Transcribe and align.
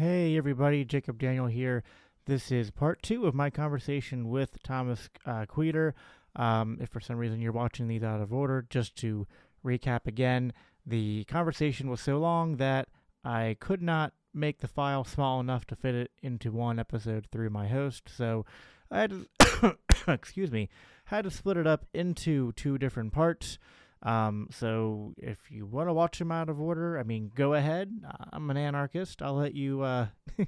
Hey, 0.00 0.38
everybody, 0.38 0.82
Jacob 0.86 1.18
Daniel 1.18 1.44
here. 1.44 1.82
This 2.24 2.50
is 2.50 2.70
part 2.70 3.02
two 3.02 3.26
of 3.26 3.34
my 3.34 3.50
conversation 3.50 4.30
with 4.30 4.56
Thomas 4.62 5.10
uh, 5.26 5.44
Queter. 5.44 5.94
Um, 6.34 6.78
if 6.80 6.88
for 6.88 7.00
some 7.00 7.18
reason 7.18 7.38
you're 7.38 7.52
watching 7.52 7.86
these 7.86 8.02
out 8.02 8.22
of 8.22 8.32
order, 8.32 8.64
just 8.70 8.96
to 9.00 9.26
recap 9.62 10.06
again, 10.06 10.54
the 10.86 11.24
conversation 11.24 11.90
was 11.90 12.00
so 12.00 12.16
long 12.16 12.56
that 12.56 12.88
I 13.26 13.58
could 13.60 13.82
not 13.82 14.14
make 14.32 14.60
the 14.60 14.68
file 14.68 15.04
small 15.04 15.38
enough 15.38 15.66
to 15.66 15.76
fit 15.76 15.94
it 15.94 16.12
into 16.22 16.50
one 16.50 16.78
episode 16.78 17.26
through 17.30 17.50
my 17.50 17.68
host. 17.68 18.04
So 18.08 18.46
I 18.90 19.00
had 19.00 19.10
to, 19.10 19.76
excuse 20.08 20.50
me, 20.50 20.70
had 21.04 21.24
to 21.24 21.30
split 21.30 21.58
it 21.58 21.66
up 21.66 21.84
into 21.92 22.52
two 22.52 22.78
different 22.78 23.12
parts. 23.12 23.58
Um, 24.02 24.48
so 24.50 25.12
if 25.18 25.50
you 25.50 25.66
want 25.66 25.88
to 25.88 25.92
watch 25.92 26.18
them 26.18 26.32
out 26.32 26.48
of 26.48 26.60
order, 26.60 26.98
I 26.98 27.02
mean, 27.02 27.30
go 27.34 27.54
ahead. 27.54 27.92
I'm 28.32 28.48
an 28.50 28.56
anarchist. 28.56 29.20
I'll 29.20 29.34
let 29.34 29.54
you 29.54 29.82
uh, 29.82 30.06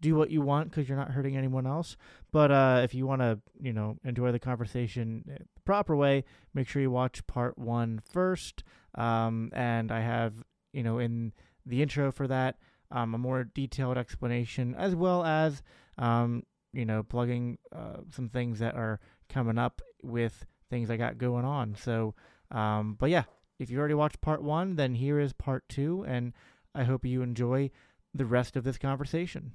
do 0.00 0.14
what 0.14 0.30
you 0.30 0.40
want 0.40 0.70
because 0.70 0.88
you're 0.88 0.98
not 0.98 1.10
hurting 1.10 1.36
anyone 1.36 1.66
else. 1.66 1.96
But 2.32 2.50
uh, 2.50 2.80
if 2.82 2.94
you 2.94 3.06
want 3.06 3.20
to, 3.20 3.40
you 3.60 3.72
know, 3.72 3.98
enjoy 4.04 4.32
the 4.32 4.38
conversation 4.38 5.22
the 5.26 5.38
proper 5.64 5.94
way, 5.96 6.24
make 6.54 6.66
sure 6.66 6.80
you 6.80 6.90
watch 6.90 7.26
part 7.26 7.58
one 7.58 8.00
first. 8.10 8.64
Um, 8.94 9.50
and 9.52 9.92
I 9.92 10.00
have, 10.00 10.34
you 10.72 10.82
know, 10.82 10.98
in 10.98 11.32
the 11.66 11.82
intro 11.82 12.10
for 12.10 12.26
that, 12.26 12.56
um, 12.90 13.14
a 13.14 13.18
more 13.18 13.44
detailed 13.44 13.98
explanation 13.98 14.74
as 14.74 14.94
well 14.94 15.24
as, 15.24 15.62
um, 15.98 16.42
you 16.72 16.86
know, 16.86 17.02
plugging 17.02 17.58
uh, 17.70 17.98
some 18.10 18.30
things 18.30 18.60
that 18.60 18.76
are 18.76 18.98
coming 19.28 19.58
up 19.58 19.82
with 20.02 20.46
things 20.70 20.90
I 20.90 20.96
got 20.96 21.18
going 21.18 21.44
on. 21.44 21.74
So. 21.74 22.14
Um, 22.50 22.96
but 22.98 23.10
yeah, 23.10 23.24
if 23.58 23.70
you 23.70 23.78
already 23.78 23.94
watched 23.94 24.20
part 24.20 24.42
one, 24.42 24.76
then 24.76 24.94
here 24.94 25.18
is 25.18 25.32
part 25.32 25.68
two, 25.68 26.04
and 26.06 26.32
I 26.74 26.84
hope 26.84 27.04
you 27.04 27.22
enjoy 27.22 27.70
the 28.14 28.26
rest 28.26 28.56
of 28.56 28.64
this 28.64 28.78
conversation. 28.78 29.52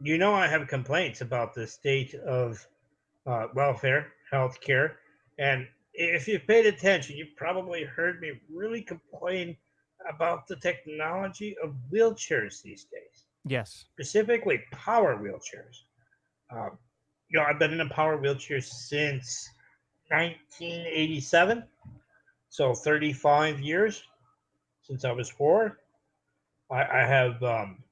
you 0.00 0.18
know, 0.18 0.34
I 0.34 0.46
have 0.46 0.66
complaints 0.66 1.20
about 1.20 1.54
the 1.54 1.66
state 1.66 2.14
of 2.14 2.66
uh, 3.26 3.46
welfare, 3.54 4.12
health 4.30 4.60
care, 4.60 4.98
and 5.38 5.66
if 5.96 6.28
you've 6.28 6.46
paid 6.46 6.66
attention, 6.66 7.16
you've 7.16 7.36
probably 7.36 7.84
heard 7.84 8.20
me 8.20 8.32
really 8.52 8.82
complain 8.82 9.56
about 10.08 10.46
the 10.46 10.56
technology 10.56 11.56
of 11.62 11.74
wheelchairs 11.92 12.62
these 12.62 12.84
days. 12.84 13.24
Yes. 13.46 13.86
Specifically, 13.94 14.60
power 14.72 15.16
wheelchairs. 15.16 15.84
Um, 16.50 16.78
you 17.28 17.38
know, 17.38 17.46
I've 17.46 17.58
been 17.58 17.72
in 17.72 17.80
a 17.80 17.88
power 17.88 18.16
wheelchair 18.16 18.60
since 18.60 19.48
1987. 20.08 21.64
So 22.48 22.74
35 22.74 23.60
years 23.60 24.02
since 24.82 25.04
I 25.04 25.12
was 25.12 25.28
four. 25.28 25.78
I, 26.70 26.82
I 26.82 27.06
have 27.06 27.42
um, 27.42 27.82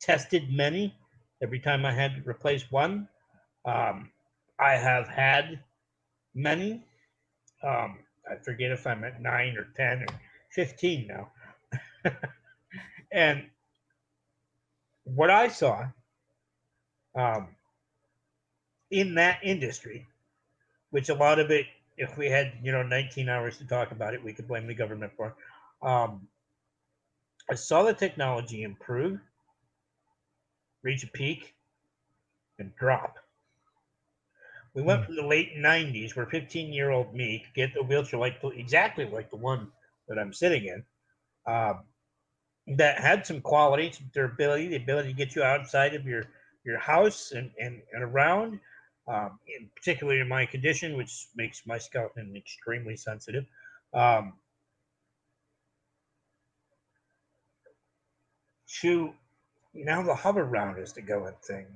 tested 0.00 0.52
many. 0.52 0.94
Every 1.42 1.60
time 1.60 1.84
I 1.84 1.92
had 1.92 2.16
to 2.16 2.28
replace 2.28 2.70
one, 2.70 3.08
um, 3.64 4.10
I 4.58 4.72
have 4.72 5.06
had 5.08 5.60
many. 6.34 6.82
Um, 7.62 7.98
I 8.30 8.36
forget 8.42 8.70
if 8.70 8.86
I'm 8.86 9.04
at 9.04 9.20
nine 9.20 9.56
or 9.56 9.68
10 9.76 10.02
or 10.02 10.06
15 10.50 11.06
now. 11.06 11.30
and 13.12 13.44
what 15.04 15.30
I 15.30 15.48
saw 15.48 15.86
um, 17.14 17.48
in 18.90 19.14
that 19.14 19.40
industry 19.42 20.06
which 20.96 21.10
a 21.10 21.14
lot 21.14 21.38
of 21.38 21.50
it, 21.50 21.66
if 21.98 22.16
we 22.16 22.24
had 22.24 22.54
you 22.62 22.72
know 22.72 22.82
19 22.82 23.28
hours 23.28 23.58
to 23.58 23.66
talk 23.66 23.90
about 23.90 24.14
it, 24.14 24.24
we 24.24 24.32
could 24.32 24.48
blame 24.48 24.66
the 24.66 24.72
government 24.72 25.12
for. 25.14 25.36
Um, 25.82 26.26
I 27.50 27.54
saw 27.54 27.82
the 27.82 27.92
technology 27.92 28.62
improve, 28.62 29.20
reach 30.82 31.04
a 31.04 31.08
peak, 31.08 31.54
and 32.58 32.74
drop. 32.76 33.18
We 34.72 34.80
went 34.80 35.00
hmm. 35.00 35.06
from 35.08 35.16
the 35.16 35.26
late 35.26 35.58
90s, 35.58 36.16
where 36.16 36.24
15 36.24 36.72
year 36.72 36.88
old 36.88 37.12
me 37.12 37.44
could 37.44 37.52
get 37.52 37.74
the 37.74 37.82
wheelchair 37.82 38.18
like 38.18 38.38
exactly 38.42 39.04
like 39.04 39.28
the 39.28 39.36
one 39.36 39.68
that 40.08 40.18
I'm 40.18 40.32
sitting 40.32 40.64
in, 40.64 40.82
um, 41.46 41.80
that 42.68 43.00
had 43.00 43.26
some 43.26 43.42
quality, 43.42 43.92
some 43.92 44.10
durability, 44.14 44.68
the 44.68 44.76
ability 44.76 45.10
to 45.10 45.14
get 45.14 45.36
you 45.36 45.42
outside 45.42 45.92
of 45.94 46.06
your 46.06 46.24
your 46.64 46.78
house 46.78 47.32
and, 47.32 47.50
and, 47.60 47.82
and 47.92 48.02
around 48.02 48.60
um, 49.08 49.38
in 49.46 49.70
particularly 49.76 50.20
in 50.20 50.28
my 50.28 50.46
condition, 50.46 50.96
which 50.96 51.28
makes 51.36 51.66
my 51.66 51.78
skeleton 51.78 52.34
extremely 52.36 52.96
sensitive. 52.96 53.44
Um, 53.94 54.34
to 58.80 59.12
now 59.74 60.02
the 60.02 60.14
Hoveround 60.14 60.82
is 60.82 60.92
the 60.92 61.02
going 61.02 61.34
thing. 61.46 61.66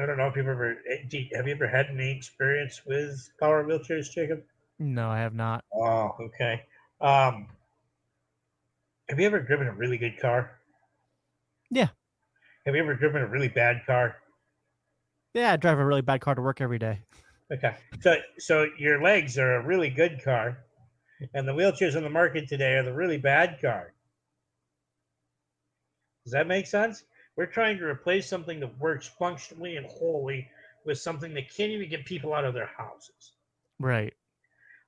I 0.00 0.06
don't 0.06 0.16
know 0.16 0.26
if 0.26 0.36
you've 0.36 0.48
ever 0.48 0.78
eh, 0.88 1.26
have 1.34 1.46
you 1.46 1.54
ever 1.54 1.68
had 1.68 1.86
any 1.90 2.10
experience 2.16 2.82
with 2.86 3.30
power 3.38 3.64
wheelchairs, 3.64 4.10
Jacob? 4.10 4.42
No, 4.78 5.10
I 5.10 5.18
have 5.18 5.34
not. 5.34 5.64
Oh, 5.74 6.16
okay. 6.20 6.62
Um, 7.00 7.48
have 9.08 9.20
you 9.20 9.26
ever 9.26 9.40
driven 9.40 9.66
a 9.66 9.72
really 9.72 9.98
good 9.98 10.18
car? 10.18 10.58
Yeah. 11.70 11.88
Have 12.64 12.74
you 12.74 12.82
ever 12.82 12.94
driven 12.94 13.22
a 13.22 13.26
really 13.26 13.48
bad 13.48 13.82
car? 13.86 14.16
Yeah, 15.34 15.52
I 15.52 15.56
drive 15.56 15.78
a 15.78 15.84
really 15.84 16.02
bad 16.02 16.20
car 16.20 16.34
to 16.34 16.42
work 16.42 16.60
every 16.60 16.78
day. 16.78 17.00
Okay, 17.52 17.74
so 18.00 18.16
so 18.38 18.66
your 18.78 19.02
legs 19.02 19.38
are 19.38 19.56
a 19.56 19.64
really 19.64 19.90
good 19.90 20.22
car, 20.22 20.58
and 21.34 21.46
the 21.46 21.52
wheelchairs 21.52 21.96
on 21.96 22.02
the 22.02 22.10
market 22.10 22.48
today 22.48 22.74
are 22.74 22.82
the 22.82 22.92
really 22.92 23.18
bad 23.18 23.58
car. 23.60 23.92
Does 26.24 26.32
that 26.32 26.46
make 26.46 26.66
sense? 26.66 27.04
We're 27.36 27.46
trying 27.46 27.78
to 27.78 27.84
replace 27.84 28.28
something 28.28 28.60
that 28.60 28.78
works 28.78 29.08
functionally 29.18 29.76
and 29.76 29.86
wholly 29.86 30.48
with 30.84 30.98
something 30.98 31.34
that 31.34 31.54
can't 31.54 31.72
even 31.72 31.88
get 31.88 32.04
people 32.04 32.34
out 32.34 32.44
of 32.44 32.54
their 32.54 32.70
houses. 32.76 33.32
Right. 33.78 34.12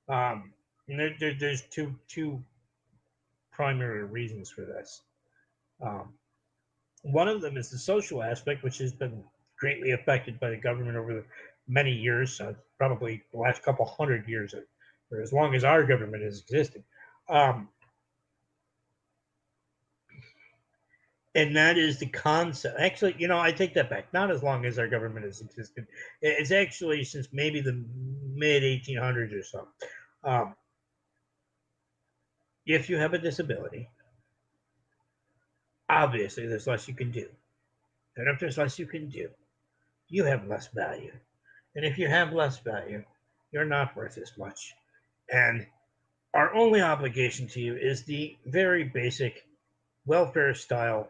Um, 0.09 0.53
and 0.89 0.99
there, 1.01 1.15
there, 1.19 1.35
there's 1.39 1.63
two 1.63 1.95
two 2.09 2.43
primary 3.51 4.05
reasons 4.05 4.51
for 4.51 4.63
this. 4.63 5.03
Um, 5.81 6.15
one 7.03 7.29
of 7.29 7.41
them 7.41 7.57
is 7.57 7.71
the 7.71 7.79
social 7.79 8.23
aspect, 8.23 8.63
which 8.63 8.79
has 8.79 8.93
been 8.93 9.23
greatly 9.59 9.93
affected 9.93 10.39
by 10.41 10.51
the 10.51 10.57
government 10.57 10.97
over 10.97 11.15
the 11.15 11.25
many 11.69 11.93
years, 11.93 12.41
uh, 12.41 12.53
probably 12.79 13.23
the 13.33 13.39
last 13.39 13.63
couple 13.63 13.85
hundred 13.87 14.29
years, 14.29 14.55
or 15.11 15.21
as 15.21 15.33
long 15.33 15.55
as 15.55 15.65
our 15.65 15.85
government 15.85 16.23
has 16.23 16.41
existed. 16.41 16.83
Um, 17.29 17.69
and 21.35 21.57
that 21.57 21.79
is 21.79 21.99
the 21.99 22.07
concept. 22.07 22.79
Actually, 22.79 23.17
you 23.19 23.27
know, 23.27 23.41
I 23.41 23.51
take 23.51 23.75
that 23.75 23.91
back. 23.91 24.13
Not 24.13 24.31
as 24.31 24.43
long 24.43 24.65
as 24.65 24.79
our 24.79 24.87
government 24.87 25.27
has 25.27 25.41
existed. 25.41 25.87
It's 26.23 26.53
actually 26.53 27.05
since 27.05 27.29
maybe 27.33 27.61
the 27.61 27.85
mid 28.35 28.63
1800s 28.63 29.35
or 29.35 29.43
so. 29.43 29.69
Um, 30.23 30.55
if 32.67 32.89
you 32.89 32.97
have 32.97 33.15
a 33.15 33.19
disability, 33.19 33.89
obviously 35.89 36.47
there's 36.47 36.67
less 36.67 36.89
you 36.89 36.95
can 36.95 37.11
do. 37.11 37.29
And 38.17 38.29
if 38.29 38.39
there's 38.39 38.57
less 38.57 38.79
you 38.79 38.87
can 38.87 39.09
do, 39.09 39.29
you 40.09 40.25
have 40.25 40.47
less 40.49 40.69
value. 40.69 41.13
And 41.75 41.85
if 41.85 41.99
you 41.99 42.09
have 42.09 42.33
less 42.33 42.59
value, 42.59 43.05
you're 43.53 43.65
not 43.65 43.97
worth 43.97 44.19
as 44.19 44.33
much. 44.39 44.75
And 45.31 45.67
our 46.35 46.55
only 46.55 46.81
obligation 46.81 47.47
to 47.49 47.61
you 47.61 47.77
is 47.77 48.03
the 48.03 48.37
very 48.47 48.85
basic 48.85 49.47
welfare 50.07 50.55
style 50.55 51.09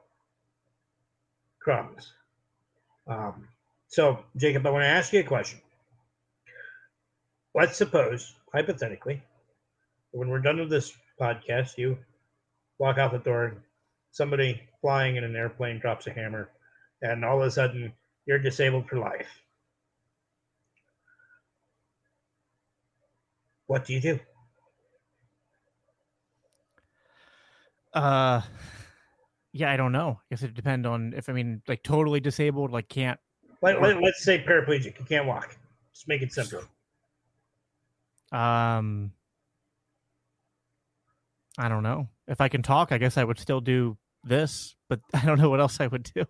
crumbs. 1.60 2.12
Um, 3.06 3.48
so, 3.88 4.24
Jacob, 4.36 4.66
I 4.66 4.70
want 4.70 4.82
to 4.82 4.88
ask 4.88 5.12
you 5.12 5.20
a 5.20 5.24
question. 5.24 5.60
Let's 7.54 7.76
suppose, 7.76 8.34
hypothetically, 8.52 9.22
when 10.10 10.28
we're 10.28 10.40
done 10.40 10.58
with 10.58 10.70
this 10.70 10.92
podcast, 11.20 11.78
you 11.78 11.98
walk 12.78 12.98
out 12.98 13.12
the 13.12 13.18
door, 13.18 13.54
somebody 14.10 14.60
flying 14.80 15.16
in 15.16 15.24
an 15.24 15.36
airplane 15.36 15.78
drops 15.78 16.06
a 16.06 16.10
hammer, 16.12 16.50
and 17.00 17.24
all 17.24 17.40
of 17.40 17.46
a 17.46 17.50
sudden 17.50 17.92
you're 18.26 18.38
disabled 18.38 18.88
for 18.88 18.98
life. 18.98 19.28
What 23.66 23.86
do 23.86 23.94
you 23.94 24.00
do? 24.00 24.20
Uh, 27.92 28.42
yeah, 29.52 29.70
I 29.70 29.76
don't 29.76 29.92
know. 29.92 30.18
I 30.20 30.24
guess 30.30 30.42
it 30.42 30.54
depend 30.54 30.86
on 30.86 31.14
if 31.16 31.28
I 31.28 31.32
mean 31.32 31.62
like 31.68 31.82
totally 31.82 32.20
disabled, 32.20 32.72
like 32.72 32.88
can't. 32.88 33.18
Let, 33.62 33.80
let, 33.80 34.02
let's 34.02 34.22
say 34.22 34.42
paraplegic. 34.42 34.98
You 34.98 35.04
can't 35.06 35.26
walk. 35.26 35.56
Just 35.92 36.08
make 36.08 36.22
it 36.22 36.32
simple. 36.32 36.60
Um, 38.32 39.12
I 41.56 41.68
don't 41.68 41.84
know. 41.84 42.08
If 42.26 42.40
I 42.40 42.48
can 42.48 42.62
talk, 42.62 42.90
I 42.90 42.98
guess 42.98 43.16
I 43.16 43.24
would 43.24 43.38
still 43.38 43.60
do 43.60 43.96
this, 44.24 44.74
but 44.88 45.00
I 45.14 45.24
don't 45.24 45.38
know 45.38 45.50
what 45.50 45.60
else 45.60 45.80
I 45.80 45.86
would 45.86 46.10
do. 46.14 46.24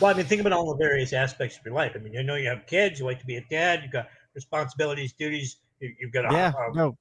Well, 0.00 0.12
I 0.12 0.16
mean, 0.16 0.26
think 0.26 0.40
about 0.40 0.52
all 0.52 0.72
the 0.72 0.76
various 0.76 1.12
aspects 1.12 1.56
of 1.56 1.64
your 1.64 1.74
life. 1.74 1.92
I 1.94 1.98
mean, 1.98 2.12
you 2.12 2.22
know, 2.22 2.34
you 2.34 2.48
have 2.48 2.66
kids, 2.66 2.98
you 2.98 3.06
like 3.06 3.20
to 3.20 3.26
be 3.26 3.36
a 3.36 3.44
dad, 3.50 3.80
you've 3.82 3.92
got 3.92 4.08
responsibilities, 4.34 5.12
duties, 5.12 5.56
you, 5.80 5.94
have 6.02 6.12
got 6.12 6.32
a, 6.32 6.34
yeah, 6.34 6.52
a, 6.56 6.76
no. 6.76 6.96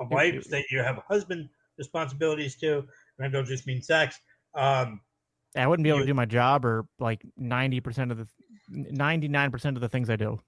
a 0.00 0.04
wife 0.06 0.44
that 0.50 0.64
you 0.70 0.80
have 0.80 0.98
a 0.98 1.04
husband 1.08 1.48
responsibilities 1.78 2.56
to, 2.56 2.84
and 3.18 3.26
I 3.26 3.28
don't 3.28 3.46
just 3.46 3.66
mean 3.66 3.82
sex. 3.82 4.20
Um, 4.54 5.00
I 5.56 5.66
wouldn't 5.66 5.84
be 5.84 5.90
able 5.90 6.00
you, 6.00 6.04
to 6.04 6.10
do 6.10 6.14
my 6.14 6.26
job 6.26 6.64
or 6.64 6.86
like 6.98 7.22
90% 7.40 8.10
of 8.10 8.18
the 8.18 8.28
99% 8.70 9.64
of 9.74 9.80
the 9.80 9.88
things 9.88 10.10
I 10.10 10.16
do. 10.16 10.38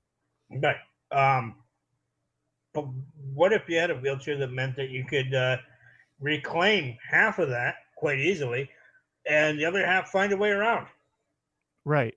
Right. 0.51 0.77
Um, 1.11 1.57
but 2.75 2.85
what 3.35 3.53
if 3.53 3.69
you 3.69 3.79
had 3.79 3.91
a 3.91 3.97
wheelchair 3.97 4.37
that 4.37 4.53
meant 4.53 4.77
that 4.77 4.91
you 4.91 5.05
could 5.05 5.35
uh, 5.35 5.57
reclaim 6.21 6.97
half 7.09 7.39
of 7.39 7.49
that 7.49 7.77
quite 7.97 8.19
easily 8.19 8.69
and 9.29 9.59
the 9.59 9.65
other 9.65 9.85
half 9.85 10.11
find 10.11 10.33
a 10.33 10.37
way 10.37 10.51
around? 10.51 10.87
Right. 11.91 12.15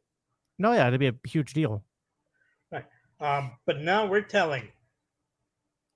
No, 0.59 0.71
yeah, 0.71 0.87
it'd 0.87 0.99
be 0.99 1.07
a 1.07 1.15
huge 1.25 1.53
deal. 1.55 1.83
Right. 2.71 2.85
Um, 3.19 3.53
but 3.65 3.81
now 3.81 4.05
we're 4.05 4.21
telling 4.21 4.67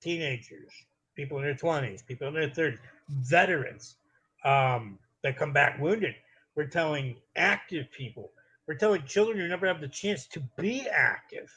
teenagers, 0.02 0.72
people 1.16 1.38
in 1.38 1.44
their 1.44 1.54
20s, 1.54 2.04
people 2.04 2.28
in 2.30 2.34
their 2.34 2.50
30s, 2.50 2.80
veterans 3.08 3.98
um, 4.44 4.98
that 5.22 5.38
come 5.38 5.54
back 5.54 5.80
wounded. 5.80 6.16
We're 6.56 6.66
telling 6.66 7.18
active 7.36 7.92
people. 7.92 8.32
We're 8.68 8.80
telling 8.80 9.04
children 9.04 9.38
who 9.38 9.48
never 9.48 9.68
have 9.68 9.80
the 9.80 9.88
chance 9.88 10.26
to 10.30 10.42
be 10.58 10.88
active 10.92 11.56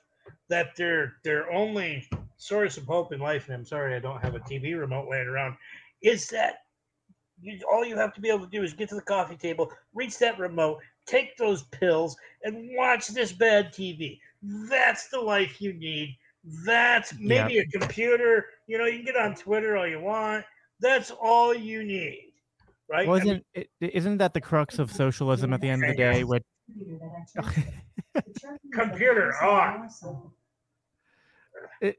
that 0.51 0.77
their 0.77 1.15
their 1.25 1.51
only 1.51 2.07
source 2.37 2.77
of 2.77 2.85
hope 2.85 3.15
in 3.15 3.21
life, 3.21 3.47
and 3.47 3.55
I'm 3.55 3.65
sorry 3.65 3.97
I 3.97 3.99
don't 3.99 4.21
have 4.21 4.35
a 4.35 4.41
TV 4.41 4.79
remote 4.79 5.09
laying 5.09 5.27
around, 5.27 5.57
is 6.03 6.29
that 6.29 6.57
you, 7.41 7.59
all 7.71 7.85
you 7.85 7.97
have 7.97 8.13
to 8.13 8.21
be 8.21 8.29
able 8.29 8.45
to 8.45 8.51
do 8.51 8.63
is 8.63 8.75
get 8.75 8.91
to 8.91 8.95
the 8.95 9.01
coffee 9.01 9.37
table, 9.37 9.73
reach 9.95 10.19
that 10.19 10.39
remote, 10.39 10.81
take 11.06 11.37
those 11.37 11.64
pills, 11.64 12.17
and 12.44 12.70
watch 12.76 13.08
this 13.08 13.32
bad 13.32 13.73
TV. 13.73 14.19
That's 14.43 15.08
the 15.08 15.20
life 15.20 15.61
you 15.61 15.73
need. 15.73 16.17
That's 16.64 17.12
maybe 17.19 17.58
a 17.58 17.67
computer. 17.67 18.47
You 18.67 18.79
know, 18.79 18.87
you 18.87 18.99
can 18.99 19.06
get 19.06 19.17
on 19.17 19.35
Twitter 19.35 19.76
all 19.76 19.87
you 19.87 20.00
want. 20.00 20.44
That's 20.81 21.11
all 21.11 21.55
you 21.55 21.82
need, 21.85 22.32
right? 22.91 23.06
Well, 23.06 23.19
isn't 23.19 23.44
I 23.55 23.64
mean, 23.81 23.91
isn't 23.91 24.19
that 24.19 24.32
the 24.32 24.41
crux 24.41 24.79
of 24.79 24.91
socialism 24.91 25.52
at 25.52 25.61
the 25.61 25.69
end 25.69 25.85
of 25.85 25.91
the 25.91 25.97
day? 25.97 26.25
Which 26.25 26.44
computer 28.73 29.35
oh. 29.43 29.50
on. 29.50 29.91
It, 31.82 31.97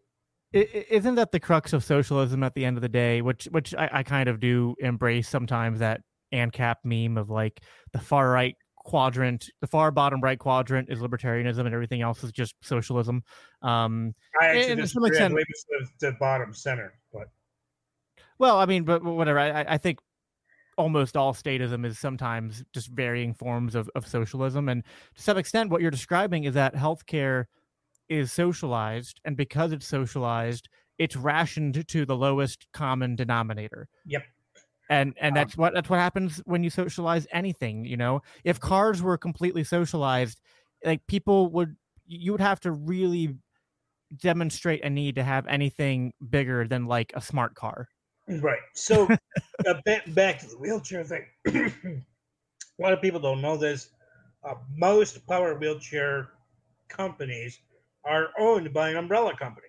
it, 0.54 0.88
isn't 0.90 1.16
that 1.16 1.32
the 1.32 1.40
crux 1.40 1.74
of 1.74 1.84
socialism 1.84 2.44
at 2.44 2.56
the 2.56 2.66
end 2.66 2.78
of 2.78 2.82
the 2.82 2.90
day? 2.90 3.22
Which 3.22 3.46
which 3.46 3.76
I, 3.76 3.90
I 3.92 4.04
kind 4.04 4.28
of 4.28 4.40
do 4.40 4.76
embrace 4.80 5.30
sometimes 5.30 5.80
that 5.80 6.02
ANCAP 6.34 6.78
meme 6.84 7.18
of 7.18 7.30
like 7.30 7.62
the 7.94 8.00
far 8.00 8.30
right 8.30 8.56
quadrant, 8.84 9.50
the 9.62 9.68
far 9.68 9.92
bottom 9.92 10.22
right 10.22 10.40
quadrant 10.40 10.90
is 10.90 11.00
libertarianism, 11.00 11.66
and 11.66 11.74
everything 11.74 12.02
else 12.02 12.24
is 12.24 12.32
just 12.32 12.56
socialism. 12.62 13.24
Um, 13.62 14.14
I 14.42 14.48
actually 14.48 14.76
just 14.76 14.96
extent, 14.96 15.36
the 16.00 16.16
bottom 16.20 16.54
center, 16.54 16.94
but 17.14 17.28
well, 18.38 18.58
I 18.58 18.66
mean, 18.66 18.84
but 18.84 19.04
whatever. 19.04 19.40
I, 19.40 19.66
I 19.68 19.78
think 19.78 20.00
almost 20.78 21.16
all 21.16 21.34
statism 21.34 21.86
is 21.86 22.00
sometimes 22.00 22.64
just 22.74 22.90
varying 22.90 23.34
forms 23.34 23.76
of, 23.76 23.90
of 23.96 24.08
socialism. 24.08 24.70
And 24.70 24.84
to 25.16 25.22
some 25.22 25.38
extent, 25.38 25.70
what 25.70 25.82
you're 25.82 25.92
describing 25.92 26.46
is 26.46 26.56
that 26.56 26.74
healthcare 26.74 27.46
is 28.10 28.32
socialized, 28.32 29.22
and 29.26 29.38
because 29.38 29.72
it's 29.72 29.88
socialized, 29.88 30.70
it's 30.98 31.16
rationed 31.16 31.88
to 31.88 32.06
the 32.06 32.16
lowest 32.16 32.68
common 32.74 33.16
denominator. 33.16 33.88
Yep. 34.06 34.24
And 34.92 35.14
and 35.22 35.34
that's 35.34 35.56
what 35.56 35.74
that's 35.74 35.90
what 35.90 36.00
happens 36.00 36.42
when 36.44 36.66
you 36.66 36.70
socialize 36.70 37.26
anything, 37.32 37.86
you 37.86 37.96
know. 37.96 38.22
If 38.44 38.60
mm-hmm. 38.60 38.68
cars 38.68 39.02
were 39.02 39.18
completely 39.18 39.64
socialized, 39.64 40.42
like 40.84 41.08
people 41.08 41.50
would 41.52 41.78
you 42.06 42.34
would 42.34 42.42
have 42.42 42.60
to 42.60 42.74
really 42.74 43.38
demonstrate 44.18 44.84
a 44.84 44.90
need 44.90 45.16
to 45.16 45.24
have 45.24 45.48
anything 45.48 46.12
bigger 46.30 46.68
than 46.68 46.88
like 46.88 47.14
a 47.16 47.22
smart 47.22 47.56
car. 47.56 47.88
Right. 48.28 48.60
So 48.74 49.08
uh, 49.68 49.74
back, 49.86 50.14
back 50.14 50.40
to 50.40 50.48
the 50.48 50.58
wheelchair 50.58 51.06
thing. 51.06 51.26
a 51.48 52.82
lot 52.82 52.92
of 52.92 53.02
people 53.02 53.22
don't 53.22 53.42
know 53.42 53.56
this. 53.56 53.92
Uh, 54.44 54.56
most 54.76 55.26
power 55.26 55.58
wheelchair 55.58 56.32
companies 56.90 57.60
are 58.04 58.30
owned 58.38 58.74
by 58.74 58.90
an 58.90 58.98
umbrella 58.98 59.38
company. 59.38 59.68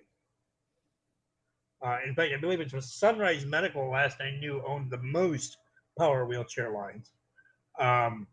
Uh, 1.83 1.97
in 2.07 2.15
fact, 2.15 2.31
I 2.33 2.39
believe 2.39 2.61
it 2.61 2.73
was 2.73 2.93
Sunrise 2.93 3.45
Medical, 3.45 3.89
last 3.89 4.21
I 4.21 4.31
knew, 4.39 4.63
owned 4.65 4.89
the 4.89 4.97
most 4.97 5.57
power 5.97 6.25
wheelchair 6.25 6.71
lines. 6.71 7.11
Um, 7.79 8.27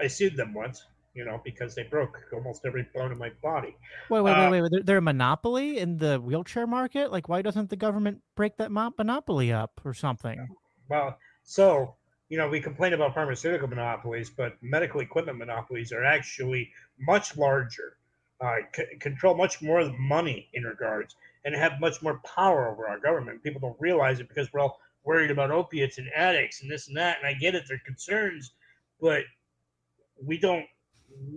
I 0.00 0.08
sued 0.08 0.36
them 0.36 0.52
once 0.52 0.84
you 1.14 1.24
know, 1.24 1.40
because 1.44 1.74
they 1.74 1.82
broke 1.84 2.18
almost 2.32 2.64
every 2.64 2.86
bone 2.94 3.12
in 3.12 3.18
my 3.18 3.30
body. 3.42 3.76
Wait, 4.08 4.20
wait, 4.20 4.32
uh, 4.32 4.50
wait, 4.50 4.62
wait. 4.62 4.86
They're, 4.86 4.98
a 4.98 5.02
monopoly 5.02 5.78
in 5.78 5.98
the 5.98 6.18
wheelchair 6.18 6.66
market? 6.66 7.12
Like, 7.12 7.28
why 7.28 7.42
doesn't 7.42 7.70
the 7.70 7.76
government 7.76 8.22
break 8.34 8.56
that 8.56 8.70
monopoly 8.70 9.52
up 9.52 9.80
or 9.84 9.94
something? 9.94 10.48
Well, 10.88 11.18
so, 11.44 11.96
you 12.28 12.38
know, 12.38 12.48
we 12.48 12.60
complain 12.60 12.92
about 12.94 13.14
pharmaceutical 13.14 13.68
monopolies, 13.68 14.30
but 14.30 14.56
medical 14.62 15.00
equipment 15.00 15.38
monopolies 15.38 15.92
are 15.92 16.04
actually 16.04 16.70
much 16.98 17.36
larger, 17.36 17.96
uh, 18.40 18.56
c- 18.74 18.96
control 18.98 19.34
much 19.34 19.60
more 19.60 19.84
money 19.98 20.48
in 20.54 20.64
regards, 20.64 21.14
and 21.44 21.54
have 21.54 21.80
much 21.80 22.02
more 22.02 22.20
power 22.24 22.68
over 22.68 22.88
our 22.88 22.98
government. 22.98 23.42
People 23.42 23.60
don't 23.60 23.80
realize 23.80 24.20
it 24.20 24.28
because 24.28 24.52
we're 24.52 24.60
all 24.60 24.78
worried 25.04 25.30
about 25.30 25.50
opiates 25.50 25.98
and 25.98 26.08
addicts 26.14 26.62
and 26.62 26.70
this 26.70 26.88
and 26.88 26.96
that. 26.96 27.18
And 27.18 27.26
I 27.26 27.34
get 27.34 27.54
it, 27.54 27.64
they're 27.68 27.82
concerns, 27.84 28.52
but 29.00 29.24
we 30.24 30.38
don't 30.38 30.66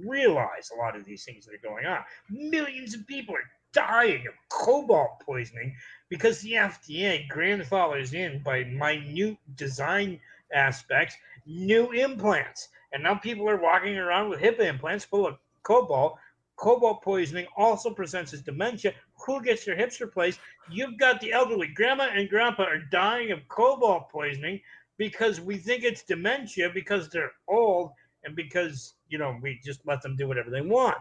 realize 0.05 0.71
a 0.73 0.77
lot 0.77 0.95
of 0.95 1.05
these 1.05 1.23
things 1.23 1.45
that 1.45 1.55
are 1.55 1.69
going 1.69 1.85
on. 1.85 1.99
Millions 2.29 2.93
of 2.93 3.05
people 3.07 3.35
are 3.35 3.49
dying 3.73 4.25
of 4.27 4.33
cobalt 4.49 5.19
poisoning 5.25 5.75
because 6.09 6.39
the 6.41 6.53
FDA 6.53 7.27
grandfathers 7.27 8.13
in 8.13 8.41
by 8.43 8.63
minute 8.63 9.37
design 9.55 10.19
aspects 10.53 11.15
new 11.45 11.91
implants. 11.91 12.69
And 12.93 13.03
now 13.03 13.15
people 13.15 13.49
are 13.49 13.57
walking 13.59 13.97
around 13.97 14.29
with 14.29 14.39
hip 14.39 14.59
implants 14.59 15.03
full 15.03 15.27
of 15.27 15.37
cobalt. 15.63 16.17
Cobalt 16.55 17.03
poisoning 17.03 17.47
also 17.57 17.89
presents 17.89 18.33
as 18.33 18.41
dementia. 18.41 18.93
Who 19.25 19.41
gets 19.41 19.65
their 19.65 19.75
hips 19.75 20.01
replaced? 20.01 20.39
You've 20.69 20.97
got 20.97 21.19
the 21.21 21.31
elderly. 21.31 21.67
Grandma 21.67 22.09
and 22.13 22.29
grandpa 22.29 22.63
are 22.63 22.79
dying 22.79 23.31
of 23.31 23.47
cobalt 23.47 24.09
poisoning 24.09 24.59
because 24.97 25.41
we 25.41 25.57
think 25.57 25.83
it's 25.83 26.03
dementia 26.03 26.69
because 26.73 27.09
they're 27.09 27.31
old 27.47 27.91
and 28.23 28.35
because 28.35 28.95
you 29.09 29.17
know 29.17 29.37
we 29.41 29.59
just 29.63 29.85
let 29.85 30.01
them 30.01 30.15
do 30.15 30.27
whatever 30.27 30.49
they 30.49 30.61
want. 30.61 30.97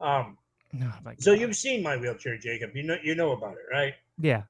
Um, 0.00 0.36
oh 0.82 0.92
so 1.18 1.32
you've 1.32 1.56
seen 1.56 1.82
my 1.82 1.96
wheelchair, 1.96 2.38
Jacob. 2.38 2.70
You 2.74 2.82
know 2.82 2.96
you 3.02 3.14
know 3.14 3.32
about 3.32 3.52
it, 3.54 3.72
right? 3.72 3.94
Yeah. 4.18 4.42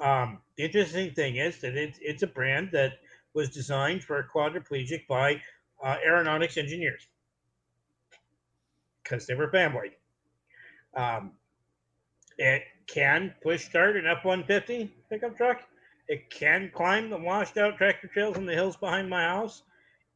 Um, 0.00 0.38
the 0.56 0.64
interesting 0.64 1.12
thing 1.12 1.36
is 1.36 1.60
that 1.60 1.76
it's 1.76 1.98
it's 2.00 2.22
a 2.22 2.26
brand 2.26 2.70
that 2.72 2.94
was 3.34 3.50
designed 3.50 4.02
for 4.02 4.18
a 4.18 4.28
quadriplegic 4.28 5.06
by 5.08 5.40
uh, 5.82 5.96
aeronautics 6.04 6.56
engineers 6.56 7.06
because 9.02 9.26
they 9.26 9.34
were 9.34 9.50
family. 9.50 9.90
Um, 10.96 11.32
it 12.38 12.62
can 12.86 13.34
push 13.42 13.64
start 13.64 13.96
an 13.96 14.06
F 14.06 14.24
one 14.24 14.44
fifty 14.44 14.94
pickup 15.08 15.36
truck. 15.36 15.62
It 16.08 16.28
can 16.30 16.70
climb 16.74 17.10
the 17.10 17.16
washed 17.18 17.56
out 17.56 17.78
tractor 17.78 18.08
trails 18.08 18.36
in 18.36 18.46
the 18.46 18.54
hills 18.54 18.76
behind 18.76 19.08
my 19.08 19.22
house. 19.22 19.62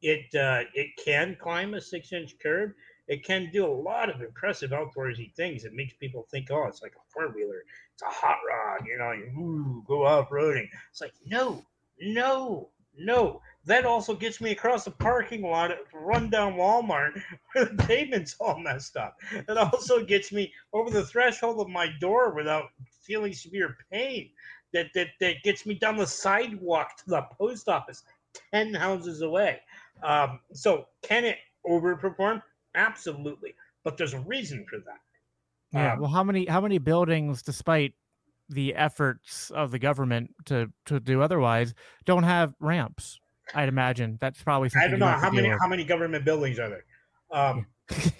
It 0.01 0.33
uh, 0.35 0.63
it 0.73 0.91
can 1.03 1.35
climb 1.41 1.73
a 1.73 1.81
six 1.81 2.13
inch 2.13 2.35
curb. 2.41 2.73
It 3.07 3.25
can 3.25 3.49
do 3.51 3.65
a 3.65 3.73
lot 3.73 4.09
of 4.13 4.21
impressive 4.21 4.69
outdoorsy 4.69 5.33
things. 5.33 5.65
It 5.65 5.73
makes 5.73 5.93
people 5.93 6.27
think, 6.29 6.51
oh, 6.51 6.67
it's 6.67 6.83
like 6.83 6.93
a 6.93 7.11
four 7.11 7.29
wheeler. 7.29 7.63
It's 7.93 8.03
a 8.03 8.05
hot 8.05 8.37
rod. 8.47 8.85
You 8.85 8.99
know, 8.99 9.11
you 9.11 9.25
ooh, 9.39 9.83
go 9.87 10.05
off 10.05 10.29
roading. 10.29 10.67
It's 10.91 11.01
like 11.01 11.13
no, 11.25 11.65
no, 11.99 12.69
no. 12.99 13.41
That 13.65 13.85
also 13.85 14.15
gets 14.15 14.41
me 14.41 14.51
across 14.51 14.85
the 14.85 14.91
parking 14.91 15.43
lot 15.43 15.71
at 15.71 15.79
rundown 15.93 16.53
Walmart 16.53 17.21
where 17.53 17.65
the 17.65 17.83
pavement's 17.83 18.35
all 18.39 18.57
messed 18.59 18.97
up. 18.97 19.17
It 19.31 19.57
also 19.57 20.03
gets 20.03 20.31
me 20.31 20.51
over 20.73 20.89
the 20.89 21.05
threshold 21.05 21.59
of 21.59 21.69
my 21.69 21.89
door 21.99 22.33
without 22.33 22.69
feeling 23.03 23.33
severe 23.33 23.77
pain. 23.91 24.29
That, 24.71 24.87
that 24.93 25.07
that 25.19 25.41
gets 25.43 25.65
me 25.65 25.73
down 25.73 25.97
the 25.97 26.05
sidewalk 26.05 26.95
to 26.97 27.03
the 27.07 27.23
post 27.35 27.67
office 27.67 28.03
10 28.53 28.73
houses 28.75 29.21
away. 29.21 29.59
Um, 30.03 30.39
so 30.53 30.85
can 31.01 31.25
it 31.25 31.37
overperform? 31.67 32.41
Absolutely, 32.75 33.55
but 33.83 33.97
there's 33.97 34.13
a 34.13 34.19
reason 34.19 34.65
for 34.69 34.77
that. 34.77 34.99
Yeah. 35.71 35.93
Um, 35.93 36.01
well, 36.01 36.09
how 36.09 36.23
many 36.23 36.45
how 36.45 36.61
many 36.61 36.77
buildings, 36.77 37.41
despite 37.41 37.93
the 38.49 38.75
efforts 38.75 39.51
of 39.51 39.71
the 39.71 39.79
government 39.79 40.31
to 40.45 40.71
to 40.85 40.99
do 40.99 41.21
otherwise, 41.21 41.73
don't 42.05 42.23
have 42.23 42.53
ramps? 42.59 43.19
I'd 43.53 43.69
imagine 43.69 44.17
that's 44.19 44.41
probably. 44.43 44.69
I 44.75 44.87
don't 44.87 44.99
know 44.99 45.07
how 45.07 45.31
many 45.31 45.49
how 45.49 45.67
many 45.67 45.83
government 45.83 46.25
buildings 46.25 46.59
are 46.59 46.69
there. 46.69 46.85
Um, 47.31 47.65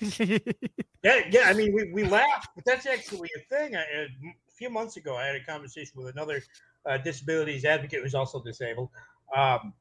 yeah, 0.09 0.37
yeah. 1.31 1.43
I 1.45 1.53
mean, 1.53 1.73
we, 1.73 1.91
we 1.91 2.03
laugh, 2.03 2.47
but 2.55 2.65
that's 2.65 2.85
actually 2.85 3.29
a 3.37 3.55
thing. 3.55 3.75
I, 3.75 3.81
a 3.81 4.51
few 4.55 4.69
months 4.69 4.97
ago, 4.97 5.15
I 5.15 5.25
had 5.25 5.35
a 5.35 5.43
conversation 5.43 5.93
with 5.95 6.13
another 6.13 6.41
uh, 6.85 6.97
disabilities 6.97 7.65
advocate 7.65 8.01
who's 8.01 8.15
also 8.15 8.41
disabled. 8.41 8.89
Um, 9.35 9.73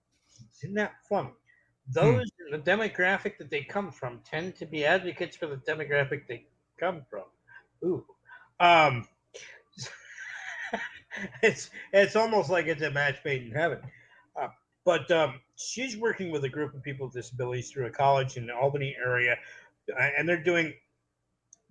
isn't 0.62 0.74
that 0.74 0.94
funny? 1.08 1.30
Those 1.90 2.26
hmm. 2.46 2.56
the 2.56 2.58
demographic 2.58 3.38
that 3.38 3.50
they 3.50 3.62
come 3.62 3.90
from 3.90 4.20
tend 4.24 4.56
to 4.56 4.66
be 4.66 4.84
advocates 4.84 5.36
for 5.36 5.46
the 5.46 5.56
demographic 5.56 6.26
they 6.26 6.46
come 6.78 7.02
from. 7.08 7.24
Ooh, 7.84 8.04
um, 8.60 9.06
it's 11.42 11.70
it's 11.92 12.16
almost 12.16 12.50
like 12.50 12.66
it's 12.66 12.82
a 12.82 12.90
match 12.90 13.18
made 13.24 13.42
in 13.42 13.52
heaven. 13.52 13.80
Uh, 14.40 14.48
but 14.84 15.10
um, 15.10 15.40
she's 15.56 15.96
working 15.96 16.30
with 16.30 16.44
a 16.44 16.48
group 16.48 16.74
of 16.74 16.82
people 16.82 17.06
with 17.06 17.14
disabilities 17.14 17.70
through 17.70 17.86
a 17.86 17.90
college 17.90 18.36
in 18.36 18.46
the 18.46 18.54
Albany 18.54 18.96
area, 19.04 19.36
and 20.18 20.28
they're 20.28 20.42
doing 20.42 20.72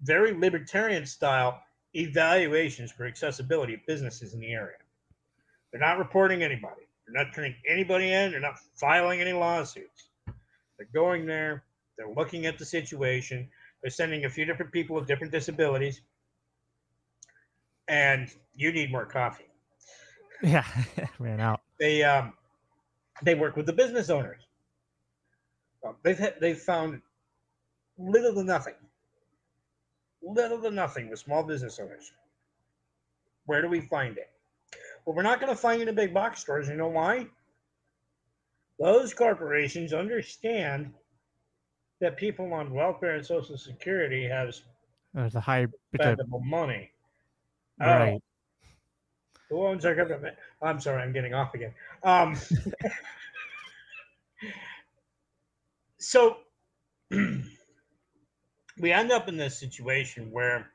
very 0.02 0.34
libertarian 0.34 1.06
style 1.06 1.62
evaluations 1.94 2.92
for 2.92 3.06
accessibility 3.06 3.74
of 3.74 3.80
businesses 3.88 4.34
in 4.34 4.40
the 4.40 4.52
area. 4.52 4.78
They're 5.72 5.82
not 5.82 5.98
reporting 5.98 6.44
anybody. 6.44 6.88
They're 7.06 7.24
not 7.24 7.34
turning 7.34 7.56
anybody 7.68 8.12
in. 8.12 8.32
They're 8.32 8.40
not 8.40 8.60
filing 8.76 9.22
any 9.22 9.34
lawsuits. 9.34 10.10
They're 10.78 10.88
going 10.94 11.26
there. 11.26 11.64
They're 11.98 12.14
looking 12.14 12.46
at 12.46 12.60
the 12.60 12.66
situation. 12.66 13.50
They're 13.82 13.92
sending 13.92 14.26
a 14.26 14.30
few 14.30 14.46
different 14.46 14.72
people 14.72 14.96
with 14.96 15.08
different 15.08 15.34
disabilities. 15.34 16.02
And 17.88 18.30
you 18.56 18.72
need 18.72 18.92
more 18.92 19.06
coffee. 19.06 19.46
Yeah, 20.42 20.66
ran 21.20 21.40
out. 21.40 21.62
They 21.80 22.04
um, 22.04 22.34
they 23.24 23.36
work 23.36 23.56
with 23.56 23.66
the 23.66 23.74
business 23.74 24.10
owners. 24.10 24.42
They've 26.04 26.18
had, 26.18 26.36
they've 26.42 26.58
found 26.58 27.02
little 27.98 28.34
to 28.34 28.44
nothing, 28.44 28.74
little 30.22 30.62
to 30.62 30.72
nothing 30.72 31.10
with 31.10 31.20
small 31.20 31.44
business 31.44 31.80
owners. 31.80 32.12
Where 33.46 33.62
do 33.62 33.70
we 33.70 33.82
find 33.82 34.18
it? 34.18 34.30
Well, 35.06 35.16
we're 35.16 35.24
not 35.24 35.40
going 35.40 35.52
to 35.52 35.60
find 35.60 35.82
it 35.82 35.88
in 35.88 35.96
big 35.96 36.14
box 36.14 36.42
stores. 36.42 36.68
You 36.68 36.76
know 36.76 36.90
why? 36.90 37.28
Those 38.80 39.14
corporations 39.14 39.94
understand 39.94 40.94
that 42.02 42.18
people 42.18 42.54
on 42.54 42.74
welfare 42.74 43.16
and 43.16 43.26
Social 43.26 43.58
Security 43.58 44.28
have 44.28 44.54
a 45.16 45.40
high 45.40 45.68
spendable 45.96 46.44
money. 46.44 46.92
Right. 47.80 48.16
Oh, 48.16 48.22
who 49.50 49.66
owns 49.68 49.86
our 49.86 49.96
government? 49.96 50.36
I'm 50.62 50.80
sorry, 50.80 51.02
I'm 51.02 51.14
getting 51.14 51.34
off 51.34 51.54
again. 51.54 51.74
Um, 52.04 52.38
so 56.00 56.38
we 57.12 58.92
end 58.92 59.12
up 59.12 59.28
in 59.28 59.38
this 59.38 59.58
situation 59.60 60.32
where 60.32 60.70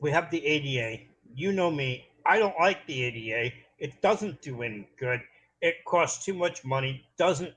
we 0.00 0.10
have 0.10 0.30
the 0.30 0.44
ADA. 0.44 1.04
You 1.34 1.52
know 1.52 1.70
me. 1.70 2.06
I 2.26 2.38
don't 2.38 2.58
like 2.58 2.86
the 2.86 3.02
ADA. 3.04 3.54
It 3.78 4.02
doesn't 4.02 4.42
do 4.42 4.62
any 4.62 4.88
good. 4.98 5.20
It 5.62 5.84
costs 5.86 6.24
too 6.24 6.34
much 6.34 6.64
money. 6.64 7.04
Doesn't. 7.16 7.54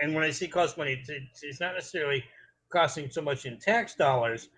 And 0.00 0.14
when 0.14 0.24
I 0.24 0.30
see 0.30 0.48
cost 0.48 0.78
money, 0.78 1.02
it's, 1.06 1.42
it's 1.42 1.60
not 1.60 1.74
necessarily 1.74 2.24
costing 2.70 3.10
so 3.10 3.20
much 3.20 3.46
in 3.46 3.58
tax 3.58 3.94
dollars, 3.94 4.48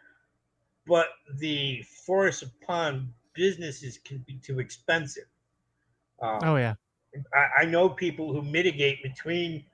but 0.86 1.08
the 1.38 1.82
force 2.06 2.42
upon 2.42 3.12
businesses 3.34 3.98
can 3.98 4.24
be 4.26 4.38
too 4.38 4.60
expensive. 4.60 5.24
Um, 6.20 6.38
oh 6.42 6.56
yeah, 6.56 6.74
I, 7.34 7.62
I, 7.62 7.64
know 7.64 7.88
people 7.88 8.32
who 8.32 8.42
mitigate 8.42 9.02
between, 9.02 9.64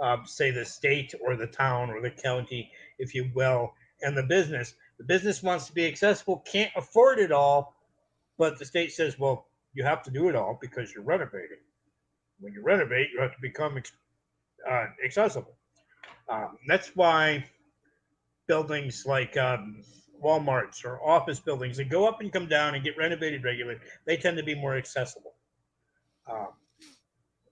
uh, 0.00 0.18
say, 0.24 0.50
the 0.50 0.64
state 0.64 1.14
or 1.20 1.36
the 1.36 1.46
town 1.46 1.90
or 1.90 2.00
the 2.00 2.10
county, 2.10 2.70
if 2.98 3.14
you 3.14 3.30
will, 3.34 3.72
and 4.00 4.16
the 4.16 4.22
business. 4.22 4.74
The 4.98 5.04
business 5.04 5.42
wants 5.42 5.66
to 5.66 5.72
be 5.72 5.86
accessible, 5.86 6.38
can't 6.50 6.72
afford 6.76 7.18
it 7.18 7.30
all, 7.30 7.74
but 8.38 8.58
the 8.58 8.64
state 8.64 8.92
says, 8.92 9.18
well, 9.18 9.46
you 9.74 9.84
have 9.84 10.02
to 10.04 10.10
do 10.10 10.28
it 10.28 10.34
all 10.34 10.58
because 10.60 10.92
you're 10.92 11.04
renovating. 11.04 11.58
When 12.40 12.52
you 12.52 12.62
renovate, 12.62 13.08
you 13.12 13.20
have 13.20 13.32
to 13.34 13.40
become 13.40 13.76
uh, 14.68 14.86
accessible. 15.04 15.56
Um, 16.28 16.58
that's 16.66 16.94
why 16.94 17.44
buildings 18.46 19.04
like 19.06 19.36
um, 19.36 19.82
Walmarts 20.22 20.84
or 20.84 21.02
office 21.02 21.40
buildings 21.40 21.76
that 21.76 21.88
go 21.88 22.06
up 22.06 22.20
and 22.20 22.32
come 22.32 22.46
down 22.46 22.74
and 22.74 22.84
get 22.84 22.96
renovated 22.96 23.44
regularly, 23.44 23.78
they 24.04 24.16
tend 24.16 24.36
to 24.36 24.42
be 24.42 24.54
more 24.54 24.76
accessible. 24.76 25.34
Um, 26.30 26.48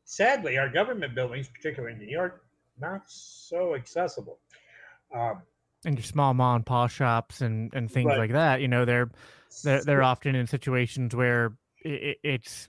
sadly, 0.05 0.59
our 0.59 0.69
government 0.69 1.15
buildings, 1.15 1.49
particularly 1.49 1.95
in 1.95 2.01
New 2.01 2.11
York, 2.11 2.45
not 2.79 3.03
so 3.07 3.75
accessible. 3.75 4.39
Um, 5.15 5.43
and 5.85 5.97
your 5.97 6.05
small 6.05 6.35
mom 6.35 6.57
and 6.57 6.67
pop 6.67 6.91
shops 6.91 7.41
and, 7.41 7.73
and 7.73 7.91
things 7.91 8.09
like 8.09 8.33
that, 8.33 8.61
you 8.61 8.69
know, 8.69 8.85
they're 8.85 9.11
they're, 9.63 9.83
they're 9.83 10.03
often 10.03 10.35
in 10.35 10.47
situations 10.47 11.15
where 11.15 11.57
it, 11.79 12.19
it's 12.23 12.69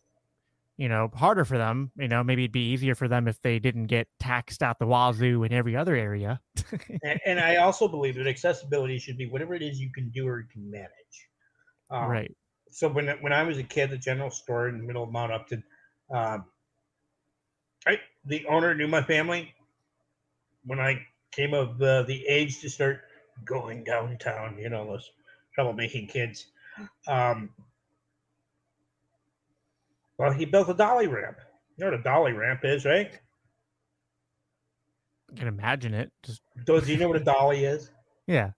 you 0.78 0.88
know, 0.88 1.10
harder 1.14 1.44
for 1.44 1.58
them. 1.58 1.92
You 1.98 2.08
know, 2.08 2.24
maybe 2.24 2.44
it'd 2.44 2.52
be 2.52 2.70
easier 2.70 2.96
for 2.96 3.08
them 3.08 3.28
if 3.28 3.42
they 3.42 3.60
didn't 3.60 3.88
get 3.88 4.08
taxed 4.20 4.62
out 4.62 4.80
the 4.80 4.86
wazoo 4.86 5.44
in 5.44 5.52
every 5.52 5.76
other 5.76 5.96
area. 5.96 6.40
and, 7.04 7.20
and, 7.26 7.40
I 7.40 7.58
also 7.58 7.88
believe 7.88 8.16
that 8.16 8.28
accessibility 8.28 9.00
should 9.00 9.18
be 9.18 9.28
whatever 9.28 9.56
it 9.56 9.64
is 9.64 9.80
you 9.80 9.92
can 9.92 10.10
do 10.10 10.28
or 10.28 10.40
you 10.40 10.46
can 10.52 10.70
manage. 10.70 10.90
Um, 11.90 12.10
right. 12.10 12.36
So 12.70 12.88
when 12.88 13.08
when 13.22 13.34
I 13.34 13.44
was 13.44 13.58
a 13.58 13.64
kid, 13.64 13.90
the 13.90 13.98
general 13.98 14.30
store 14.30 14.70
in 14.70 14.78
the 14.78 14.84
middle 14.84 15.04
of 15.04 15.12
Mount 15.12 15.32
Upton, 15.32 15.64
um, 16.12 16.46
I, 17.88 18.00
the 18.26 18.46
owner 18.46 18.76
knew 18.76 18.88
my 18.88 19.02
family. 19.02 19.54
When 20.66 20.80
I 20.80 21.06
came 21.32 21.54
of 21.54 21.82
uh, 21.82 22.04
the 22.04 22.26
age 22.28 22.60
to 22.62 22.70
start 22.70 23.02
going 23.46 23.84
downtown, 23.84 24.58
you 24.60 24.70
know, 24.70 24.86
those 24.86 25.10
troublemaking 25.58 26.10
kids. 26.10 26.48
Um, 27.08 27.50
well, 30.18 30.32
he 30.32 30.46
built 30.46 30.70
a 30.70 30.74
dolly 30.74 31.08
ramp. 31.08 31.38
You 31.78 31.86
know 31.86 31.92
what 31.92 32.00
a 32.00 32.04
dolly 32.04 32.34
ramp 32.34 32.62
is, 32.64 32.86
right? 32.86 33.12
I 35.32 35.36
can 35.38 35.48
imagine 35.48 35.94
it. 35.94 36.12
Just 36.24 36.42
do, 36.66 36.80
you 36.86 36.98
know 36.98 37.08
what 37.08 37.18
a 37.18 37.24
dolly 37.24 37.66
is? 37.66 37.92
Yeah. 38.30 38.50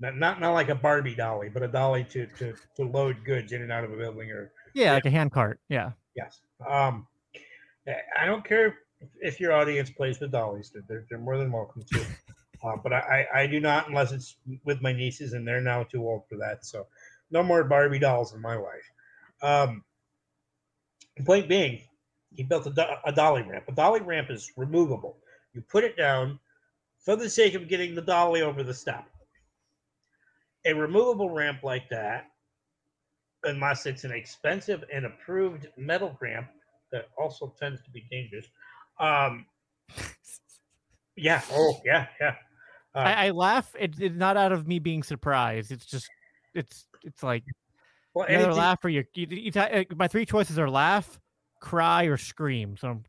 Not, 0.00 0.16
not 0.16 0.40
not 0.40 0.52
like 0.52 0.68
a 0.68 0.74
Barbie 0.74 1.14
dolly, 1.14 1.48
but 1.48 1.62
a 1.62 1.68
dolly 1.68 2.02
to 2.10 2.26
to 2.26 2.54
to 2.74 2.82
load 2.82 3.24
goods 3.24 3.52
in 3.52 3.62
and 3.62 3.70
out 3.70 3.84
of 3.84 3.92
a 3.92 3.96
building 3.96 4.32
or 4.32 4.50
yeah, 4.74 4.86
yeah. 4.86 4.92
like 4.94 5.06
a 5.06 5.10
hand 5.10 5.30
cart. 5.30 5.60
Yeah. 5.68 5.92
Yes. 6.16 6.40
Um, 6.68 7.06
I 8.20 8.26
don't 8.26 8.44
care 8.44 8.78
if 9.20 9.38
your 9.38 9.52
audience 9.52 9.90
plays 9.90 10.18
with 10.18 10.32
dollies; 10.32 10.72
they're 10.88 11.06
they're 11.08 11.20
more 11.20 11.38
than 11.38 11.52
welcome 11.52 11.84
to. 11.92 12.00
uh, 12.64 12.76
but 12.82 12.92
I 12.92 13.28
I 13.32 13.46
do 13.46 13.60
not 13.60 13.88
unless 13.88 14.10
it's 14.10 14.36
with 14.64 14.82
my 14.82 14.92
nieces, 14.92 15.34
and 15.34 15.46
they're 15.46 15.60
now 15.60 15.84
too 15.84 16.02
old 16.02 16.22
for 16.28 16.36
that. 16.38 16.66
So 16.66 16.88
no 17.30 17.44
more 17.44 17.62
Barbie 17.62 18.00
dolls 18.00 18.34
in 18.34 18.42
my 18.42 18.56
life. 18.56 18.90
Um, 19.40 19.84
Point 21.24 21.48
being, 21.48 21.80
he 22.34 22.42
built 22.42 22.66
a, 22.66 22.70
do- 22.70 22.82
a 23.04 23.12
dolly 23.12 23.42
ramp. 23.42 23.64
A 23.68 23.72
dolly 23.72 24.00
ramp 24.00 24.30
is 24.30 24.52
removable. 24.56 25.16
You 25.54 25.62
put 25.62 25.84
it 25.84 25.96
down 25.96 26.38
for 26.98 27.16
the 27.16 27.30
sake 27.30 27.54
of 27.54 27.68
getting 27.68 27.94
the 27.94 28.02
dolly 28.02 28.42
over 28.42 28.62
the 28.62 28.74
step. 28.74 29.06
A 30.66 30.74
removable 30.74 31.30
ramp 31.30 31.62
like 31.62 31.88
that, 31.88 32.26
unless 33.44 33.86
it's 33.86 34.04
an 34.04 34.12
expensive 34.12 34.84
and 34.92 35.06
approved 35.06 35.68
metal 35.78 36.16
ramp 36.20 36.48
that 36.92 37.08
also 37.18 37.54
tends 37.58 37.80
to 37.82 37.90
be 37.90 38.06
dangerous. 38.10 38.46
Um, 39.00 39.46
yeah. 41.16 41.40
Oh, 41.52 41.80
yeah, 41.84 42.08
yeah. 42.20 42.34
Uh, 42.94 42.98
I, 42.98 43.26
I, 43.26 43.30
laugh. 43.30 43.74
It, 43.78 43.94
it's 43.98 44.16
not 44.16 44.36
out 44.36 44.52
of 44.52 44.66
me 44.66 44.78
being 44.78 45.02
surprised. 45.02 45.70
It's 45.70 45.86
just, 45.86 46.10
it's, 46.54 46.86
it's 47.04 47.22
like 47.22 47.44
well, 48.16 48.26
either 48.30 48.50
laugh 48.50 48.82
or 48.82 48.88
you, 48.88 49.04
you, 49.14 49.26
you 49.28 49.86
my 49.94 50.08
three 50.08 50.24
choices 50.24 50.58
are 50.58 50.70
laugh, 50.70 51.20
cry, 51.60 52.04
or 52.04 52.16
scream. 52.16 52.74
So 52.78 52.88
I'm 52.88 53.04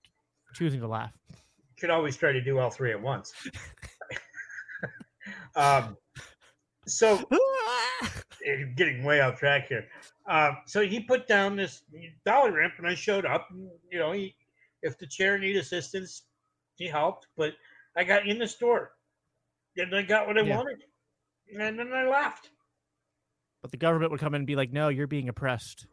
choosing 0.53 0.81
to 0.81 0.87
laugh. 0.89 1.13
You 1.29 1.37
should 1.77 1.89
always 1.91 2.17
try 2.17 2.33
to 2.33 2.41
do 2.41 2.59
all 2.59 2.69
three 2.69 2.91
at 2.91 3.01
once. 3.01 3.33
um, 5.55 5.95
so 6.85 7.23
getting 8.75 9.01
way 9.05 9.21
off 9.21 9.39
track 9.39 9.69
here. 9.69 9.85
Um, 10.27 10.57
so 10.65 10.85
he 10.85 10.99
put 10.99 11.25
down 11.25 11.55
this 11.55 11.83
dolly 12.25 12.51
ramp, 12.51 12.73
and 12.77 12.85
I 12.85 12.93
showed 12.93 13.25
up. 13.25 13.47
And, 13.49 13.69
you 13.89 13.99
know, 13.99 14.11
he, 14.11 14.35
if 14.81 14.97
the 14.97 15.07
chair 15.07 15.39
need 15.39 15.55
assistance, 15.55 16.23
he 16.75 16.85
helped. 16.85 17.27
But 17.37 17.53
I 17.95 18.03
got 18.03 18.27
in 18.27 18.39
the 18.39 18.47
store, 18.47 18.91
and 19.77 19.95
I 19.95 20.01
got 20.01 20.27
what 20.27 20.37
I 20.37 20.41
yeah. 20.41 20.57
wanted, 20.57 20.83
and 21.57 21.79
then 21.79 21.93
I 21.93 22.05
left. 22.09 22.49
But 23.67 23.71
the 23.71 23.77
government 23.85 24.11
would 24.11 24.21
come 24.21 24.33
in 24.33 24.39
and 24.39 24.47
be 24.47 24.55
like, 24.55 24.71
no, 24.71 24.87
you're 24.87 25.07
being 25.07 25.27
oppressed. 25.27 25.87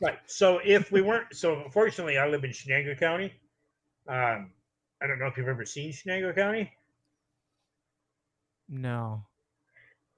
Right. 0.00 0.16
So 0.24 0.60
if 0.64 0.90
we 0.90 1.02
weren't, 1.02 1.26
so 1.34 1.62
unfortunately, 1.62 2.16
I 2.16 2.26
live 2.26 2.42
in 2.42 2.52
Chenango 2.52 2.98
County. 2.98 3.34
Um, 4.08 4.50
I 5.02 5.06
don't 5.06 5.18
know 5.18 5.26
if 5.26 5.36
you've 5.36 5.46
ever 5.46 5.66
seen 5.66 5.92
Chenango 5.92 6.34
County. 6.34 6.72
No. 8.66 9.26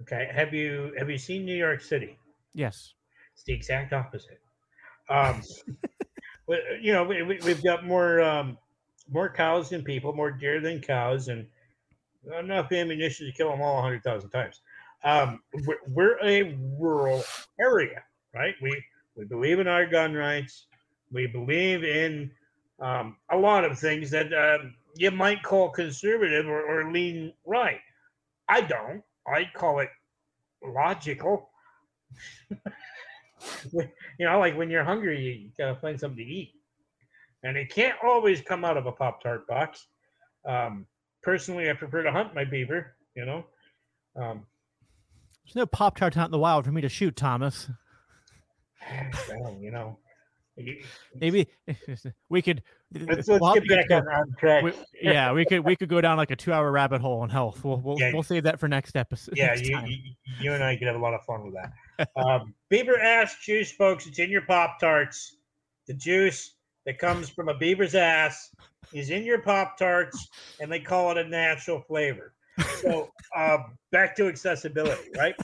Okay. 0.03 0.31
Have 0.33 0.55
you 0.55 0.95
have 0.97 1.11
you 1.11 1.19
seen 1.19 1.45
New 1.45 1.57
York 1.57 1.81
City? 1.81 2.17
Yes. 2.55 2.95
It's 3.35 3.43
the 3.43 3.55
exact 3.55 3.93
opposite. 3.93 4.41
Um, 5.11 5.43
you 6.81 6.93
know, 6.93 7.03
we, 7.03 7.25
we, 7.25 7.41
we've 7.45 7.65
got 7.65 7.85
more 7.85 8.23
um, 8.23 8.57
more 9.11 9.29
cows 9.29 9.71
than 9.71 9.83
people, 9.83 10.13
more 10.13 10.31
deer 10.31 10.61
than 10.61 10.81
cows, 10.81 11.27
and 11.27 11.45
enough 12.39 12.71
ammunition 12.71 13.27
to 13.27 13.33
kill 13.33 13.51
them 13.51 13.63
all 13.63 13.75
100,000 13.75 14.31
times. 14.31 14.61
Um, 15.05 15.41
we're, 15.89 16.19
a 16.23 16.57
rural 16.79 17.23
area, 17.61 18.03
right? 18.35 18.55
We 18.63 18.83
we 19.17 19.25
believe 19.27 19.61
in 19.61 19.69
our 19.69 19.87
gun 19.87 20.15
rights. 20.15 20.67
We 21.13 21.27
believe 21.27 21.85
in 21.85 22.31
um, 22.81 23.17
a 23.31 23.37
lot 23.37 23.65
of 23.65 23.79
things 23.79 24.11
that 24.11 24.33
um, 24.33 24.75
you 24.97 25.11
might 25.11 25.43
call 25.43 25.69
conservative 25.71 26.47
or, 26.47 26.63
or 26.63 26.91
lean 26.91 27.33
right. 27.45 27.81
I 28.49 28.63
don't. 28.63 29.03
I 29.27 29.49
call 29.55 29.81
it 29.81 29.91
logical. 30.65 31.51
you 33.73 33.89
know, 34.19 34.39
like 34.39 34.57
when 34.57 34.71
you're 34.71 34.85
hungry, 34.85 35.21
you 35.21 35.51
gotta 35.59 35.79
find 35.79 36.01
something 36.01 36.25
to 36.25 36.25
eat, 36.25 36.53
and 37.43 37.57
it 37.57 37.71
can't 37.71 37.97
always 38.03 38.41
come 38.41 38.65
out 38.65 38.77
of 38.77 38.87
a 38.87 38.93
pop 38.93 39.23
tart 39.23 39.47
box. 39.47 39.87
Um, 40.47 40.87
personally, 41.23 41.71
I 41.71 41.75
prefer 41.75 42.03
to 42.03 42.13
hunt 42.13 42.35
my 42.35 42.45
beaver. 42.45 42.97
You 43.15 43.27
know, 43.27 43.45
um, 44.17 44.47
there's 45.45 45.57
no 45.57 45.67
pop 45.67 45.97
tart 45.97 46.17
out 46.17 46.27
in 46.27 46.31
the 46.31 46.39
wild 46.39 46.65
for 46.65 46.73
me 46.73 46.81
to 46.81 46.89
shoot, 46.89 47.17
Thomas. 47.17 47.69
Well, 49.29 49.57
you 49.61 49.71
know, 49.71 49.99
maybe 51.15 51.49
we 52.29 52.43
could 52.43 52.63
let's, 52.93 53.29
let's 53.29 53.41
we'll 53.41 53.55
get 53.55 53.69
back 53.69 53.91
on, 53.91 54.09
on 54.09 54.35
track. 54.39 54.65
We, 54.65 54.73
yeah, 55.01 55.33
we 55.33 55.45
could 55.45 55.61
we 55.61 55.77
could 55.77 55.89
go 55.89 56.01
down 56.01 56.17
like 56.17 56.31
a 56.31 56.37
two 56.37 56.53
hour 56.53 56.71
rabbit 56.71 57.01
hole 57.01 57.21
on 57.21 57.31
health. 57.31 57.65
We'll 57.65 57.81
we'll, 57.81 57.99
yeah, 57.99 58.13
we'll 58.13 58.23
save 58.23 58.45
that 58.45 58.61
for 58.61 58.69
next 58.69 58.97
episode. 58.97 59.37
Yeah, 59.37 59.49
next 59.49 59.67
you, 59.67 59.79
you, 59.87 59.99
you 60.41 60.53
and 60.53 60.63
I 60.63 60.77
could 60.77 60.87
have 60.87 60.97
a 60.97 61.01
lot 61.01 61.15
of 61.15 61.23
fun 61.25 61.45
with 61.45 61.55
that. 61.55 62.11
um, 62.17 62.55
beaver 62.69 62.99
ass 62.99 63.37
juice, 63.43 63.73
folks. 63.73 64.07
It's 64.07 64.19
in 64.19 64.31
your 64.31 64.43
pop 64.43 64.79
tarts. 64.79 65.37
The 65.87 65.95
juice 65.95 66.55
that 66.87 66.99
comes 66.99 67.29
from 67.29 67.49
a 67.49 67.55
beaver's 67.57 67.95
ass 67.95 68.51
is 68.93 69.11
in 69.11 69.25
your 69.25 69.41
pop 69.41 69.77
tarts, 69.79 70.29
and 70.61 70.71
they 70.71 70.81
call 70.81 71.11
it 71.11 71.19
a 71.19 71.29
natural 71.29 71.81
flavor. 71.81 72.35
So 72.81 73.11
um, 73.37 73.77
back 73.93 74.15
to 74.17 74.29
accessibility, 74.29 75.11
right? 75.17 75.35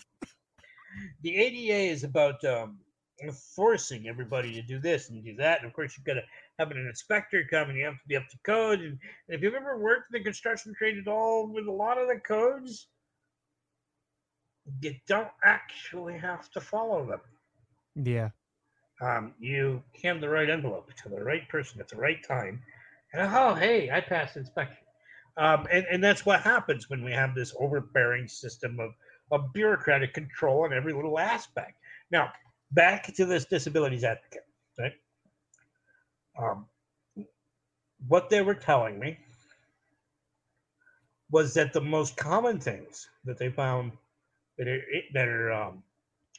The 1.22 1.36
ADA 1.36 1.92
is 1.92 2.04
about 2.04 2.44
um, 2.44 2.78
forcing 3.54 4.08
everybody 4.08 4.52
to 4.52 4.62
do 4.62 4.78
this 4.78 5.10
and 5.10 5.24
do 5.24 5.34
that. 5.36 5.58
And 5.58 5.66
of 5.66 5.72
course, 5.72 5.96
you've 5.96 6.06
got 6.06 6.14
to 6.14 6.22
have 6.58 6.70
an 6.70 6.78
inspector 6.78 7.44
come 7.50 7.68
and 7.68 7.78
you 7.78 7.84
have 7.84 7.94
to 7.94 8.08
be 8.08 8.16
up 8.16 8.28
to 8.28 8.38
code. 8.44 8.80
And, 8.80 8.98
and 9.28 9.36
if 9.36 9.42
you've 9.42 9.54
ever 9.54 9.78
worked 9.78 10.12
in 10.12 10.20
the 10.20 10.24
construction 10.24 10.74
trade 10.76 10.98
at 10.98 11.08
all 11.08 11.48
with 11.48 11.66
a 11.66 11.72
lot 11.72 11.98
of 11.98 12.08
the 12.08 12.20
codes, 12.20 12.88
you 14.80 14.94
don't 15.08 15.28
actually 15.44 16.18
have 16.18 16.50
to 16.52 16.60
follow 16.60 17.06
them. 17.06 17.20
Yeah. 17.96 18.30
Um, 19.02 19.32
you 19.38 19.82
hand 20.02 20.22
the 20.22 20.28
right 20.28 20.48
envelope 20.48 20.92
to 21.02 21.08
the 21.08 21.22
right 21.22 21.48
person 21.48 21.80
at 21.80 21.88
the 21.88 21.96
right 21.96 22.22
time. 22.26 22.62
And 23.12 23.28
oh, 23.34 23.54
hey, 23.54 23.90
I 23.90 24.00
passed 24.00 24.36
inspection. 24.36 24.76
Um, 25.36 25.66
and, 25.72 25.86
and 25.90 26.02
that's 26.04 26.26
what 26.26 26.40
happens 26.40 26.90
when 26.90 27.04
we 27.04 27.12
have 27.12 27.34
this 27.34 27.54
overbearing 27.58 28.28
system 28.28 28.78
of, 28.80 28.90
of 29.30 29.52
bureaucratic 29.52 30.12
control 30.14 30.64
on 30.64 30.72
every 30.72 30.92
little 30.92 31.18
aspect. 31.18 31.74
Now, 32.10 32.32
back 32.72 33.14
to 33.14 33.24
this 33.24 33.44
disabilities 33.44 34.04
advocate, 34.04 34.42
right? 34.78 34.92
Um, 36.38 36.66
what 38.06 38.30
they 38.30 38.42
were 38.42 38.54
telling 38.54 38.98
me 38.98 39.18
was 41.30 41.54
that 41.54 41.72
the 41.72 41.80
most 41.80 42.16
common 42.16 42.58
things 42.58 43.08
that 43.24 43.38
they 43.38 43.50
found 43.50 43.92
that 44.58 44.66
are 44.68 44.82
that 45.14 45.28
are 45.28 45.52
um, 45.52 45.82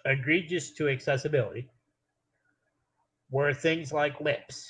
egregious 0.06 0.72
to 0.72 0.90
accessibility 0.90 1.70
were 3.30 3.54
things 3.54 3.94
like 3.94 4.20
lips. 4.20 4.70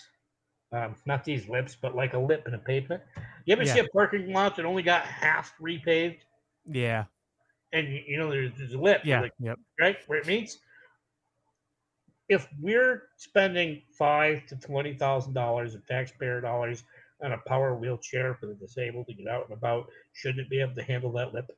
Um, 0.74 0.96
not 1.06 1.26
these 1.26 1.50
lips, 1.50 1.76
but 1.80 1.96
like 1.96 2.14
a 2.14 2.20
lip 2.20 2.48
in 2.48 2.54
a 2.54 2.58
pavement. 2.58 3.02
You 3.46 3.54
ever 3.54 3.64
yeah. 3.64 3.74
see 3.74 3.80
a 3.80 3.88
parking 3.90 4.32
lot 4.32 4.56
that 4.56 4.66
only 4.66 4.84
got 4.84 5.04
half 5.04 5.54
repaved? 5.62 6.20
Yeah. 6.66 7.06
And 7.74 7.88
you 8.08 8.18
know, 8.18 8.30
there's, 8.30 8.52
there's 8.58 8.74
a 8.74 8.80
lip. 8.80 9.02
Yeah. 9.04 9.22
Like, 9.22 9.34
yep. 9.40 9.60
Right 9.80 9.98
where 10.08 10.20
it 10.20 10.28
meets 10.28 10.60
if 12.32 12.48
we're 12.62 13.10
spending 13.18 13.82
five 13.98 14.46
to 14.46 14.56
twenty 14.56 14.94
thousand 14.94 15.34
dollars 15.34 15.76
of 15.76 15.86
taxpayer 15.86 16.40
dollars 16.40 16.86
on 17.22 17.34
a 17.34 17.38
power 17.46 17.76
wheelchair 17.76 18.36
for 18.36 18.46
the 18.46 18.54
disabled 18.54 19.06
to 19.08 19.14
get 19.14 19.28
out 19.28 19.50
and 19.50 19.58
about, 19.58 19.88
shouldn't 20.14 20.40
it 20.40 20.50
be 20.50 20.62
able 20.62 20.74
to 20.74 20.82
handle 20.82 21.12
that 21.12 21.34
lip? 21.34 21.52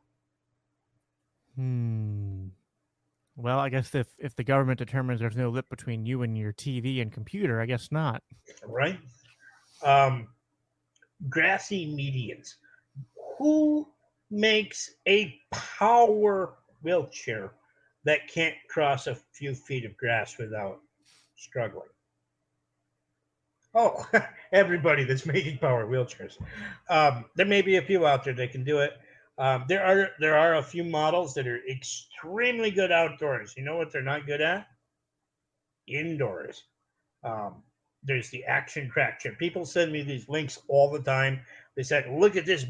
Hmm. 1.55 2.47
Well, 3.35 3.59
I 3.59 3.69
guess 3.69 3.95
if 3.95 4.07
if 4.19 4.35
the 4.35 4.43
government 4.43 4.79
determines 4.79 5.19
there's 5.19 5.35
no 5.35 5.49
lip 5.49 5.65
between 5.69 6.05
you 6.05 6.21
and 6.21 6.37
your 6.37 6.53
TV 6.53 7.01
and 7.01 7.11
computer, 7.11 7.59
I 7.59 7.65
guess 7.65 7.91
not. 7.91 8.21
Right. 8.65 8.99
Um, 9.83 10.27
grassy 11.29 11.87
medians. 11.87 12.55
Who 13.37 13.87
makes 14.29 14.91
a 15.07 15.35
power 15.51 16.53
wheelchair 16.81 17.53
that 18.03 18.27
can't 18.27 18.55
cross 18.69 19.07
a 19.07 19.15
few 19.33 19.55
feet 19.55 19.85
of 19.85 19.95
grass 19.97 20.37
without 20.37 20.79
struggling. 21.35 21.87
Oh, 23.75 24.05
everybody 24.51 25.03
that's 25.03 25.25
making 25.25 25.57
power 25.57 25.85
wheelchairs. 25.85 26.37
Um, 26.89 27.25
there 27.35 27.45
may 27.45 27.61
be 27.61 27.77
a 27.77 27.81
few 27.81 28.05
out 28.05 28.23
there 28.23 28.33
that 28.33 28.51
can 28.51 28.63
do 28.63 28.79
it. 28.79 28.93
Um, 29.37 29.65
there 29.67 29.83
are 29.83 30.09
there 30.19 30.37
are 30.37 30.55
a 30.55 30.63
few 30.63 30.83
models 30.83 31.33
that 31.33 31.47
are 31.47 31.59
extremely 31.67 32.69
good 32.69 32.91
outdoors. 32.91 33.53
You 33.57 33.63
know 33.63 33.77
what 33.77 33.91
they're 33.91 34.03
not 34.03 34.27
good 34.27 34.41
at? 34.41 34.67
Indoors. 35.87 36.63
Um, 37.23 37.63
there's 38.03 38.29
the 38.29 38.43
Action 38.43 38.89
Track 38.89 39.19
chair. 39.19 39.33
People 39.39 39.65
send 39.65 39.91
me 39.91 40.03
these 40.03 40.29
links 40.29 40.59
all 40.67 40.91
the 40.91 41.01
time. 41.01 41.39
They 41.75 41.83
said, 41.83 42.07
"Look 42.09 42.35
at 42.35 42.45
this 42.45 42.65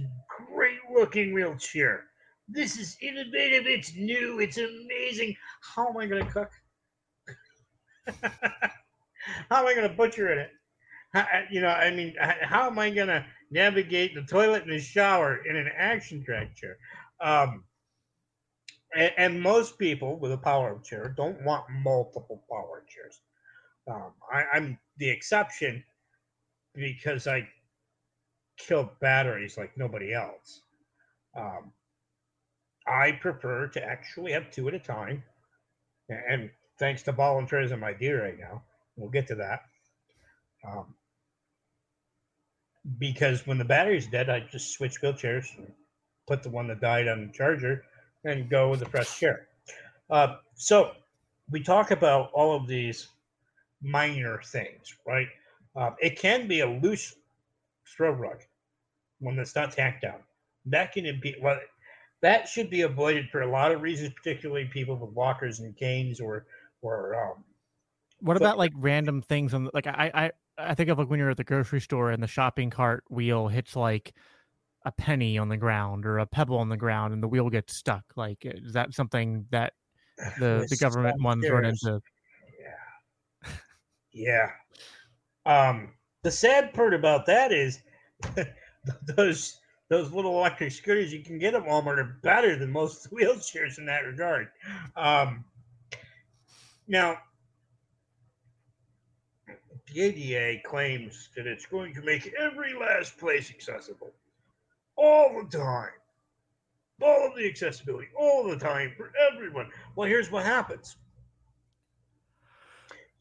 great 0.48 0.80
looking 0.94 1.34
wheelchair." 1.34 2.06
This 2.48 2.78
is 2.78 2.98
innovative. 3.02 3.68
It's 3.68 3.94
new. 3.96 4.40
It's 4.40 4.58
amazing. 4.58 5.36
How 5.62 5.88
am 5.88 5.98
I 5.98 6.06
going 6.06 6.26
to 6.26 6.32
cook? 6.32 6.52
how 9.50 9.60
am 9.60 9.68
I 9.68 9.74
going 9.74 9.90
to 9.90 9.96
butcher 9.96 10.32
in 10.32 10.40
it? 10.40 10.52
How, 11.14 11.26
you 11.50 11.62
know, 11.62 11.70
I 11.70 11.92
mean, 11.92 12.16
how 12.42 12.68
am 12.68 12.80
I 12.80 12.90
going 12.90 13.08
to 13.08 13.26
navigate 13.54 14.16
the 14.16 14.24
toilet 14.24 14.64
and 14.64 14.72
the 14.72 14.80
shower 14.80 15.46
in 15.46 15.56
an 15.56 15.70
action 15.78 16.26
chair? 16.26 16.78
Um, 17.22 17.64
and, 18.96 19.12
and, 19.18 19.42
most 19.42 19.80
people 19.80 20.18
with 20.20 20.32
a 20.32 20.38
power 20.38 20.80
chair 20.84 21.14
don't 21.16 21.42
want 21.44 21.64
multiple 21.70 22.44
power 22.50 22.84
chairs. 22.88 23.22
Um, 23.88 24.14
I, 24.32 24.46
I'm 24.54 24.78
the 24.98 25.10
exception 25.10 25.84
because 26.76 27.28
I 27.28 27.48
kill 28.58 28.92
batteries 29.00 29.58
like 29.58 29.78
nobody 29.78 30.14
else. 30.14 30.62
Um, 31.36 31.72
I 32.88 33.14
prefer 33.14 33.68
to 33.68 33.84
actually 33.84 34.32
have 34.34 34.52
two 34.52 34.68
at 34.68 34.74
a 34.74 34.80
time. 34.80 35.24
And 36.10 36.50
thanks 36.80 37.04
to 37.04 37.14
volunteerism, 37.14 37.84
I 37.84 37.94
do 37.94 38.20
right 38.20 38.38
now. 38.38 38.62
We'll 38.96 39.10
get 39.10 39.28
to 39.28 39.36
that. 39.36 39.62
Um, 40.68 40.94
because 42.98 43.46
when 43.48 43.58
the 43.58 43.66
battery's 43.66 44.08
dead, 44.08 44.30
I 44.30 44.42
just 44.52 44.74
switch 44.74 45.02
wheelchairs, 45.02 45.48
put 46.28 46.44
the 46.44 46.50
one 46.50 46.68
that 46.68 46.82
died 46.82 47.08
on 47.08 47.28
the 47.28 47.34
charger, 47.34 47.84
and 48.26 48.50
go 48.50 48.70
with 48.70 48.80
the 48.80 48.86
fresh 48.86 49.20
chair. 49.20 49.48
Uh, 50.10 50.36
so 50.56 50.92
we 51.50 51.62
talk 51.62 51.92
about 51.92 52.32
all 52.34 52.56
of 52.56 52.68
these 52.68 53.08
minor 53.82 54.42
things, 54.46 54.96
right? 55.06 55.28
Uh, 55.76 55.92
it 56.02 56.18
can 56.20 56.48
be 56.48 56.62
a 56.62 56.68
loose 56.68 57.16
throw 57.96 58.12
rug, 58.12 58.42
one 59.20 59.36
that's 59.36 59.56
not 59.56 59.72
tacked 59.72 60.02
down. 60.02 60.20
That 60.66 60.92
can 60.92 61.06
impede. 61.06 61.36
Well, 61.42 61.60
that 62.22 62.48
should 62.48 62.70
be 62.70 62.82
avoided 62.82 63.30
for 63.30 63.42
a 63.42 63.50
lot 63.50 63.72
of 63.72 63.82
reasons, 63.82 64.14
particularly 64.16 64.66
people 64.66 64.96
with 64.96 65.12
walkers 65.12 65.60
and 65.60 65.76
canes 65.76 66.20
or 66.20 66.46
or. 66.82 67.16
Um, 67.16 67.44
what 68.24 68.38
about 68.38 68.58
like 68.58 68.72
random 68.76 69.22
things 69.22 69.54
on 69.54 69.70
like 69.74 69.88
I 69.88 70.12
I 70.14 70.32
I 70.58 70.76
think 70.76 70.90
of 70.90 70.98
like 70.98 71.10
when 71.10 71.20
you're 71.20 71.30
at 71.30 71.38
the 71.38 71.44
grocery 71.44 71.82
store 71.82 72.12
and 72.12 72.24
the 72.24 72.28
shopping 72.28 72.70
cart 72.70 73.04
wheel 73.10 73.48
hits 73.48 73.76
like 73.76 74.14
a 74.86 74.92
penny 74.92 75.38
on 75.38 75.50
the 75.50 75.58
ground 75.58 76.06
or 76.06 76.20
a 76.20 76.26
pebble 76.26 76.58
on 76.58 76.70
the 76.70 76.78
ground 76.78 77.14
and 77.14 77.22
the 77.22 77.28
wheel 77.28 77.50
gets 77.50 77.76
stuck. 77.76 78.04
Like 78.16 78.40
is 78.44 78.74
that 78.74 78.94
something 78.94 79.46
that 79.52 79.74
the 80.40 80.66
the 80.70 80.78
government 80.78 81.22
ones 81.22 81.48
run 81.50 81.66
into? 81.66 82.00
Yeah. 83.44 83.52
Yeah. 84.14 84.50
Um, 85.46 85.94
the 86.22 86.32
sad 86.32 86.74
part 86.74 86.94
about 86.94 87.26
that 87.26 87.52
is 87.52 87.82
those 89.18 89.60
those 89.90 90.12
little 90.12 90.38
electric 90.40 90.72
scooters 90.72 91.12
you 91.12 91.24
can 91.24 91.38
get 91.38 91.54
at 91.54 91.64
Walmart 91.64 91.98
are 91.98 92.20
better 92.24 92.58
than 92.58 92.72
most 92.72 93.12
wheelchairs 93.14 93.78
in 93.78 93.86
that 93.86 94.06
regard. 94.06 94.48
Um, 94.96 95.44
now, 96.88 97.18
the 99.94 100.02
ADA 100.02 100.62
claims 100.64 101.30
that 101.36 101.48
it's 101.48 101.66
going 101.66 101.94
to 101.94 102.02
make 102.02 102.34
every 102.40 102.74
last 102.74 103.18
place 103.18 103.50
accessible 103.50 104.12
all 104.96 105.42
the 105.42 105.58
time. 105.58 105.92
All 107.02 107.28
of 107.28 107.36
the 107.36 107.48
accessibility, 107.48 108.08
all 108.18 108.48
the 108.48 108.58
time 108.58 108.94
for 108.96 109.12
everyone. 109.32 109.70
Well, 109.96 110.08
here's 110.08 110.32
what 110.32 110.46
happens 110.46 110.96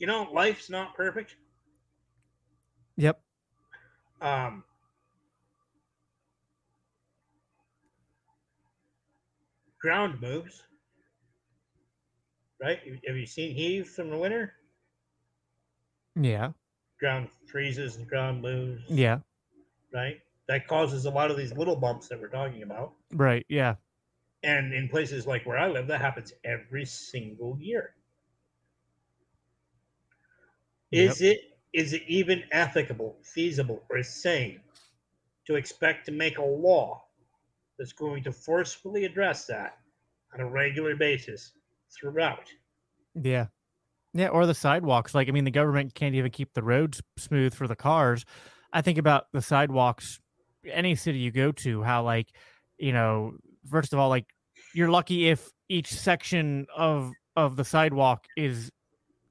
you 0.03 0.09
know, 0.09 0.27
life's 0.33 0.69
not 0.69 0.97
perfect. 0.97 1.37
Yep. 2.97 3.21
Um, 4.21 4.65
ground 9.81 10.21
moves, 10.21 10.65
right? 12.61 12.81
Have 13.07 13.17
you 13.17 13.27
seen 13.27 13.55
heave 13.55 13.91
from 13.91 14.11
the 14.11 14.19
winter? 14.19 14.55
Yeah. 16.21 16.51
Ground 17.03 17.29
freezes 17.49 17.97
and 17.97 18.07
ground 18.07 18.43
moves. 18.43 18.85
Yeah. 18.89 19.19
Right. 19.93 20.21
That 20.47 20.69
causes 20.69 21.05
a 21.05 21.11
lot 21.11 21.33
of 21.33 21.37
these 21.37 21.53
little 21.53 21.75
bumps 21.75 22.07
that 22.07 22.21
we're 22.21 22.29
talking 22.29 22.63
about. 22.63 22.93
Right. 23.13 23.45
Yeah. 23.49 23.75
And 24.45 24.73
in 24.73 24.89
places 24.89 25.27
like 25.27 25.45
where 25.45 25.59
I 25.59 25.67
live, 25.67 25.89
that 25.89 26.01
happens 26.01 26.33
every 26.45 26.85
single 26.85 27.59
year. 27.61 27.97
Is 30.93 31.21
yep. 31.21 31.33
it 31.33 31.41
is 31.73 31.93
it 31.93 32.03
even 32.07 32.45
ethical, 32.53 33.17
feasible, 33.25 33.83
or 33.91 34.01
sane 34.05 34.61
to 35.49 35.57
expect 35.57 36.07
to 36.07 36.13
make 36.13 36.39
a 36.39 36.45
law 36.45 37.03
that's 37.79 37.93
going 37.93 38.23
to 38.23 38.31
forcefully 38.31 39.05
address 39.07 39.47
that 39.47 39.77
on 40.33 40.41
a 40.41 40.49
regular 40.49 40.95
basis 40.95 41.51
throughout? 41.91 42.49
Yeah. 43.21 43.47
Yeah, 44.15 44.29
or 44.29 44.47
the 44.47 44.55
sidewalks. 44.55 45.15
Like, 45.15 45.29
I 45.29 45.31
mean, 45.33 45.45
the 45.45 45.51
government 45.51 45.95
can't 45.95 46.15
even 46.15 46.31
keep 46.31 46.53
the 46.53 46.63
roads 46.63 47.03
smooth 47.17 47.55
for 47.55 47.67
the 47.67 47.77
cars. 47.77 48.25
I 48.73 48.83
think 48.83 48.99
about 48.99 49.27
the 49.33 49.43
sidewalks, 49.43 50.21
any 50.71 50.95
city 50.95 51.19
you 51.19 51.31
go 51.31 51.53
to, 51.53 51.83
how, 51.83 52.03
like, 52.03 52.29
you 52.79 52.93
know, 52.93 53.33
first 53.71 53.93
of 53.93 53.99
all, 53.99 54.09
like, 54.09 54.27
you're 54.75 54.91
lucky 54.91 55.29
if 55.29 55.51
each 55.69 55.93
section 55.93 56.67
of 56.77 57.13
of 57.37 57.57
the 57.57 57.65
sidewalk 57.65 58.27
is 58.37 58.71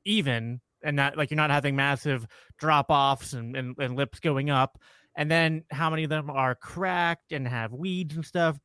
even 0.06 0.60
and 0.84 0.96
not 0.96 1.16
like 1.18 1.30
you're 1.30 1.38
not 1.38 1.52
having 1.52 1.76
massive 1.76 2.26
drop 2.58 2.88
offs 2.90 3.34
and, 3.34 3.56
and, 3.56 3.76
and 3.78 3.96
lips 3.96 4.20
going 4.20 4.50
up 4.50 4.80
and 5.16 5.30
then 5.30 5.64
how 5.72 5.90
many 5.90 6.04
of 6.04 6.10
them 6.10 6.30
are 6.30 6.56
cracked 6.56 7.32
and 7.32 7.48
have 7.48 7.74
weeds 7.74 8.16
and 8.16 8.26
stuff 8.26 8.58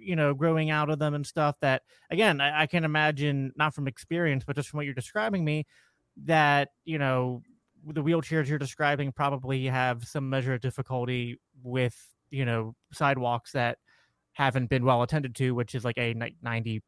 you 0.00 0.16
know 0.16 0.34
growing 0.34 0.70
out 0.70 0.90
of 0.90 0.98
them 0.98 1.14
and 1.14 1.26
stuff 1.26 1.56
that 1.60 1.82
again 2.10 2.40
I, 2.40 2.62
I, 2.62 2.66
can 2.66 2.84
imagine 2.84 3.52
not 3.56 3.74
from 3.74 3.88
experience 3.88 4.44
but 4.46 4.56
just 4.56 4.68
from 4.68 4.78
what 4.78 4.86
you're 4.86 4.94
describing 4.94 5.44
me 5.44 5.66
that 6.24 6.68
you 6.84 6.98
know 6.98 7.42
the 7.86 8.02
wheelchairs 8.02 8.48
you're 8.48 8.58
describing 8.58 9.12
probably 9.12 9.66
have 9.66 10.04
some 10.04 10.28
measure 10.28 10.54
of 10.54 10.60
difficulty 10.60 11.38
with 11.62 11.96
you 12.30 12.44
know 12.44 12.74
sidewalks 12.92 13.52
that 13.52 13.78
haven't 14.32 14.68
been 14.68 14.84
well 14.84 15.02
attended 15.02 15.34
to 15.36 15.52
which 15.52 15.74
is 15.74 15.84
like 15.84 15.98
a 15.98 16.14
95% 16.14 16.80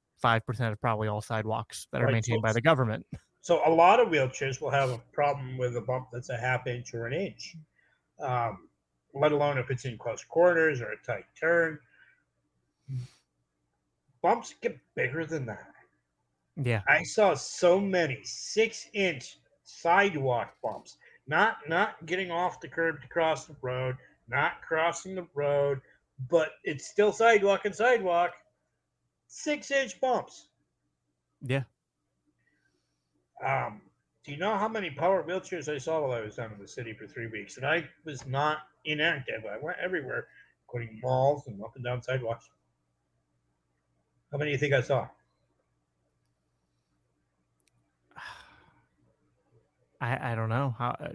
of 0.61 0.81
probably 0.81 1.09
all 1.09 1.20
sidewalks 1.20 1.87
that 1.92 2.02
are 2.02 2.07
right, 2.07 2.12
maintained 2.12 2.38
so, 2.38 2.42
by 2.42 2.52
the 2.52 2.61
government. 2.61 3.07
So 3.42 3.62
a 3.64 3.70
lot 3.70 4.00
of 4.00 4.09
wheelchairs 4.09 4.61
will 4.61 4.70
have 4.70 4.90
a 4.90 4.98
problem 5.12 5.57
with 5.57 5.76
a 5.76 5.81
bump 5.81 6.09
that's 6.12 6.31
a 6.31 6.37
half 6.37 6.66
inch 6.66 6.92
or 6.94 7.07
an 7.07 7.12
inch. 7.12 7.55
Um, 8.20 8.59
let 9.18 9.33
alone 9.33 9.59
if 9.59 9.70
it's 9.70 9.85
in 9.85 9.98
close 9.98 10.22
quarters 10.24 10.81
or 10.81 10.90
a 10.90 10.96
tight 11.07 11.24
turn. 11.38 11.79
Bumps 14.22 14.55
get 14.61 14.79
bigger 14.94 15.24
than 15.24 15.46
that. 15.46 15.72
Yeah. 16.57 16.83
I 16.88 17.02
saw 17.02 17.35
so 17.35 17.81
many 17.81 18.20
six 18.24 18.88
inch 18.94 19.38
sidewalk 19.64 20.55
bumps. 20.62 20.96
Not 21.26 21.57
not 21.68 22.07
getting 22.07 22.31
off 22.31 22.61
the 22.61 22.68
curb 22.68 23.02
to 23.02 23.09
cross 23.09 23.46
the 23.46 23.57
road, 23.61 23.96
not 24.29 24.62
crossing 24.62 25.14
the 25.14 25.26
road, 25.35 25.81
but 26.31 26.52
it's 26.64 26.87
still 26.87 27.12
sidewalk 27.12 27.64
and 27.64 27.74
sidewalk. 27.74 28.33
Six 29.26 29.70
inch 29.70 30.00
bumps. 30.00 30.48
Yeah. 31.42 31.64
Um, 33.44 33.83
do 34.24 34.33
you 34.33 34.38
know 34.38 34.57
how 34.57 34.68
many 34.68 34.90
power 34.90 35.22
wheelchairs 35.22 35.72
I 35.72 35.79
saw 35.79 36.00
while 36.00 36.12
I 36.12 36.20
was 36.20 36.37
down 36.37 36.52
in 36.52 36.59
the 36.59 36.66
city 36.66 36.92
for 36.92 37.07
three 37.07 37.26
weeks? 37.26 37.57
And 37.57 37.66
I 37.66 37.88
was 38.05 38.26
not 38.26 38.59
inactive. 38.87 39.44
I 39.44 39.59
went 39.62 39.79
everywhere, 39.83 40.27
including 40.64 41.01
malls 41.03 41.46
and 41.46 41.62
up 41.62 41.77
and 41.77 41.85
down 41.85 42.03
sidewalks. 42.03 42.49
How 44.33 44.38
many 44.38 44.51
do 44.51 44.53
you 44.53 44.59
think 44.59 44.75
I 44.75 44.81
saw? 44.81 45.09
I, 50.01 50.33
I 50.33 50.35
don't 50.35 50.49
know 50.49 50.75
how 50.79 50.96
uh, 51.01 51.09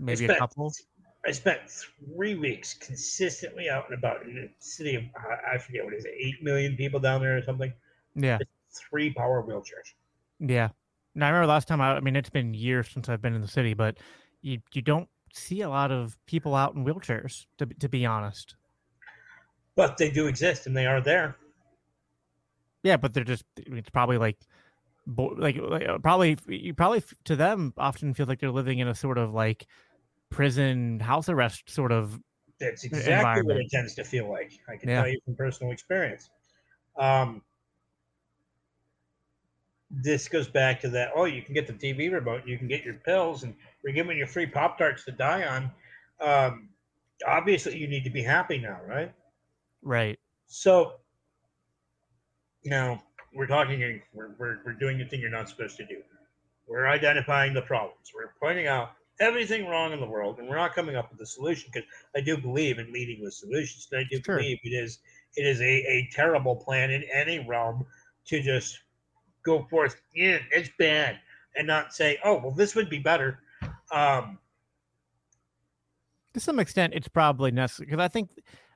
maybe 0.00 0.24
spent, 0.24 0.32
a 0.32 0.38
couple. 0.38 0.72
I 1.26 1.30
spent 1.32 1.60
three 1.68 2.34
weeks 2.34 2.74
consistently 2.74 3.68
out 3.68 3.84
and 3.88 3.98
about 3.98 4.22
in 4.22 4.34
the 4.34 4.50
city 4.58 4.96
of 4.96 5.04
I 5.50 5.58
forget 5.58 5.84
what 5.84 5.94
is 5.94 6.04
it, 6.04 6.14
eight 6.18 6.42
million 6.42 6.76
people 6.76 7.00
down 7.00 7.20
there 7.20 7.36
or 7.36 7.42
something. 7.42 7.72
Yeah, 8.14 8.38
three 8.72 9.12
power 9.12 9.42
wheelchairs. 9.42 9.94
Yeah, 10.40 10.68
now 11.14 11.26
I 11.26 11.30
remember 11.30 11.46
last 11.46 11.68
time 11.68 11.80
I, 11.80 11.92
I 11.92 12.00
mean 12.00 12.16
it's 12.16 12.30
been 12.30 12.54
years 12.54 12.88
since 12.88 13.08
I've 13.08 13.22
been 13.22 13.34
in 13.34 13.42
the 13.42 13.48
city, 13.48 13.74
but 13.74 13.98
you 14.42 14.60
you 14.72 14.82
don't 14.82 15.08
see 15.32 15.60
a 15.60 15.68
lot 15.68 15.90
of 15.90 16.16
people 16.26 16.54
out 16.54 16.74
in 16.74 16.84
wheelchairs, 16.84 17.46
to 17.58 17.66
to 17.66 17.88
be 17.88 18.06
honest. 18.06 18.54
But 19.74 19.96
they 19.96 20.10
do 20.10 20.26
exist, 20.26 20.66
and 20.66 20.76
they 20.76 20.86
are 20.86 21.00
there. 21.00 21.36
Yeah, 22.82 22.96
but 22.96 23.14
they're 23.14 23.24
just 23.24 23.44
it's 23.56 23.90
probably 23.90 24.18
like 24.18 24.38
like, 25.16 25.56
like 25.56 25.88
uh, 25.88 25.98
probably 25.98 26.36
you 26.46 26.74
probably 26.74 27.02
to 27.24 27.36
them 27.36 27.72
often 27.78 28.14
feel 28.14 28.26
like 28.26 28.40
they're 28.40 28.50
living 28.50 28.78
in 28.78 28.88
a 28.88 28.94
sort 28.94 29.18
of 29.18 29.32
like 29.32 29.66
prison 30.30 31.00
house 31.00 31.28
arrest 31.28 31.70
sort 31.70 31.92
of 31.92 32.20
that's 32.60 32.84
exactly 32.84 33.42
what 33.42 33.56
it 33.56 33.70
tends 33.70 33.94
to 33.94 34.04
feel 34.04 34.28
like 34.28 34.52
i 34.68 34.76
can 34.76 34.90
yeah. 34.90 35.00
tell 35.00 35.08
you 35.08 35.18
from 35.24 35.34
personal 35.34 35.72
experience 35.72 36.28
um, 36.98 37.40
this 39.90 40.28
goes 40.28 40.48
back 40.48 40.80
to 40.82 40.88
that. 40.90 41.10
Oh, 41.14 41.24
you 41.24 41.42
can 41.42 41.54
get 41.54 41.66
the 41.66 41.72
TV 41.72 42.12
remote, 42.12 42.42
you 42.46 42.58
can 42.58 42.68
get 42.68 42.84
your 42.84 42.94
pills, 42.94 43.42
and 43.42 43.54
we're 43.82 43.94
giving 43.94 44.18
you 44.18 44.26
free 44.26 44.46
Pop 44.46 44.78
Tarts 44.78 45.04
to 45.04 45.12
die 45.12 45.44
on. 45.44 45.70
Um, 46.20 46.68
obviously, 47.26 47.78
you 47.78 47.88
need 47.88 48.04
to 48.04 48.10
be 48.10 48.22
happy 48.22 48.58
now, 48.58 48.80
right? 48.86 49.12
Right. 49.82 50.18
So 50.46 50.94
now 52.64 53.02
we're 53.34 53.46
talking. 53.46 54.02
We're, 54.12 54.30
we're 54.38 54.58
we're 54.64 54.72
doing 54.72 54.98
the 54.98 55.04
thing 55.04 55.20
you're 55.20 55.30
not 55.30 55.48
supposed 55.48 55.76
to 55.78 55.86
do. 55.86 56.02
We're 56.66 56.86
identifying 56.86 57.54
the 57.54 57.62
problems. 57.62 58.12
We're 58.14 58.32
pointing 58.40 58.66
out 58.66 58.92
everything 59.20 59.66
wrong 59.66 59.92
in 59.92 60.00
the 60.00 60.06
world, 60.06 60.38
and 60.38 60.48
we're 60.48 60.56
not 60.56 60.74
coming 60.74 60.96
up 60.96 61.10
with 61.10 61.20
a 61.20 61.26
solution 61.26 61.70
because 61.72 61.88
I 62.14 62.20
do 62.20 62.36
believe 62.36 62.78
in 62.78 62.92
leading 62.92 63.22
with 63.22 63.34
solutions. 63.34 63.88
And 63.90 64.00
I 64.00 64.04
do 64.10 64.20
sure. 64.22 64.36
believe 64.36 64.58
it 64.62 64.70
is 64.70 64.98
it 65.36 65.46
is 65.46 65.60
a, 65.60 65.64
a 65.64 66.08
terrible 66.12 66.56
plan 66.56 66.90
in 66.90 67.04
any 67.12 67.38
realm 67.38 67.86
to 68.26 68.42
just 68.42 68.78
go 69.48 69.66
forth, 69.70 70.00
yeah, 70.14 70.38
it's 70.50 70.70
bad, 70.78 71.18
and 71.56 71.66
not 71.66 71.94
say, 71.94 72.18
oh, 72.24 72.38
well, 72.38 72.52
this 72.52 72.74
would 72.74 72.90
be 72.90 72.98
better. 72.98 73.40
Um, 73.90 74.38
to 76.34 76.40
some 76.40 76.58
extent, 76.58 76.92
it's 76.94 77.08
probably 77.08 77.50
necessary 77.50 77.86
because 77.86 78.00
I 78.00 78.08
think, 78.08 78.30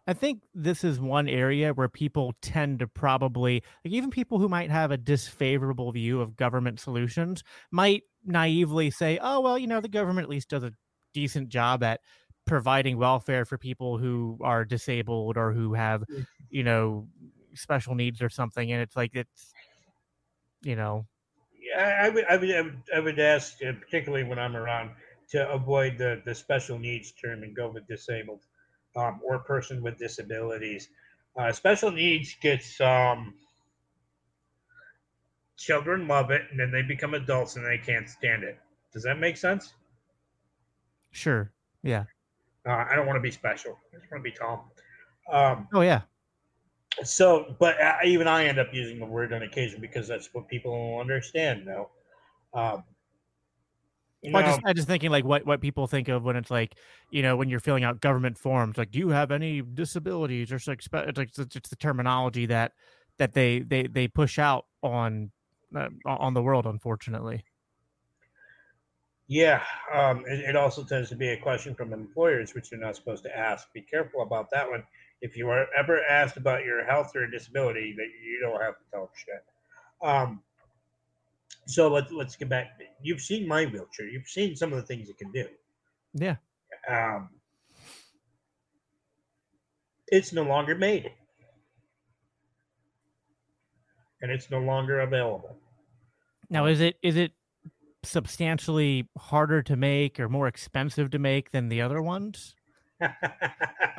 I 0.07 0.15
think 0.15 0.41
this 0.55 0.83
is 0.83 0.99
one 0.99 1.29
area 1.29 1.73
where 1.73 1.89
people 1.89 2.35
tend 2.43 2.81
to 2.81 2.89
probably, 2.89 3.63
like 3.85 3.95
even 3.95 4.11
people 4.11 4.39
who 4.39 4.49
might 4.49 4.71
have 4.71 4.91
a 4.91 4.97
disfavorable 4.97 5.93
view 5.93 6.21
of 6.21 6.37
government 6.37 6.81
solutions, 6.81 7.45
might 7.71 8.03
naively 8.25 8.91
say, 8.91 9.19
oh, 9.23 9.41
well, 9.41 9.59
you 9.59 9.67
know, 9.67 9.81
the 9.81 9.89
government 9.89 10.25
at 10.25 10.31
least 10.31 10.49
does 10.49 10.65
a 10.65 10.73
decent 11.15 11.51
job 11.51 11.83
at 11.83 12.01
providing 12.47 12.99
welfare 12.99 13.45
for 13.45 13.59
people 13.59 13.99
who 13.99 14.39
are 14.43 14.65
disabled 14.65 15.37
or 15.37 15.53
who 15.53 15.75
have, 15.75 16.03
mm. 16.11 16.27
you 16.51 16.65
know, 16.65 17.07
special 17.55 17.95
needs 17.95 18.23
or 18.23 18.29
something. 18.29 18.73
And 18.73 18.83
it's 18.83 18.97
like, 18.97 19.15
it's, 19.15 19.53
you 20.63 20.77
know. 20.77 21.07
Yeah, 21.61 22.01
I 22.03 22.09
would, 22.09 22.25
I 22.25 22.37
would, 22.37 22.51
I 22.51 22.61
would, 22.61 22.83
I 22.97 23.01
would 23.01 23.19
ask, 23.19 23.57
uh, 23.63 23.73
particularly 23.73 24.25
when 24.25 24.39
I'm 24.39 24.57
around, 24.57 24.91
to 25.31 25.51
avoid 25.51 25.97
the 25.99 26.23
the 26.25 26.35
special 26.35 26.79
needs 26.79 27.13
term 27.13 27.43
and 27.43 27.55
go 27.55 27.71
with 27.71 27.87
disabled, 27.87 28.41
um, 28.97 29.21
or 29.25 29.39
person 29.41 29.83
with 29.83 29.99
disabilities. 29.99 30.89
Uh, 31.37 31.51
special 31.53 31.91
needs 31.91 32.37
gets 32.43 32.81
um, 32.81 33.35
children 35.57 36.07
love 36.07 36.31
it, 36.31 36.43
and 36.51 36.61
then 36.61 36.71
they 36.71 36.83
become 36.83 37.15
adults 37.15 37.57
and 37.57 37.65
they 37.65 37.79
can't 37.79 38.09
stand 38.09 38.43
it. 38.43 38.59
Does 38.93 39.05
that 39.05 39.19
make 39.19 39.37
sense? 39.37 39.73
Sure. 41.13 41.53
Yeah. 41.83 42.05
Uh, 42.67 42.85
I 42.91 42.95
don't 42.95 43.07
want 43.07 43.17
to 43.17 43.21
be 43.23 43.31
special. 43.31 43.79
I 43.93 43.99
just 43.99 44.11
want 44.11 44.23
to 44.23 44.31
be 44.31 44.37
tall. 44.37 44.73
Um, 45.31 45.69
oh 45.73 45.83
yeah 45.83 46.03
so 47.05 47.55
but 47.59 47.77
even 48.05 48.27
i 48.27 48.45
end 48.45 48.59
up 48.59 48.69
using 48.73 48.99
the 48.99 49.07
word 49.07 49.33
on 49.33 49.43
occasion 49.43 49.81
because 49.81 50.07
that's 50.07 50.29
what 50.33 50.49
people 50.49 50.73
will 50.73 51.01
understand 51.01 51.65
now 51.65 51.89
um, 52.55 52.85
well, 54.25 54.37
I 54.37 54.47
just 54.47 54.61
I 54.67 54.73
just 54.73 54.87
thinking 54.87 55.11
like 55.11 55.25
what 55.25 55.45
what 55.45 55.61
people 55.61 55.89
think 55.89 56.09
of 56.09 56.23
when 56.23 56.37
it's 56.37 56.51
like 56.51 56.77
you 57.11 57.23
know 57.23 57.37
when 57.37 57.49
you're 57.49 57.61
filling 57.61 57.83
out 57.83 58.01
government 58.01 58.39
forms 58.39 58.79
like 58.79 58.93
do 58.93 58.99
you 59.01 59.09
have 59.09 59.33
any 59.33 59.63
disabilities 59.63 60.53
or 60.53 60.61
like 60.67 60.81
it's 60.81 61.19
like 61.19 61.31
it's, 61.37 61.57
it's 61.57 61.69
the 61.69 61.77
terminology 61.77 62.47
that 62.47 62.73
that 63.19 63.33
they 63.33 63.61
they 63.61 63.89
they 63.89 64.07
push 64.07 64.39
out 64.39 64.67
on 64.83 65.33
uh, 65.75 65.89
on 66.07 66.35
the 66.35 66.43
world 66.43 66.67
unfortunately. 66.67 67.45
Yeah, 69.27 69.63
um, 69.93 70.25
it, 70.27 70.41
it 70.41 70.57
also 70.57 70.85
tends 70.85 71.09
to 71.09 71.17
be 71.17 71.31
a 71.31 71.37
question 71.37 71.75
from 71.75 71.93
employers 71.93 72.55
which 72.55 72.71
you're 72.71 72.81
not 72.81 72.95
supposed 72.95 73.25
to 73.25 73.37
ask. 73.37 73.73
Be 73.73 73.81
careful 73.81 74.23
about 74.23 74.51
that 74.51 74.71
one 74.71 74.85
if 75.23 75.37
you 75.37 75.49
are 75.49 75.67
ever 75.79 76.05
asked 76.05 76.37
about 76.37 76.65
your 76.65 76.85
health 76.85 77.17
or 77.17 77.27
disability, 77.27 77.95
that 77.97 78.09
you 78.23 78.41
don't 78.41 78.61
have 78.61 78.75
to 78.77 78.85
talk 78.93 79.11
shit. 79.17 79.43
Um, 80.03 80.43
So 81.67 81.89
let's 81.89 82.11
let's 82.13 82.35
get 82.37 82.49
back. 82.49 82.79
You've 83.03 83.21
seen 83.21 83.47
my 83.47 83.67
wheelchair. 83.67 84.09
You've 84.09 84.29
seen 84.29 84.57
some 84.57 84.73
of 84.73 84.79
the 84.79 84.85
things 84.85 85.09
it 85.09 85.17
can 85.17 85.31
do. 85.31 85.47
Yeah. 86.13 86.37
Um, 86.89 87.31
it's 90.09 90.33
no 90.33 90.43
longer 90.43 90.75
made, 90.75 91.13
and 94.21 94.31
it's 94.31 94.51
no 94.51 94.59
longer 94.59 95.01
available. 95.01 95.57
Now, 96.51 96.67
is 96.67 96.81
it 96.81 96.97
is 97.03 97.17
it 97.17 97.33
substantially 98.03 99.09
harder 99.17 99.63
to 99.63 99.77
make 99.77 100.19
or 100.19 100.29
more 100.29 100.49
expensive 100.49 101.11
to 101.13 101.19
make 101.21 101.53
than 101.53 101.69
the 101.69 101.81
other 101.81 102.03
ones? 102.03 102.57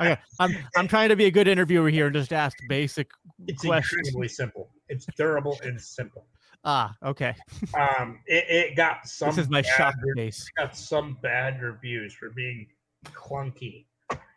Okay, 0.00 0.16
I'm 0.40 0.56
I'm 0.76 0.88
trying 0.88 1.08
to 1.10 1.16
be 1.16 1.26
a 1.26 1.30
good 1.30 1.46
interviewer 1.46 1.88
here 1.88 2.06
and 2.06 2.14
just 2.14 2.32
ask 2.32 2.56
basic 2.68 3.10
it's 3.46 3.62
questions. 3.62 4.08
incredibly 4.08 4.28
simple. 4.28 4.70
It's 4.88 5.06
durable 5.16 5.56
and 5.62 5.80
simple. 5.80 6.26
Ah, 6.64 6.94
okay. 7.04 7.34
Um, 7.74 8.20
it, 8.26 8.44
it 8.48 8.76
got 8.76 9.06
some. 9.06 9.28
This 9.28 9.38
is 9.38 9.50
my 9.50 9.62
shock 9.62 9.94
face. 10.16 10.50
got 10.56 10.76
some 10.76 11.18
bad 11.22 11.60
reviews 11.60 12.12
for 12.14 12.30
being 12.30 12.66
clunky. 13.06 13.86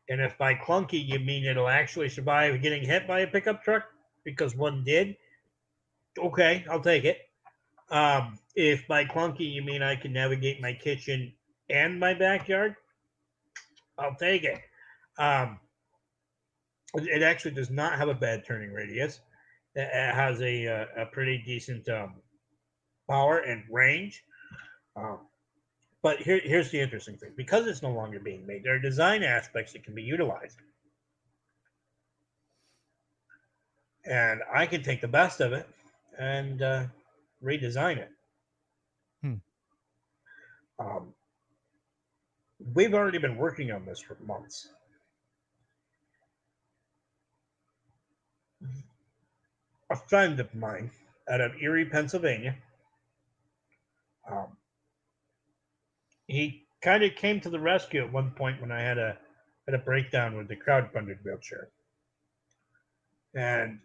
And 0.10 0.22
if 0.22 0.38
by 0.38 0.54
clunky 0.56 1.06
you 1.06 1.20
mean 1.20 1.46
it'll 1.46 1.68
actually 1.68 2.10
survive 2.10 2.62
getting 2.62 2.84
hit 2.84 3.08
by 3.08 3.22
a 3.22 3.28
pickup 3.28 3.64
truck 3.64 3.84
because 4.24 4.56
one 4.56 4.84
did, 4.84 5.18
okay, 6.18 6.66
I'll 6.70 6.82
take 6.82 7.04
it. 7.04 7.20
Um, 7.90 8.40
if 8.56 8.88
by 8.88 9.06
clunky 9.06 9.52
you 9.52 9.62
mean 9.62 9.82
I 9.82 9.96
can 9.96 10.14
navigate 10.14 10.62
my 10.62 10.74
kitchen 10.74 11.34
and 11.70 12.00
my 12.00 12.14
backyard, 12.14 12.76
I'll 13.98 14.16
take 14.16 14.44
it. 14.44 14.60
Um, 15.18 15.60
it 16.96 17.22
actually 17.22 17.52
does 17.52 17.70
not 17.70 17.98
have 17.98 18.10
a 18.10 18.14
bad 18.14 18.46
turning 18.46 18.72
radius. 18.72 19.20
It 19.76 19.90
has 19.92 20.42
a 20.42 20.68
uh, 20.68 20.86
a 21.04 21.06
pretty 21.06 21.38
decent 21.46 21.88
um, 21.90 22.16
power 23.10 23.40
and 23.40 23.64
range. 23.70 24.24
Um, 24.96 25.20
but 26.02 26.20
here, 26.20 26.40
here's 26.44 26.72
the 26.72 26.80
interesting 26.80 27.18
thing: 27.18 27.34
because 27.36 27.68
it's 27.68 27.84
no 27.84 27.92
longer 27.92 28.20
being 28.20 28.46
made, 28.48 28.64
there 28.64 28.76
are 28.76 28.80
design 28.80 29.24
aspects 29.24 29.74
that 29.74 29.84
can 29.84 29.94
be 29.94 30.02
utilized, 30.02 30.58
and 34.06 34.42
I 34.54 34.66
can 34.66 34.82
take 34.82 35.02
the 35.02 35.08
best 35.08 35.42
of 35.42 35.54
it 35.54 35.68
and 36.18 36.62
uh, 36.62 36.86
redesign 37.44 37.98
it. 37.98 38.10
Hmm. 39.22 39.34
Um, 40.80 41.14
we've 42.74 42.94
already 42.94 43.18
been 43.18 43.38
working 43.38 43.72
on 43.72 43.86
this 43.86 44.00
for 44.00 44.18
months. 44.26 44.70
A 49.90 49.96
friend 49.96 50.40
of 50.40 50.54
mine 50.54 50.92
out 51.30 51.42
of 51.42 51.52
Erie, 51.62 51.86
Pennsylvania, 51.86 52.56
um, 54.30 54.48
he 56.28 56.66
kind 56.82 57.04
of 57.04 57.16
came 57.16 57.40
to 57.42 57.50
the 57.50 57.60
rescue 57.60 58.04
at 58.04 58.12
one 58.12 58.32
point 58.32 58.60
when 58.62 58.72
I 58.72 58.82
had 58.82 58.98
a 58.98 59.18
had 59.66 59.76
a 59.76 59.84
breakdown 59.84 60.36
with 60.36 60.48
the 60.48 60.56
crowdfunded 60.56 61.24
wheelchair. 61.24 61.70
And 63.36 63.80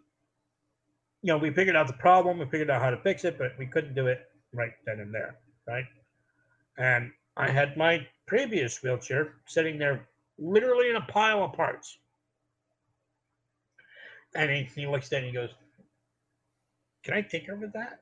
you 1.23 1.29
know, 1.29 1.39
we 1.39 1.51
figured 1.51 1.77
out 1.77 1.87
the 1.87 1.93
problem, 1.95 2.39
we 2.39 2.47
figured 2.47 2.71
out 2.71 2.83
how 2.83 2.91
to 2.91 2.97
fix 2.99 3.25
it, 3.25 3.39
but 3.39 3.53
we 3.59 3.67
couldn't 3.67 3.95
do 3.95 4.09
it 4.09 4.21
right 4.53 4.73
then 4.87 5.01
and 5.01 5.15
there, 5.15 5.37
right? 5.69 5.85
And 6.79 7.13
I 7.37 7.51
had 7.51 7.77
my 7.77 8.07
previous 8.27 8.83
wheelchair 8.83 9.35
sitting 9.47 9.79
there 9.79 10.07
literally 10.39 10.91
in 10.91 10.97
a 10.97 11.03
pile 11.03 11.45
of 11.45 11.53
parts. 11.55 11.99
And 14.35 14.51
he, 14.51 14.63
he 14.75 14.87
looks 14.87 15.13
at 15.13 15.17
it 15.17 15.19
and 15.19 15.27
he 15.27 15.33
goes, 15.33 15.51
Can 17.05 17.15
I 17.15 17.23
tinker 17.23 17.57
with 17.57 17.73
that? 17.73 18.01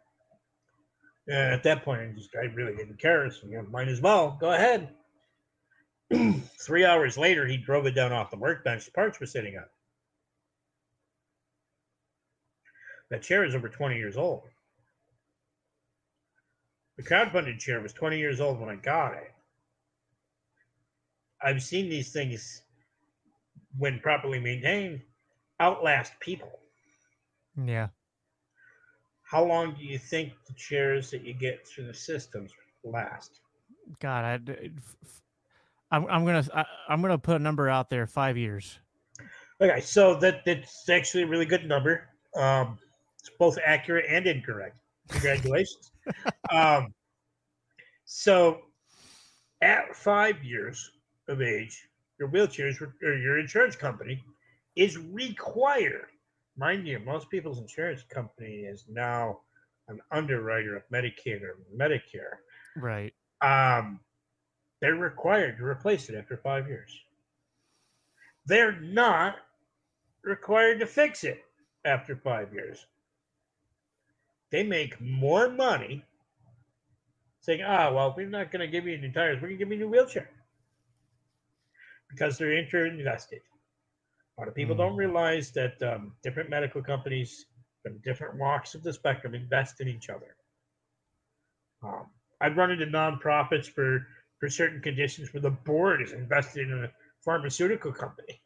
And 1.28 1.54
at 1.54 1.62
that 1.64 1.84
point, 1.84 2.00
I 2.00 2.12
just 2.16 2.30
I 2.34 2.46
really 2.54 2.74
didn't 2.74 2.98
care. 2.98 3.30
So 3.30 3.46
you 3.46 3.66
might 3.70 3.88
as 3.88 4.00
well 4.00 4.36
go 4.40 4.52
ahead. 4.52 4.90
Three 6.60 6.84
hours 6.84 7.16
later, 7.16 7.46
he 7.46 7.56
drove 7.56 7.86
it 7.86 7.94
down 7.94 8.12
off 8.12 8.30
the 8.30 8.36
workbench. 8.36 8.84
The 8.84 8.90
parts 8.90 9.20
were 9.20 9.26
sitting 9.26 9.56
up. 9.56 9.70
That 13.10 13.22
chair 13.22 13.44
is 13.44 13.54
over 13.54 13.68
20 13.68 13.96
years 13.96 14.16
old. 14.16 14.42
The 17.00 17.08
crowdfunded 17.08 17.58
chair 17.58 17.80
was 17.80 17.94
20 17.94 18.18
years 18.18 18.42
old 18.42 18.60
when 18.60 18.68
I 18.68 18.74
got 18.74 19.14
it. 19.14 19.32
I've 21.42 21.62
seen 21.62 21.88
these 21.88 22.12
things, 22.12 22.60
when 23.78 24.00
properly 24.00 24.38
maintained, 24.38 25.00
outlast 25.60 26.12
people. 26.20 26.50
Yeah. 27.56 27.88
How 29.22 29.42
long 29.42 29.74
do 29.78 29.82
you 29.82 29.96
think 29.96 30.34
the 30.46 30.52
chairs 30.52 31.10
that 31.10 31.24
you 31.24 31.32
get 31.32 31.66
through 31.66 31.86
the 31.86 31.94
systems 31.94 32.52
last? 32.84 33.40
God, 33.98 34.24
I, 34.26 34.36
d- 34.36 34.70
f- 34.76 34.96
f- 35.02 35.22
I'm 35.90 36.06
I'm 36.08 36.26
gonna 36.26 36.46
I, 36.54 36.66
I'm 36.88 37.00
gonna 37.00 37.16
put 37.16 37.36
a 37.36 37.38
number 37.38 37.70
out 37.70 37.88
there. 37.88 38.06
Five 38.06 38.36
years. 38.36 38.78
Okay, 39.58 39.80
so 39.80 40.16
that 40.16 40.44
that's 40.44 40.88
actually 40.90 41.22
a 41.22 41.26
really 41.26 41.46
good 41.46 41.66
number. 41.66 42.08
Um, 42.36 42.78
it's 43.18 43.30
both 43.38 43.56
accurate 43.64 44.04
and 44.08 44.26
incorrect. 44.26 44.76
Congratulations. 45.08 45.89
Um, 46.52 46.94
so, 48.04 48.60
at 49.62 49.94
five 49.94 50.42
years 50.42 50.90
of 51.28 51.42
age, 51.42 51.88
your 52.18 52.28
wheelchairs 52.28 52.80
or 52.80 53.16
your 53.16 53.38
insurance 53.38 53.76
company 53.76 54.22
is 54.76 54.98
required. 54.98 56.06
Mind 56.56 56.86
you, 56.86 56.98
most 56.98 57.30
people's 57.30 57.58
insurance 57.58 58.02
company 58.02 58.64
is 58.64 58.84
now 58.88 59.40
an 59.88 60.00
underwriter 60.10 60.76
of 60.76 60.82
Medicaid 60.92 61.42
or 61.42 61.58
Medicare. 61.76 62.38
Right. 62.76 63.12
Um, 63.40 64.00
they're 64.80 64.94
required 64.94 65.58
to 65.58 65.64
replace 65.64 66.08
it 66.08 66.16
after 66.16 66.36
five 66.36 66.68
years. 66.68 66.90
They're 68.46 68.80
not 68.80 69.36
required 70.22 70.80
to 70.80 70.86
fix 70.86 71.24
it 71.24 71.42
after 71.84 72.16
five 72.16 72.52
years. 72.52 72.86
They 74.50 74.62
make 74.62 75.00
more 75.00 75.48
money 75.48 76.04
saying, 77.40 77.62
ah, 77.62 77.92
well, 77.92 78.14
we're 78.16 78.28
not 78.28 78.50
going 78.52 78.60
to 78.60 78.68
give 78.68 78.86
you 78.86 78.98
new 78.98 79.12
tires, 79.12 79.36
we're 79.36 79.48
going 79.48 79.58
to 79.58 79.64
give 79.64 79.68
you 79.70 79.76
a 79.76 79.80
new 79.80 79.88
wheelchair. 79.88 80.30
Because 82.10 82.38
they're 82.38 82.52
inter-invested. 82.52 83.40
A 84.36 84.40
lot 84.40 84.48
of 84.48 84.54
people 84.54 84.74
don't 84.74 84.94
Mm. 84.94 84.96
realize 84.96 85.52
that 85.52 85.80
um, 85.82 86.14
different 86.22 86.50
medical 86.50 86.82
companies 86.82 87.46
from 87.82 87.98
different 87.98 88.36
walks 88.38 88.74
of 88.74 88.82
the 88.82 88.92
spectrum 88.92 89.34
invest 89.34 89.80
in 89.80 89.88
each 89.88 90.10
other. 90.10 90.36
Um, 91.82 92.06
I've 92.40 92.56
run 92.56 92.70
into 92.70 92.86
nonprofits 92.86 93.66
for 93.66 94.06
for 94.38 94.48
certain 94.48 94.80
conditions 94.80 95.32
where 95.34 95.42
the 95.42 95.50
board 95.50 96.02
is 96.02 96.12
invested 96.12 96.70
in 96.70 96.84
a 96.84 96.92
pharmaceutical 97.24 97.92
company. 97.92 98.42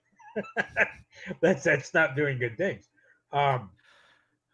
that's 1.40 1.64
that's 1.64 1.94
not 1.94 2.16
doing 2.16 2.38
good 2.38 2.56
things. 2.58 2.88
Um, 3.32 3.70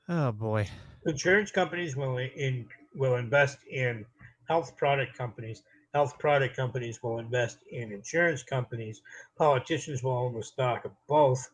Oh 0.09 0.33
boy. 0.33 0.69
Insurance 1.07 1.51
companies 1.51 1.97
will 1.97 2.19
in 2.19 2.67
will 2.95 3.17
invest 3.17 3.59
in 3.71 4.05
health 4.49 4.77
product 4.77 5.17
companies. 5.17 5.63
Health 5.95 6.19
product 6.19 6.57
companies 6.57 7.03
will 7.03 7.19
invest 7.19 7.59
in 7.71 7.93
insurance 7.93 8.43
companies. 8.43 9.03
Politicians 9.37 10.03
will 10.03 10.13
own 10.13 10.35
the 10.35 10.43
stock 10.43 10.85
of 10.85 10.93
both, 11.09 11.49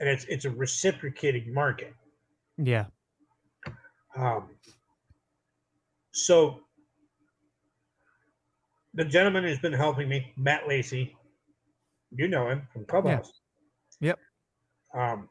and 0.00 0.08
it's 0.08 0.24
it's 0.26 0.44
a 0.44 0.50
reciprocating 0.50 1.52
market. 1.52 1.94
Yeah. 2.58 2.86
Um, 4.16 4.50
so 6.12 6.60
the 8.94 9.04
gentleman 9.04 9.44
who's 9.44 9.58
been 9.58 9.72
helping 9.72 10.08
me, 10.08 10.32
Matt 10.36 10.68
Lacey, 10.68 11.16
you 12.12 12.28
know 12.28 12.48
him 12.48 12.68
from 12.72 12.84
Clubhouse. 12.84 13.40
Yep. 14.00 14.18
Um, 14.94 15.28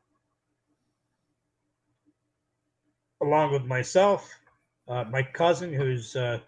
along 3.24 3.52
with 3.52 3.66
myself, 3.66 4.30
uh, 4.88 5.04
my 5.06 5.24
cousin, 5.24 5.74
who's 5.74 6.16
uh, 6.16 6.40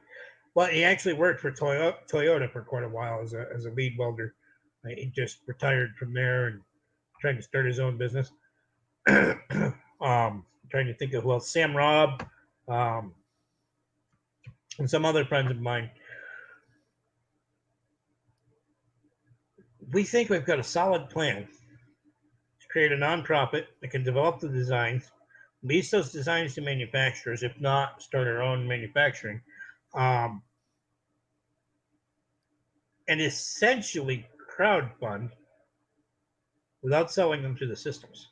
well, 0.55 0.67
he 0.67 0.83
actually 0.83 1.13
worked 1.13 1.41
for 1.41 1.51
Toyota, 1.51 1.95
Toyota 2.11 2.51
for 2.51 2.61
quite 2.61 2.83
a 2.83 2.89
while 2.89 3.21
as 3.21 3.33
a 3.33 3.45
as 3.55 3.65
a 3.65 3.71
lead 3.71 3.95
welder. 3.97 4.35
Uh, 4.85 4.89
He 4.95 5.11
just 5.15 5.39
retired 5.47 5.95
from 5.97 6.13
there 6.13 6.47
and 6.47 6.61
trying 7.19 7.35
to 7.35 7.41
start 7.41 7.65
his 7.65 7.79
own 7.79 7.97
business. 7.97 8.31
um, 9.09 10.45
trying 10.71 10.87
to 10.87 10.93
think 10.93 11.13
of 11.13 11.23
who 11.23 11.31
else. 11.33 11.51
Sam 11.51 11.75
Robb, 11.75 12.25
um, 12.67 13.13
and 14.79 14.89
some 14.89 15.05
other 15.05 15.25
friends 15.25 15.51
of 15.51 15.59
mine. 15.59 15.89
We 19.91 20.03
think 20.03 20.29
we've 20.29 20.45
got 20.45 20.59
a 20.59 20.63
solid 20.63 21.09
plan 21.09 21.43
to 21.45 22.67
create 22.69 22.91
a 22.91 22.97
nonprofit 22.97 23.65
that 23.81 23.91
can 23.91 24.03
develop 24.03 24.39
the 24.39 24.49
designs, 24.49 25.11
lease 25.65 25.91
those 25.91 26.11
designs 26.11 26.53
to 26.55 26.61
manufacturers, 26.61 27.43
if 27.43 27.59
not 27.59 28.01
start 28.01 28.27
our 28.27 28.41
own 28.41 28.67
manufacturing, 28.67 29.41
um, 29.95 30.41
and 33.07 33.19
essentially 33.21 34.25
crowdfund 34.57 35.31
without 36.83 37.11
selling 37.11 37.41
them 37.41 37.55
to 37.57 37.65
the 37.65 37.75
systems. 37.75 38.27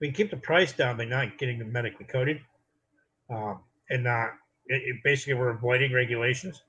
We 0.00 0.08
can 0.08 0.14
keep 0.14 0.30
the 0.30 0.38
price 0.38 0.72
down 0.72 0.96
by 0.96 1.04
not 1.04 1.36
getting 1.36 1.58
them 1.58 1.70
medically 1.70 2.06
coded. 2.06 2.40
Um, 3.28 3.60
and 3.90 4.04
not 4.04 4.30
it, 4.66 4.82
it 4.86 4.96
basically 5.04 5.34
we're 5.34 5.50
avoiding 5.50 5.92
regulations. 5.92 6.62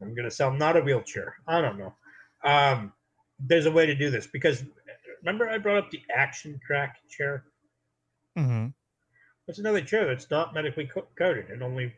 I'm 0.00 0.14
going 0.14 0.28
to 0.28 0.34
sell 0.34 0.52
not 0.52 0.76
a 0.76 0.80
wheelchair. 0.80 1.34
I 1.48 1.60
don't 1.60 1.78
know. 1.78 1.94
Um, 2.44 2.92
there's 3.40 3.66
a 3.66 3.70
way 3.70 3.86
to 3.86 3.94
do 3.94 4.10
this 4.10 4.28
because 4.28 4.64
remember 5.22 5.48
I 5.48 5.58
brought 5.58 5.78
up 5.78 5.90
the 5.90 6.00
Action 6.14 6.60
Track 6.64 6.96
chair. 7.10 7.44
Mm-hmm. 8.38 8.68
That's 9.48 9.58
another 9.58 9.80
chair 9.80 10.06
that's 10.06 10.30
not 10.30 10.52
medically 10.52 10.86
co- 10.86 11.08
coded 11.16 11.48
and 11.48 11.62
only 11.62 11.94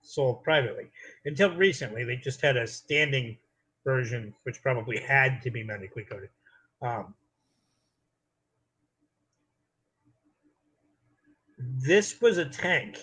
sold 0.00 0.42
privately. 0.42 0.90
Until 1.26 1.54
recently, 1.54 2.04
they 2.04 2.16
just 2.16 2.40
had 2.40 2.56
a 2.56 2.66
standing 2.66 3.36
version, 3.84 4.34
which 4.44 4.62
probably 4.62 4.98
had 4.98 5.42
to 5.42 5.50
be 5.50 5.62
medically 5.62 6.04
coded. 6.04 6.30
Um, 6.80 7.14
this 11.58 12.18
was 12.22 12.38
a 12.38 12.46
tank, 12.46 12.96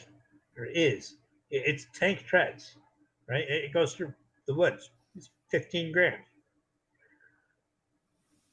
or 0.57 0.65
is. 0.65 1.17
It's 1.51 1.85
tank 1.93 2.25
treads, 2.25 2.75
right? 3.29 3.45
It 3.47 3.73
goes 3.73 3.93
through 3.93 4.11
the 4.47 4.55
woods. 4.55 4.89
It's 5.15 5.29
15 5.51 5.91
grand. 5.91 6.23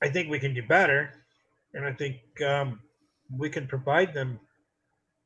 I 0.02 0.10
think 0.10 0.28
we 0.28 0.38
can 0.38 0.52
do 0.52 0.62
better, 0.62 1.24
and 1.72 1.86
I 1.86 1.94
think 1.94 2.18
um, 2.42 2.80
we 3.34 3.48
can 3.48 3.66
provide 3.66 4.12
them 4.12 4.38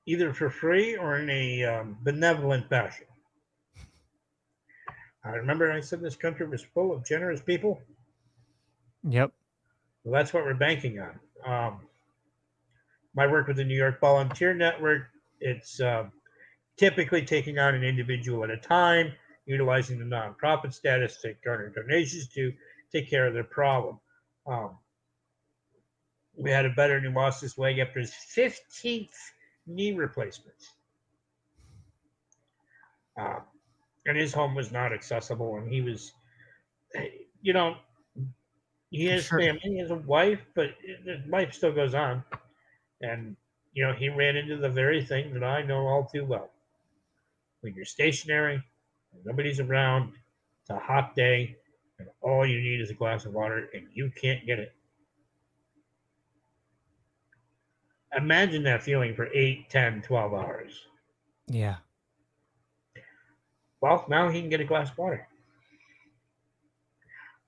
either 0.07 0.33
for 0.33 0.51
free 0.51 0.97
or 0.97 1.19
in 1.19 1.31
a 1.31 1.65
um, 1.65 1.97
benevolent 2.03 2.69
fashion. 2.69 3.07
I 5.25 5.31
remember 5.31 5.73
I 5.73 5.81
said 5.81 6.01
this 6.01 6.17
country 6.17 6.47
was 6.47 6.63
full 6.63 6.93
of 6.93 7.05
generous 7.05 7.41
people. 7.41 7.81
Yep. 9.09 9.33
Well, 10.05 10.13
that's 10.13 10.35
what 10.35 10.45
we're 10.45 10.55
banking 10.55 11.01
on. 11.01 11.21
Um, 11.47 11.81
my 13.15 13.27
work 13.27 13.47
with 13.47 13.57
the 13.57 13.65
New 13.65 13.77
York 13.77 14.01
Volunteer 14.01 14.53
Network, 14.53 15.05
it's 15.41 15.81
uh, 15.81 16.05
typically 16.77 17.25
taking 17.25 17.59
on 17.59 17.75
an 17.75 17.85
individual 17.85 18.45
at 18.45 18.51
a 18.51 18.57
time, 18.57 19.13
utilizing 19.47 19.99
the 19.99 20.05
nonprofit 20.05 20.75
status 20.75 21.21
to 21.23 21.35
garner 21.45 21.71
donations 21.71 22.29
to 22.29 22.53
take 22.93 23.09
care 23.09 23.27
of 23.27 23.33
their 23.33 23.45
problem. 23.45 23.99
Um, 24.47 24.77
we 26.37 26.51
had 26.51 26.67
a 26.67 26.71
veteran 26.75 27.05
who 27.05 27.11
lost 27.11 27.41
his 27.41 27.57
leg 27.57 27.79
after 27.79 28.01
his 28.01 28.13
15th 28.37 29.09
knee 29.67 29.93
replacements. 29.93 30.73
Uh, 33.19 33.41
and 34.07 34.17
his 34.17 34.33
home 34.33 34.55
was 34.55 34.71
not 34.71 34.93
accessible, 34.93 35.57
and 35.57 35.73
he 35.73 35.81
was, 35.81 36.13
you 37.41 37.53
know, 37.53 37.77
he 38.91 39.07
has 39.07 39.25
sure. 39.25 39.41
family, 39.41 39.61
he 39.63 39.79
has 39.79 39.91
a 39.91 39.97
wife, 39.97 40.41
but 40.55 40.71
life 41.29 41.53
still 41.53 41.73
goes 41.73 41.95
on. 41.95 42.23
And, 43.01 43.37
you 43.73 43.85
know, 43.87 43.93
he 43.93 44.09
ran 44.09 44.37
into 44.37 44.57
the 44.57 44.69
very 44.69 45.05
thing 45.05 45.33
that 45.35 45.43
I 45.43 45.63
know 45.63 45.87
all 45.87 46.05
too 46.05 46.25
well. 46.25 46.51
When 47.61 47.75
you're 47.75 47.85
stationary, 47.85 48.63
nobody's 49.25 49.59
around, 49.59 50.13
it's 50.61 50.71
a 50.71 50.79
hot 50.79 51.15
day, 51.17 51.57
and 51.99 52.09
all 52.21 52.47
you 52.47 52.61
need 52.61 52.81
is 52.81 52.91
a 52.91 52.95
glass 52.95 53.25
of 53.25 53.33
water, 53.33 53.69
and 53.73 53.87
you 53.93 54.11
can't 54.15 54.45
get 54.45 54.59
it. 54.59 54.74
Imagine 58.17 58.63
that 58.65 58.83
feeling 58.83 59.15
for 59.15 59.27
8, 59.33 59.69
10, 59.71 60.03
12 60.03 60.35
hours. 60.35 60.87
Yeah. 61.49 61.77
Well, 63.81 64.05
now 64.09 64.31
he 64.31 64.41
can 64.41 64.49
get 64.49 64.61
a 64.61 64.65
glass 64.65 64.91
of 64.91 64.99
water. 64.99 65.29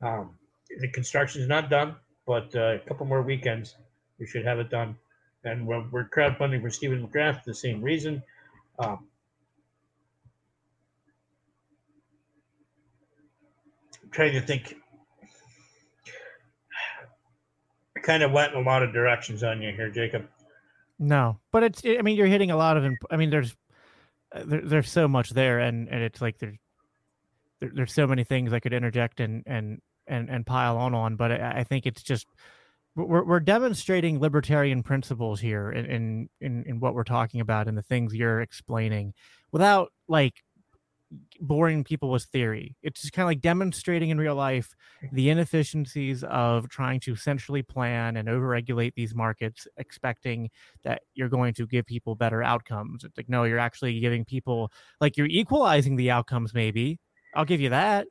Um, 0.03 0.37
the 0.81 0.89
construction 0.89 1.41
is 1.41 1.49
not 1.49 1.71
done, 1.71 1.97
but 2.27 2.55
uh, 2.55 2.75
a 2.75 2.79
couple 2.81 3.07
more 3.07 3.23
weekends, 3.23 3.77
we 4.19 4.27
should 4.27 4.45
have 4.45 4.59
it 4.59 4.69
done. 4.69 4.97
And 5.45 5.67
we're, 5.67 5.85
we're 5.91 6.05
crowdfunding 6.05 6.61
for 6.61 6.71
Stephen 6.71 7.07
McGrath 7.07 7.37
for 7.37 7.51
the 7.51 7.55
same 7.55 7.81
reason. 7.81 8.23
Um, 8.79 9.07
I'm 14.03 14.11
trying 14.11 14.33
to 14.33 14.41
think. 14.41 14.75
I 17.97 18.01
kind 18.01 18.23
of 18.23 18.33
went 18.33 18.53
in 18.53 18.59
a 18.59 18.63
lot 18.63 18.83
of 18.83 18.93
directions 18.93 19.43
on 19.43 19.63
you 19.63 19.73
here, 19.73 19.89
Jacob. 19.89 20.29
No, 20.99 21.39
but 21.53 21.63
it's. 21.63 21.83
I 21.85 22.03
mean, 22.03 22.17
you're 22.17 22.27
hitting 22.27 22.51
a 22.51 22.57
lot 22.57 22.77
of. 22.77 22.85
Imp- 22.85 23.05
I 23.11 23.17
mean, 23.17 23.31
there's 23.31 23.55
uh, 24.33 24.43
there, 24.47 24.63
there's 24.63 24.91
so 24.91 25.07
much 25.07 25.31
there, 25.31 25.59
and 25.59 25.89
and 25.89 26.03
it's 26.03 26.23
like 26.23 26.39
there's 26.39 26.57
there, 27.61 27.71
there's 27.75 27.93
so 27.93 28.07
many 28.07 28.25
things 28.25 28.53
I 28.53 28.61
could 28.61 28.73
interject 28.73 29.21
and 29.21 29.43
and 29.47 29.81
and 30.07 30.31
and 30.31 30.47
pile 30.47 30.79
on 30.79 30.95
on, 30.95 31.17
but 31.17 31.33
I, 31.33 31.59
I 31.59 31.65
think 31.65 31.87
it's 31.87 32.03
just 32.03 32.27
we're 32.95 33.25
we're 33.25 33.41
demonstrating 33.41 34.21
libertarian 34.21 34.83
principles 34.83 35.39
here 35.41 35.71
in, 35.71 36.29
in 36.41 36.65
in 36.65 36.81
what 36.81 36.95
we're 36.95 37.05
talking 37.05 37.41
about 37.41 37.69
and 37.69 37.77
the 37.77 37.83
things 37.83 38.15
you're 38.15 38.41
explaining 38.41 39.13
without 39.53 39.93
like 40.09 40.43
boring 41.41 41.85
people 41.85 42.11
with 42.11 42.25
theory. 42.25 42.77
It's 42.83 43.01
just 43.01 43.13
kind 43.13 43.25
of 43.25 43.29
like 43.29 43.41
demonstrating 43.41 44.11
in 44.11 44.19
real 44.19 44.35
life 44.35 44.75
the 45.13 45.31
inefficiencies 45.31 46.25
of 46.25 46.69
trying 46.69 47.01
to 47.01 47.15
centrally 47.15 47.63
plan 47.63 48.17
and 48.17 48.29
overregulate 48.29 48.95
these 48.95 49.15
markets, 49.15 49.67
expecting 49.77 50.51
that 50.83 51.03
you're 51.15 51.29
going 51.29 51.55
to 51.55 51.67
give 51.67 51.87
people 51.87 52.15
better 52.15 52.43
outcomes. 52.43 53.05
It's 53.05 53.17
like, 53.17 53.29
no, 53.29 53.45
you're 53.45 53.59
actually 53.59 54.01
giving 54.01 54.25
people, 54.25 54.73
like, 55.01 55.17
you're 55.17 55.29
equalizing 55.29 55.97
the 55.97 56.11
outcomes, 56.11 56.53
maybe. 56.53 56.99
I'll 57.35 57.45
give 57.45 57.61
you 57.61 57.71
that. 57.71 58.07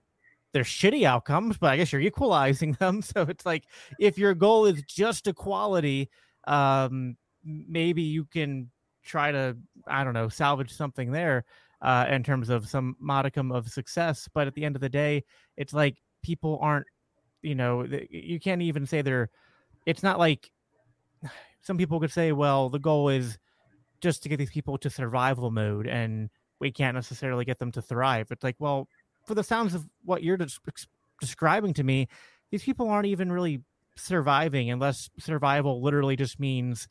They're 0.53 0.63
shitty 0.63 1.03
outcomes, 1.03 1.58
but 1.58 1.71
I 1.71 1.77
guess 1.77 1.91
you're 1.91 2.01
equalizing 2.01 2.73
them. 2.79 3.01
So 3.01 3.23
it's 3.23 3.45
like, 3.45 3.65
if 3.99 4.17
your 4.17 4.34
goal 4.34 4.65
is 4.65 4.81
just 4.84 5.27
equality, 5.27 6.10
um, 6.47 7.17
maybe 7.43 8.03
you 8.03 8.25
can 8.25 8.71
try 9.03 9.31
to, 9.31 9.58
I 9.88 10.03
don't 10.03 10.13
know, 10.13 10.29
salvage 10.29 10.71
something 10.71 11.12
there 11.12 11.45
uh, 11.81 12.05
in 12.09 12.23
terms 12.23 12.49
of 12.49 12.67
some 12.67 12.95
modicum 12.99 13.51
of 13.51 13.69
success. 13.69 14.27
But 14.33 14.47
at 14.47 14.53
the 14.53 14.65
end 14.65 14.75
of 14.75 14.81
the 14.81 14.89
day, 14.89 15.23
it's 15.57 15.73
like 15.73 15.97
people 16.23 16.59
aren't, 16.61 16.88
you 17.41 17.55
know, 17.55 17.85
you 18.09 18.39
can't 18.39 18.61
even 18.61 18.85
say 18.85 19.01
they're, 19.01 19.29
it's 19.85 20.03
not 20.03 20.19
like 20.19 20.49
some 21.61 21.77
people 21.77 21.99
could 21.99 22.11
say, 22.11 22.31
well, 22.31 22.69
the 22.69 22.79
goal 22.79 23.09
is 23.09 23.38
just 24.01 24.23
to 24.23 24.29
get 24.29 24.38
these 24.38 24.51
people 24.51 24.77
to 24.77 24.89
survival 24.89 25.51
mode 25.51 25.88
and 25.88 26.29
we 26.59 26.71
can't 26.71 26.95
necessarily 26.95 27.45
get 27.45 27.59
them 27.59 27.71
to 27.71 27.81
thrive. 27.81 28.27
It's 28.31 28.43
like, 28.43 28.55
well, 28.59 28.88
for 29.25 29.33
the 29.33 29.43
sounds 29.43 29.73
of 29.73 29.88
what 30.03 30.23
you're 30.23 30.38
des- 30.38 30.59
describing 31.19 31.73
to 31.75 31.83
me, 31.83 32.07
these 32.51 32.63
people 32.63 32.89
aren't 32.89 33.07
even 33.07 33.31
really 33.31 33.61
surviving 33.97 34.69
unless 34.69 35.09
survival 35.19 35.81
literally 35.81 36.15
just 36.15 36.39
means, 36.39 36.88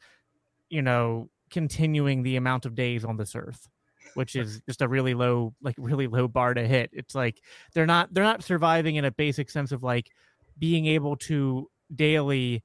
you 0.68 0.82
know, 0.82 1.28
continuing 1.50 2.22
the 2.22 2.36
amount 2.36 2.66
of 2.66 2.74
days 2.74 3.04
on 3.04 3.16
this 3.16 3.34
earth 3.36 3.68
which 4.14 4.36
is 4.36 4.60
just 4.66 4.82
a 4.82 4.88
really 4.88 5.14
low 5.14 5.54
like 5.62 5.74
really 5.78 6.06
low 6.06 6.28
bar 6.28 6.54
to 6.54 6.66
hit. 6.66 6.90
It's 6.92 7.14
like 7.14 7.40
they're 7.74 7.86
not 7.86 8.12
they're 8.12 8.24
not 8.24 8.42
surviving 8.42 8.96
in 8.96 9.04
a 9.04 9.10
basic 9.10 9.50
sense 9.50 9.72
of 9.72 9.82
like 9.82 10.10
being 10.58 10.86
able 10.86 11.16
to 11.16 11.68
daily 11.94 12.62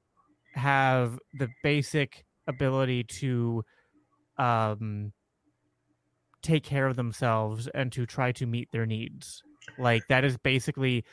have 0.54 1.20
the 1.34 1.50
basic 1.64 2.26
ability 2.48 3.04
to 3.04 3.64
um 4.38 5.12
take 6.42 6.64
care 6.64 6.88
of 6.88 6.96
themselves 6.96 7.68
and 7.74 7.92
to 7.92 8.06
try 8.06 8.32
to 8.32 8.46
meet 8.46 8.70
their 8.72 8.86
needs. 8.86 9.44
Like 9.78 10.04
that 10.10 10.24
is 10.24 10.38
basically 10.38 11.04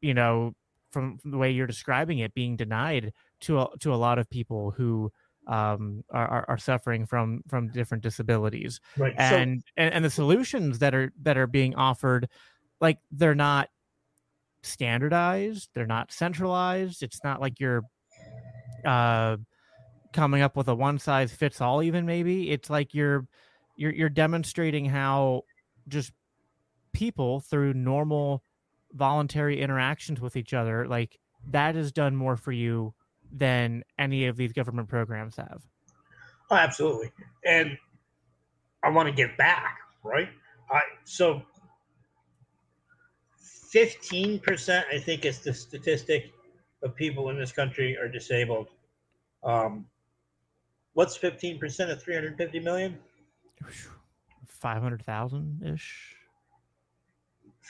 you 0.00 0.14
know 0.14 0.54
from, 0.92 1.18
from 1.18 1.30
the 1.30 1.38
way 1.38 1.50
you're 1.50 1.66
describing 1.66 2.18
it 2.18 2.34
being 2.34 2.56
denied 2.56 3.12
to 3.40 3.60
a, 3.60 3.68
to 3.80 3.92
a 3.92 3.96
lot 3.96 4.18
of 4.18 4.28
people 4.30 4.70
who 4.70 5.10
um, 5.46 6.04
are, 6.10 6.44
are 6.48 6.58
suffering 6.58 7.06
from 7.06 7.42
from 7.48 7.68
different 7.68 8.02
disabilities. 8.02 8.80
Right 8.96 9.14
and, 9.16 9.60
so, 9.60 9.64
and 9.76 9.94
and 9.94 10.04
the 10.04 10.10
solutions 10.10 10.78
that 10.80 10.94
are 10.94 11.12
that 11.22 11.36
are 11.36 11.46
being 11.46 11.74
offered 11.74 12.28
like 12.80 12.98
they're 13.10 13.34
not 13.34 13.68
standardized 14.64 15.70
they're 15.74 15.88
not 15.88 16.12
centralized 16.12 17.02
it's 17.02 17.18
not 17.24 17.40
like 17.40 17.58
you're 17.58 17.82
uh 18.84 19.36
coming 20.12 20.42
up 20.42 20.56
with 20.56 20.68
a 20.68 20.74
one 20.74 20.98
size 20.98 21.32
fits 21.32 21.60
all 21.60 21.82
even 21.82 22.06
maybe. 22.06 22.50
It's 22.50 22.70
like 22.70 22.94
you're 22.94 23.26
you're 23.76 23.92
you're 23.92 24.08
demonstrating 24.08 24.84
how 24.84 25.42
just 25.88 26.12
people 26.92 27.40
through 27.40 27.74
normal 27.74 28.42
voluntary 28.92 29.60
interactions 29.60 30.20
with 30.20 30.36
each 30.36 30.52
other 30.52 30.86
like 30.86 31.18
that 31.48 31.74
has 31.74 31.90
done 31.90 32.14
more 32.14 32.36
for 32.36 32.52
you 32.52 32.92
than 33.32 33.82
any 33.98 34.26
of 34.26 34.36
these 34.36 34.52
government 34.52 34.88
programs 34.88 35.36
have. 35.36 35.62
Oh, 36.50 36.56
absolutely. 36.56 37.10
And 37.44 37.78
I 38.82 38.90
want 38.90 39.08
to 39.08 39.14
get 39.14 39.36
back, 39.38 39.78
right? 40.04 40.28
I 40.70 40.80
so 41.04 41.42
15%, 43.74 44.84
I 44.92 44.98
think 44.98 45.24
is 45.24 45.38
the 45.38 45.54
statistic 45.54 46.32
of 46.82 46.94
people 46.94 47.30
in 47.30 47.38
this 47.38 47.52
country 47.52 47.96
are 47.96 48.08
disabled. 48.08 48.68
Um, 49.42 49.86
what's 50.92 51.16
15% 51.16 51.90
of 51.90 52.02
350 52.02 52.60
million? 52.60 52.98
500,000 54.46 55.62
ish. 55.64 56.16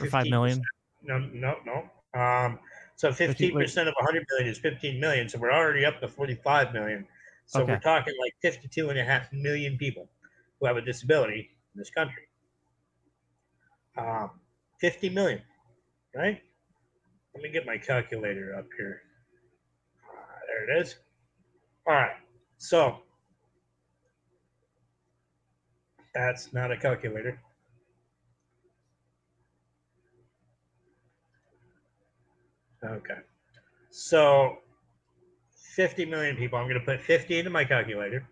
Or 0.00 0.06
5 0.06 0.26
million? 0.26 0.60
No, 1.02 1.18
no, 1.18 1.56
no. 1.64 2.20
Um, 2.20 2.58
so 2.96 3.10
15% 3.10 3.52
of 3.88 3.94
100 3.94 4.26
million 4.30 4.50
is 4.50 4.58
15 4.58 5.00
million. 5.00 5.28
So 5.28 5.38
we're 5.38 5.52
already 5.52 5.84
up 5.84 6.00
to 6.00 6.08
45 6.08 6.72
million. 6.72 7.06
So 7.46 7.62
okay. 7.62 7.72
we're 7.72 7.80
talking 7.80 8.14
like 8.20 8.34
52 8.42 8.90
and 8.90 8.98
a 8.98 9.04
half 9.04 9.32
million 9.32 9.76
people 9.76 10.08
who 10.60 10.66
have 10.66 10.76
a 10.76 10.80
disability 10.80 11.50
in 11.74 11.78
this 11.78 11.90
country. 11.90 12.22
Um, 13.96 14.30
50 14.80 15.10
million, 15.10 15.42
right? 16.14 16.40
Let 17.34 17.42
me 17.42 17.50
get 17.50 17.66
my 17.66 17.78
calculator 17.78 18.54
up 18.56 18.66
here. 18.76 19.02
Uh, 20.08 20.38
there 20.46 20.78
it 20.78 20.82
is. 20.82 20.96
All 21.86 21.94
right. 21.94 22.16
So 22.58 22.98
that's 26.14 26.52
not 26.52 26.70
a 26.70 26.76
calculator. 26.76 27.40
Okay. 32.84 33.18
So 33.90 34.58
50 35.74 36.04
million 36.06 36.36
people. 36.36 36.58
I'm 36.58 36.68
going 36.68 36.78
to 36.78 36.84
put 36.84 37.00
50 37.00 37.38
into 37.38 37.50
my 37.50 37.64
calculator. 37.64 38.28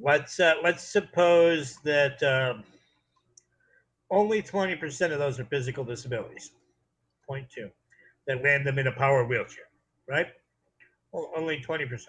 Let's 0.00 0.38
uh, 0.38 0.54
let's 0.62 0.84
suppose 0.84 1.76
that 1.84 2.22
um, 2.22 2.62
only 4.10 4.42
20% 4.42 5.12
of 5.12 5.18
those 5.18 5.40
are 5.40 5.44
physical 5.44 5.84
disabilities. 5.84 6.52
Point 7.26 7.48
two, 7.50 7.68
that 8.26 8.42
land 8.42 8.66
them 8.66 8.78
in 8.78 8.86
a 8.86 8.92
power 8.92 9.24
wheelchair, 9.24 9.64
right? 10.08 10.28
Well, 11.12 11.30
only 11.36 11.60
20%. 11.60 12.08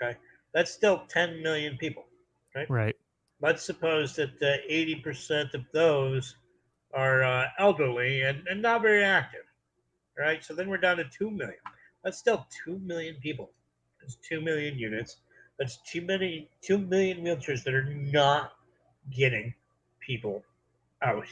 Okay, 0.00 0.16
that's 0.54 0.70
still 0.70 1.02
10 1.08 1.42
million 1.42 1.76
people, 1.78 2.04
right? 2.54 2.70
Right. 2.70 2.96
Let's 3.42 3.64
suppose 3.64 4.14
that 4.16 4.40
uh, 4.40 4.72
80% 4.72 5.52
of 5.52 5.62
those 5.72 6.36
are 6.94 7.22
uh, 7.22 7.48
elderly 7.58 8.22
and, 8.22 8.46
and 8.48 8.62
not 8.62 8.80
very 8.80 9.04
active, 9.04 9.42
right? 10.18 10.44
So 10.44 10.54
then 10.54 10.68
we're 10.68 10.78
down 10.78 10.96
to 10.98 11.04
2 11.04 11.30
million. 11.30 11.58
That's 12.04 12.18
still 12.18 12.46
2 12.64 12.78
million 12.78 13.16
people. 13.16 13.50
That's 14.00 14.16
2 14.28 14.40
million 14.40 14.78
units. 14.78 15.16
That's 15.58 15.78
too 15.78 16.02
many, 16.02 16.50
2 16.62 16.78
million 16.78 17.24
wheelchairs 17.24 17.64
that 17.64 17.74
are 17.74 17.84
not 17.94 18.52
getting 19.10 19.54
people 20.00 20.42
out 21.02 21.24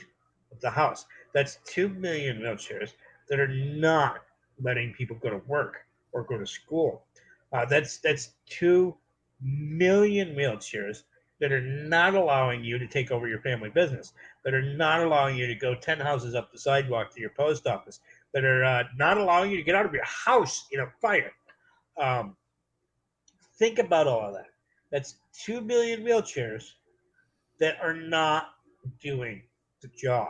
of 0.53 0.61
the 0.61 0.71
house. 0.71 1.07
That's 1.33 1.59
2 1.67 1.89
million 1.89 2.39
wheelchairs 2.39 2.93
that 3.29 3.41
are 3.41 3.49
not 3.49 4.23
letting 4.63 4.93
people 4.95 5.17
go 5.17 5.31
to 5.31 5.41
work 5.47 5.85
or 6.13 6.23
go 6.23 6.39
to 6.39 6.47
school. 6.47 7.05
Uh, 7.53 7.65
that's 7.65 7.99
that's 7.99 8.31
2 8.51 8.95
million 9.41 10.35
wheelchairs 10.35 11.03
that 11.41 11.53
are 11.53 11.61
not 11.61 12.15
allowing 12.15 12.65
you 12.65 12.79
to 12.79 12.87
take 12.87 13.11
over 13.11 13.29
your 13.29 13.41
family 13.41 13.69
business, 13.69 14.13
that 14.45 14.55
are 14.55 14.75
not 14.77 15.01
allowing 15.01 15.37
you 15.37 15.47
to 15.47 15.55
go 15.55 15.75
10 15.75 16.01
houses 16.01 16.35
up 16.35 16.51
the 16.53 16.59
sidewalk 16.59 17.13
to 17.15 17.21
your 17.21 17.31
post 17.31 17.67
office, 17.67 18.01
that 18.35 18.45
are 18.45 18.65
uh, 18.65 18.83
not 18.97 19.17
allowing 19.17 19.51
you 19.51 19.57
to 19.57 19.63
get 19.63 19.77
out 19.77 19.87
of 19.87 19.95
your 19.95 20.05
house 20.05 20.67
in 20.73 20.81
a 20.81 20.87
fire. 21.01 21.33
Um, 21.97 22.37
think 23.59 23.79
about 23.79 24.09
all 24.09 24.29
of 24.29 24.35
that. 24.35 24.49
That's 24.91 25.15
2 25.45 25.61
million 25.61 26.03
wheelchairs 26.03 26.65
that 27.61 27.79
are 27.81 27.95
not 27.95 28.49
doing 29.01 29.43
the 29.81 29.89
job. 29.97 30.29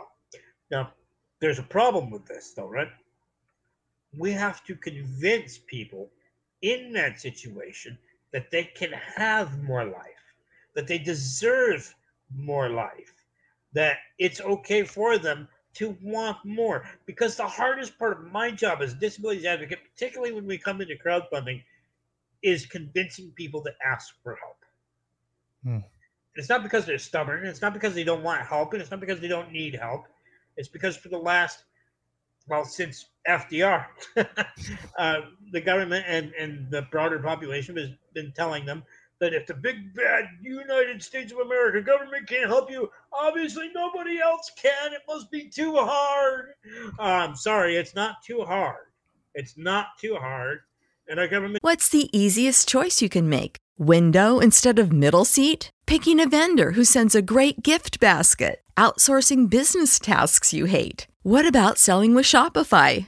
Now, 0.69 0.93
there's 1.41 1.59
a 1.59 1.63
problem 1.63 2.11
with 2.11 2.25
this, 2.25 2.53
though, 2.55 2.69
right? 2.69 2.87
We 4.17 4.31
have 4.31 4.63
to 4.65 4.75
convince 4.75 5.57
people 5.57 6.11
in 6.61 6.93
that 6.93 7.19
situation 7.19 7.97
that 8.31 8.51
they 8.51 8.65
can 8.65 8.91
have 8.91 9.63
more 9.63 9.85
life, 9.85 10.23
that 10.75 10.87
they 10.87 10.97
deserve 10.97 11.93
more 12.35 12.69
life, 12.69 13.13
that 13.73 13.97
it's 14.19 14.41
okay 14.41 14.83
for 14.83 15.17
them 15.17 15.47
to 15.75 15.97
want 16.01 16.37
more. 16.43 16.83
Because 17.05 17.35
the 17.35 17.47
hardest 17.47 17.97
part 17.97 18.19
of 18.19 18.31
my 18.31 18.51
job 18.51 18.81
as 18.81 18.93
a 18.93 18.95
disabilities 18.95 19.45
advocate, 19.45 19.79
particularly 19.93 20.33
when 20.33 20.45
we 20.45 20.57
come 20.57 20.81
into 20.81 20.95
crowdfunding, 20.95 21.61
is 22.41 22.65
convincing 22.65 23.31
people 23.35 23.61
to 23.63 23.71
ask 23.85 24.13
for 24.23 24.35
help. 24.35 24.57
Hmm. 25.63 25.85
It's 26.35 26.49
not 26.49 26.63
because 26.63 26.85
they're 26.85 26.97
stubborn. 26.97 27.45
It's 27.45 27.61
not 27.61 27.73
because 27.73 27.93
they 27.93 28.03
don't 28.03 28.23
want 28.23 28.45
help, 28.45 28.73
and 28.73 28.81
it's 28.81 28.91
not 28.91 28.99
because 28.99 29.19
they 29.19 29.27
don't 29.27 29.51
need 29.51 29.75
help. 29.75 30.05
It's 30.57 30.67
because 30.67 30.97
for 30.97 31.09
the 31.09 31.17
last, 31.17 31.63
well, 32.47 32.65
since 32.65 33.05
FDR, 33.27 33.85
uh, 34.97 35.21
the 35.51 35.61
government 35.61 36.05
and, 36.07 36.33
and 36.33 36.69
the 36.69 36.83
broader 36.83 37.19
population 37.19 37.77
has 37.77 37.89
been 38.13 38.33
telling 38.35 38.65
them 38.65 38.83
that 39.25 39.33
if 39.33 39.47
the 39.47 39.55
big 39.55 39.91
bad 39.95 40.29
United 40.39 41.01
States 41.01 41.31
of 41.31 41.39
America 41.39 41.81
government 41.81 42.27
can't 42.27 42.45
help 42.45 42.69
you, 42.69 42.91
obviously 43.11 43.71
nobody 43.73 44.19
else 44.19 44.51
can. 44.55 44.93
It 44.93 45.01
must 45.07 45.31
be 45.31 45.49
too 45.49 45.75
hard. 45.77 46.49
I'm 46.99 47.35
sorry, 47.35 47.75
it's 47.75 47.95
not 47.95 48.17
too 48.23 48.43
hard. 48.43 48.85
It's 49.33 49.57
not 49.57 49.87
too 49.99 50.15
hard. 50.15 50.59
And 51.09 51.19
our 51.19 51.27
government. 51.27 51.63
What's 51.63 51.89
the 51.89 52.07
easiest 52.15 52.67
choice 52.69 53.01
you 53.01 53.09
can 53.09 53.27
make? 53.27 53.57
Window 53.79 54.37
instead 54.37 54.77
of 54.77 54.93
middle 54.93 55.25
seat? 55.25 55.71
Picking 55.87 56.19
a 56.19 56.29
vendor 56.29 56.73
who 56.73 56.83
sends 56.83 57.15
a 57.15 57.23
great 57.23 57.63
gift 57.63 57.99
basket? 57.99 58.61
Outsourcing 58.77 59.49
business 59.49 59.97
tasks 59.97 60.53
you 60.53 60.65
hate? 60.65 61.07
What 61.23 61.47
about 61.47 61.79
selling 61.79 62.13
with 62.13 62.25
Shopify? 62.27 63.07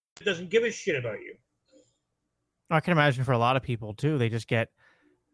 doesn't 0.25 0.49
give 0.49 0.63
a 0.63 0.71
shit 0.71 0.95
about 0.95 1.19
you. 1.19 1.35
I 2.69 2.79
can 2.79 2.93
imagine 2.93 3.23
for 3.23 3.33
a 3.33 3.37
lot 3.37 3.57
of 3.57 3.63
people 3.63 3.93
too, 3.93 4.17
they 4.17 4.29
just 4.29 4.47
get 4.47 4.69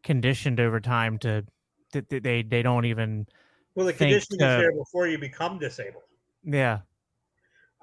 conditioned 0.04 0.60
over 0.60 0.80
time 0.80 1.18
to 1.20 1.46
they 1.92 2.20
they, 2.20 2.42
they 2.42 2.62
don't 2.62 2.86
even. 2.86 3.28
Well, 3.76 3.86
the 3.86 3.94
conditioning 3.94 4.40
to, 4.40 4.46
is 4.46 4.58
there 4.58 4.72
before 4.72 5.08
you 5.08 5.18
become 5.18 5.60
disabled. 5.60 6.04
Yeah. 6.44 6.80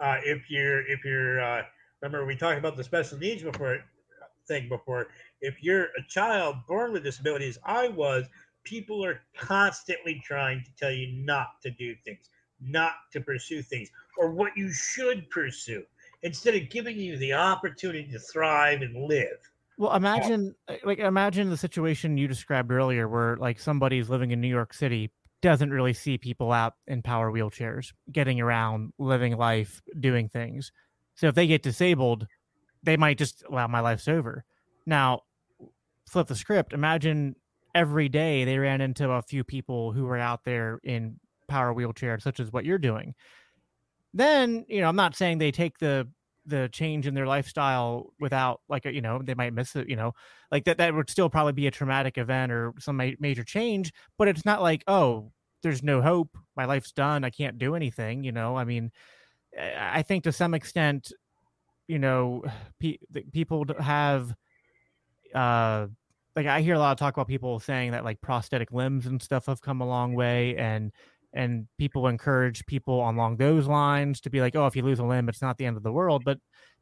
Uh, 0.01 0.17
if 0.25 0.51
you're 0.51 0.81
if 0.89 1.05
you're 1.05 1.41
uh, 1.41 1.63
remember 2.03 2.27
we 2.27 2.37
talked 2.37 2.59
about 2.59 2.77
the 2.77 2.85
special 2.85 3.19
needs 3.19 3.43
before 3.43 3.79
thing 4.47 4.69
before. 4.69 5.09
If 5.41 5.63
you're 5.63 5.85
a 5.85 6.03
child 6.09 6.57
born 6.69 6.93
with 6.93 7.05
disabilities, 7.05 7.59
I 7.65 7.89
was. 7.89 8.27
People 8.65 9.05
are 9.05 9.21
constantly 9.37 10.23
trying 10.25 10.65
to 10.65 10.71
tell 10.79 10.91
you 10.91 11.13
not 11.13 11.61
to 11.63 11.71
do 11.71 11.95
things, 12.03 12.31
not 12.63 12.93
to 13.13 13.21
pursue 13.21 13.61
things, 13.61 13.91
or 14.17 14.31
what 14.31 14.57
you 14.57 14.73
should 14.73 15.29
pursue 15.29 15.85
instead 16.25 16.55
of 16.55 16.69
giving 16.71 16.99
you 16.99 17.17
the 17.19 17.35
opportunity 17.35 18.11
to 18.11 18.19
thrive 18.19 18.83
and 18.83 19.07
live. 19.07 19.39
Well, 19.77 19.95
imagine 19.95 20.55
like 20.85 20.99
imagine 20.99 21.51
the 21.51 21.57
situation 21.57 22.17
you 22.17 22.27
described 22.27 22.73
earlier 22.73 23.09
where 23.09 23.37
like 23.37 23.61
somebody's 23.61 24.09
living 24.09 24.31
in 24.31 24.41
New 24.41 24.49
York 24.49 24.73
City 24.73 25.11
doesn't 25.43 25.71
really 25.71 25.93
see 25.93 26.17
people 26.17 26.53
out 26.53 26.75
in 26.87 27.03
power 27.03 27.31
wheelchairs, 27.31 27.93
getting 28.11 28.41
around, 28.41 28.93
living 28.99 29.37
life, 29.37 29.83
doing 30.01 30.29
things. 30.29 30.73
So 31.17 31.27
if 31.27 31.35
they 31.35 31.47
get 31.47 31.63
disabled, 31.63 32.27
they 32.83 32.97
might 32.97 33.19
just 33.19 33.45
well, 33.51 33.69
my 33.69 33.81
life's 33.81 34.09
over. 34.09 34.45
Now, 34.87 35.23
flip 36.09 36.29
the 36.29 36.37
script. 36.37 36.73
Imagine 36.73 37.35
every 37.75 38.09
day 38.09 38.45
they 38.45 38.59
ran 38.59 38.81
into 38.81 39.11
a 39.11 39.23
few 39.23 39.45
people 39.45 39.93
who 39.93 40.05
were 40.05 40.19
out 40.19 40.45
there 40.45 40.81
in 40.85 41.19
power 41.49 41.75
wheelchairs, 41.75 42.23
such 42.23 42.39
as 42.39 42.53
what 42.53 42.65
you're 42.65 42.79
doing 42.79 43.15
then 44.15 44.65
you 44.69 44.81
know 44.81 44.89
i'm 44.89 44.97
not 44.97 45.15
saying 45.15 45.39
they 45.39 45.51
take 45.51 45.79
the 45.79 46.09
the 46.47 46.69
change 46.73 47.07
in 47.07 47.15
their 47.15 47.27
lifestyle 47.27 48.13
without 48.21 48.61
like 48.69 48.85
you 48.85 49.01
know 49.01 49.21
they 49.23 49.35
might 49.35 49.55
miss 49.55 49.77
it 49.77 49.89
you 49.89 49.97
know 49.97 50.13
like 50.51 50.65
that 50.65 50.79
that 50.79 50.95
would 50.95 51.09
still 51.11 51.29
probably 51.31 51.53
be 51.53 51.67
a 51.67 51.71
traumatic 51.71 52.19
event 52.19 52.53
or 52.53 52.73
some 52.79 52.97
ma- 52.97 53.11
major 53.19 53.43
change 53.43 53.93
but 54.19 54.29
it's 54.29 54.45
not 54.45 54.63
like 54.63 54.85
oh 54.87 55.31
there's 55.65 55.83
no 55.83 56.01
hope. 56.01 56.39
My 56.57 56.67
life's 56.67 56.93
done. 56.93 57.25
I 57.25 57.31
can't 57.31 57.59
do 57.59 57.75
anything. 57.75 58.23
You 58.23 58.31
know, 58.31 58.55
I 58.55 58.65
mean, 58.65 58.93
I 59.59 60.03
think 60.03 60.23
to 60.25 60.33
some 60.33 60.55
extent, 60.55 61.11
you 61.89 61.99
know, 61.99 62.45
pe- 62.79 62.99
people 63.33 63.65
have, 63.81 64.33
uh, 65.35 65.89
like 66.37 66.47
I 66.47 66.61
hear 66.61 66.75
a 66.75 66.79
lot 66.79 66.93
of 66.93 66.99
talk 66.99 67.17
about 67.17 67.27
people 67.29 67.59
saying 67.59 67.93
that 67.93 68.05
like 68.05 68.21
prosthetic 68.21 68.71
limbs 68.71 69.07
and 69.07 69.21
stuff 69.21 69.47
have 69.47 69.61
come 69.61 69.81
a 69.81 69.87
long 69.87 70.15
way, 70.15 70.57
and 70.57 70.93
and 71.35 71.67
people 71.79 72.07
encourage 72.07 72.65
people 72.67 73.09
along 73.09 73.37
those 73.37 73.67
lines 73.67 74.21
to 74.23 74.31
be 74.31 74.41
like, 74.41 74.57
oh, 74.57 74.67
if 74.67 74.77
you 74.77 74.83
lose 74.83 74.99
a 74.99 75.05
limb, 75.05 75.29
it's 75.29 75.43
not 75.43 75.59
the 75.59 75.67
end 75.67 75.77
of 75.77 75.83
the 75.83 75.93
world. 75.93 76.23
But 76.25 76.39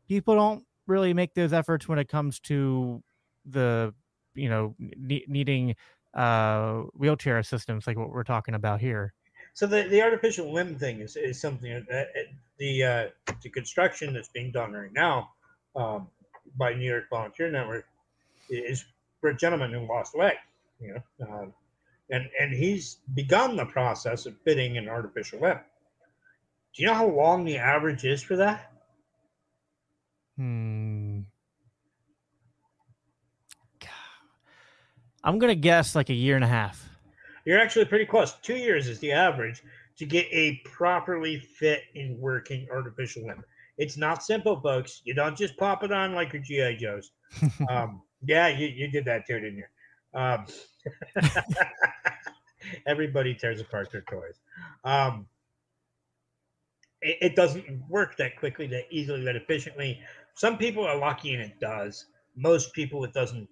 people 0.08 0.34
don't 0.34 0.64
really 0.86 1.14
make 1.14 1.34
those 1.34 1.52
efforts 1.52 1.88
when 1.88 1.98
it 1.98 2.08
comes 2.08 2.38
to 2.40 3.02
the 3.44 3.92
you 4.34 4.48
know 4.48 4.74
ne- 4.78 5.24
needing 5.26 5.74
uh 6.14 6.82
wheelchair 6.94 7.38
assistance 7.38 7.86
like 7.86 7.96
what 7.96 8.10
we're 8.10 8.22
talking 8.22 8.54
about 8.54 8.80
here 8.80 9.12
so 9.54 9.66
the, 9.66 9.82
the 9.84 10.00
artificial 10.00 10.52
limb 10.52 10.78
thing 10.78 11.00
is, 11.00 11.16
is 11.16 11.40
something 11.40 11.84
that 11.88 12.08
the 12.58 12.82
uh, 12.82 13.08
the 13.42 13.50
construction 13.50 14.14
that's 14.14 14.28
being 14.28 14.50
done 14.50 14.72
right 14.72 14.92
now 14.92 15.30
um, 15.76 16.08
by 16.56 16.74
New 16.74 16.88
York 16.88 17.04
Volunteer 17.10 17.50
Network 17.50 17.86
is 18.48 18.84
for 19.20 19.30
a 19.30 19.36
gentleman 19.36 19.72
who 19.72 19.86
lost 19.86 20.14
a 20.14 20.18
leg, 20.18 20.36
you 20.80 20.94
know, 20.94 21.26
um, 21.28 21.54
and 22.12 22.28
and 22.38 22.52
he's 22.52 22.98
begun 23.14 23.56
the 23.56 23.66
process 23.66 24.26
of 24.26 24.36
fitting 24.44 24.78
an 24.78 24.88
artificial 24.88 25.40
limb. 25.40 25.58
Do 26.74 26.82
you 26.82 26.86
know 26.86 26.94
how 26.94 27.08
long 27.08 27.44
the 27.44 27.56
average 27.56 28.04
is 28.04 28.22
for 28.22 28.36
that? 28.36 28.72
Hmm. 30.36 31.20
I'm 35.24 35.38
gonna 35.38 35.54
guess 35.54 35.94
like 35.94 36.10
a 36.10 36.14
year 36.14 36.34
and 36.34 36.44
a 36.44 36.48
half. 36.48 36.88
You're 37.44 37.60
actually 37.60 37.84
pretty 37.84 38.06
close. 38.06 38.34
Two 38.42 38.56
years 38.56 38.88
is 38.88 38.98
the 39.00 39.12
average 39.12 39.62
to 39.96 40.06
get 40.06 40.26
a 40.32 40.60
properly 40.64 41.38
fit 41.38 41.82
and 41.94 42.18
working 42.18 42.66
artificial 42.72 43.26
limb. 43.26 43.44
It's 43.78 43.96
not 43.96 44.22
simple, 44.22 44.60
folks. 44.60 45.00
You 45.04 45.14
don't 45.14 45.36
just 45.36 45.56
pop 45.56 45.84
it 45.84 45.92
on 45.92 46.14
like 46.14 46.32
your 46.32 46.42
GI 46.42 46.76
Joes. 46.76 47.12
um, 47.70 48.02
yeah, 48.24 48.48
you, 48.48 48.66
you 48.68 48.88
did 48.88 49.04
that 49.04 49.26
too, 49.26 49.40
didn't 49.40 49.58
you? 49.58 49.64
Um, 50.14 50.46
everybody 52.86 53.34
tears 53.34 53.60
apart 53.60 53.90
their 53.90 54.02
toys. 54.02 54.40
Um, 54.84 55.26
it, 57.00 57.18
it 57.20 57.36
doesn't 57.36 57.66
work 57.88 58.16
that 58.16 58.36
quickly, 58.36 58.66
that 58.68 58.84
easily, 58.90 59.24
that 59.24 59.36
efficiently. 59.36 60.00
Some 60.34 60.56
people 60.56 60.84
are 60.84 60.96
lucky 60.96 61.34
and 61.34 61.42
it 61.42 61.60
does. 61.60 62.06
Most 62.36 62.72
people, 62.72 63.04
it 63.04 63.12
doesn't 63.12 63.48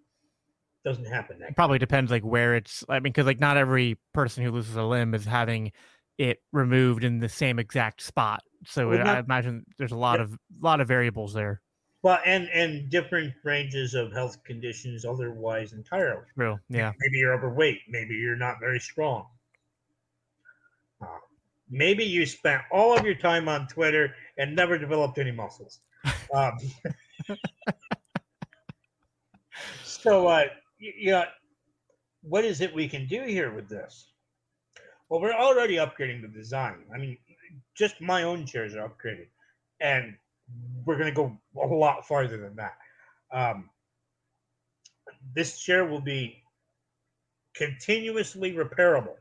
doesn't 0.84 1.04
happen. 1.04 1.38
That 1.40 1.54
probably 1.56 1.78
depends 1.78 2.10
like 2.10 2.22
where 2.22 2.54
it's. 2.54 2.84
I 2.88 2.94
mean, 2.94 3.04
because 3.04 3.26
like 3.26 3.40
not 3.40 3.56
every 3.56 3.98
person 4.14 4.44
who 4.44 4.50
loses 4.50 4.76
a 4.76 4.82
limb 4.82 5.14
is 5.14 5.24
having 5.24 5.72
it 6.16 6.38
removed 6.52 7.04
in 7.04 7.18
the 7.18 7.28
same 7.28 7.58
exact 7.58 8.02
spot. 8.02 8.42
So 8.66 8.88
well, 8.88 9.06
I 9.06 9.18
imagine 9.18 9.64
there's 9.78 9.92
a 9.92 9.96
lot 9.96 10.18
yep. 10.18 10.28
of 10.28 10.38
lot 10.60 10.80
of 10.80 10.88
variables 10.88 11.34
there. 11.34 11.60
Well, 12.02 12.18
and 12.24 12.48
and 12.48 12.88
different 12.88 13.34
ranges 13.44 13.94
of 13.94 14.12
health 14.12 14.42
conditions 14.44 15.04
otherwise 15.04 15.72
entirely. 15.72 16.24
Real, 16.34 16.58
yeah. 16.70 16.92
Maybe 16.98 17.18
you're 17.18 17.34
overweight. 17.34 17.80
Maybe 17.88 18.14
you're 18.14 18.36
not 18.36 18.58
very 18.58 18.80
strong. 18.80 19.26
Uh, 21.02 21.18
maybe 21.68 22.04
you 22.04 22.24
spent 22.24 22.62
all 22.72 22.96
of 22.96 23.04
your 23.04 23.14
time 23.14 23.48
on 23.48 23.66
Twitter 23.68 24.14
and 24.38 24.56
never 24.56 24.78
developed 24.78 25.18
any 25.18 25.32
muscles. 25.32 25.80
Um, 26.32 26.56
so, 29.82 30.28
uh, 30.28 30.44
yeah, 30.78 31.24
what 32.22 32.44
is 32.44 32.60
it 32.60 32.72
we 32.72 32.88
can 32.88 33.06
do 33.06 33.22
here 33.22 33.52
with 33.52 33.68
this? 33.68 34.12
Well, 35.08 35.20
we're 35.20 35.34
already 35.34 35.74
upgrading 35.74 36.22
the 36.22 36.28
design. 36.28 36.84
I 36.94 36.98
mean, 36.98 37.18
just 37.74 38.00
my 38.00 38.22
own 38.22 38.46
chairs 38.46 38.76
are 38.76 38.88
upgraded, 38.88 39.26
and 39.80 40.16
we're 40.84 40.96
going 40.96 41.12
to 41.12 41.14
go 41.14 41.38
a 41.62 41.66
lot 41.66 42.06
farther 42.06 42.36
than 42.36 42.56
that. 42.56 42.76
Um, 43.32 43.70
this 45.34 45.58
chair 45.58 45.84
will 45.84 46.00
be 46.00 46.42
continuously 47.54 48.52
repairable. 48.52 49.16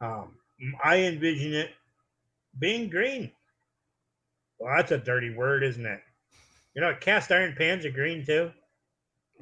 Um, 0.00 0.36
I 0.82 1.02
envision 1.02 1.54
it 1.54 1.70
being 2.58 2.88
green. 2.88 3.30
Well, 4.58 4.74
that's 4.76 4.92
a 4.92 4.98
dirty 4.98 5.34
word, 5.34 5.62
isn't 5.62 5.86
it? 5.86 6.00
You 6.74 6.82
know, 6.82 6.94
cast 7.00 7.30
iron 7.30 7.54
pans 7.56 7.84
are 7.84 7.90
green 7.90 8.24
too. 8.24 8.50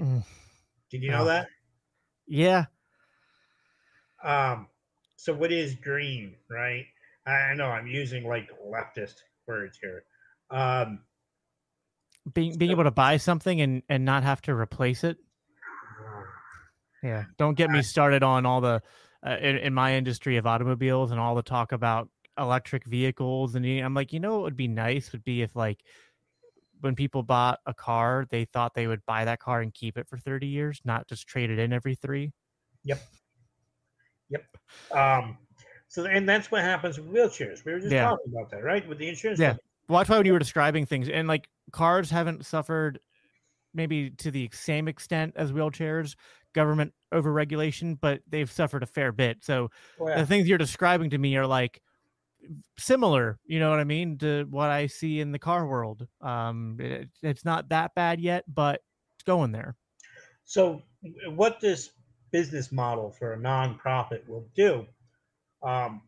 Mm. 0.00 0.24
Did 0.90 1.02
you 1.02 1.10
know 1.10 1.22
oh. 1.22 1.26
that? 1.26 1.48
Yeah. 2.26 2.64
Um. 4.22 4.68
So 5.16 5.32
what 5.32 5.52
is 5.52 5.74
green, 5.74 6.34
right? 6.50 6.86
I 7.26 7.54
know 7.54 7.66
I'm 7.66 7.86
using 7.86 8.24
like 8.24 8.48
leftist 8.64 9.14
words 9.46 9.78
here. 9.80 10.04
Um. 10.50 11.00
Being 12.32 12.58
being 12.58 12.72
able 12.72 12.84
to 12.84 12.90
buy 12.90 13.18
something 13.18 13.60
and 13.60 13.82
and 13.88 14.04
not 14.04 14.24
have 14.24 14.42
to 14.42 14.54
replace 14.54 15.04
it. 15.04 15.18
Yeah. 17.02 17.24
Don't 17.38 17.56
get 17.56 17.70
me 17.70 17.82
started 17.82 18.24
on 18.24 18.46
all 18.46 18.60
the 18.60 18.82
uh, 19.24 19.36
in, 19.40 19.58
in 19.58 19.74
my 19.74 19.94
industry 19.94 20.36
of 20.36 20.46
automobiles 20.46 21.12
and 21.12 21.20
all 21.20 21.36
the 21.36 21.42
talk 21.42 21.70
about 21.70 22.08
electric 22.36 22.84
vehicles 22.84 23.54
and 23.54 23.64
I'm 23.64 23.94
like, 23.94 24.12
you 24.12 24.20
know, 24.20 24.34
what 24.34 24.42
would 24.42 24.56
be 24.56 24.68
nice 24.68 25.12
would 25.12 25.24
be 25.24 25.42
if 25.42 25.54
like 25.54 25.80
when 26.80 26.94
people 26.94 27.22
bought 27.22 27.60
a 27.64 27.72
car, 27.72 28.26
they 28.30 28.44
thought 28.44 28.74
they 28.74 28.86
would 28.86 29.04
buy 29.06 29.24
that 29.24 29.40
car 29.40 29.60
and 29.60 29.72
keep 29.72 29.96
it 29.96 30.08
for 30.08 30.18
30 30.18 30.46
years, 30.46 30.80
not 30.84 31.08
just 31.08 31.26
trade 31.26 31.50
it 31.50 31.58
in 31.58 31.72
every 31.72 31.94
three. 31.94 32.32
Yep. 32.84 33.00
Yep. 34.28 34.42
Um, 34.92 35.38
so, 35.88 36.04
and 36.04 36.28
that's 36.28 36.50
what 36.50 36.62
happens 36.62 36.98
with 36.98 37.08
wheelchairs. 37.12 37.64
We 37.64 37.72
were 37.72 37.80
just 37.80 37.92
yeah. 37.92 38.04
talking 38.04 38.32
about 38.32 38.50
that, 38.50 38.62
right? 38.62 38.86
With 38.88 38.98
the 38.98 39.08
insurance. 39.08 39.38
Yeah. 39.38 39.56
Well, 39.88 39.98
that's 39.98 40.10
why 40.10 40.16
when 40.16 40.26
you 40.26 40.32
were 40.32 40.38
describing 40.38 40.86
things, 40.86 41.08
and 41.08 41.28
like 41.28 41.48
cars 41.72 42.10
haven't 42.10 42.44
suffered 42.44 42.98
maybe 43.72 44.10
to 44.10 44.30
the 44.30 44.48
same 44.52 44.88
extent 44.88 45.34
as 45.36 45.52
wheelchairs, 45.52 46.16
government 46.54 46.92
overregulation, 47.12 47.98
but 48.00 48.20
they've 48.28 48.50
suffered 48.50 48.82
a 48.82 48.86
fair 48.86 49.12
bit. 49.12 49.44
So 49.44 49.70
oh, 50.00 50.08
yeah. 50.08 50.20
the 50.20 50.26
things 50.26 50.48
you're 50.48 50.58
describing 50.58 51.10
to 51.10 51.18
me 51.18 51.36
are 51.36 51.46
like 51.46 51.80
similar, 52.78 53.38
you 53.44 53.60
know 53.60 53.70
what 53.70 53.78
I 53.78 53.84
mean, 53.84 54.18
to 54.18 54.46
what 54.50 54.70
I 54.70 54.86
see 54.86 55.20
in 55.20 55.32
the 55.32 55.38
car 55.38 55.66
world. 55.66 56.06
Um, 56.20 56.78
it, 56.80 57.08
it's 57.22 57.44
not 57.44 57.68
that 57.68 57.94
bad 57.94 58.20
yet, 58.20 58.44
but 58.52 58.80
it's 59.16 59.24
going 59.24 59.52
there. 59.52 59.76
So, 60.44 60.82
what 61.28 61.60
this 61.60 61.90
business 62.30 62.72
model 62.72 63.10
for 63.10 63.34
a 63.34 63.38
nonprofit 63.38 64.26
will 64.28 64.46
do, 64.54 64.86
um, 65.62 66.02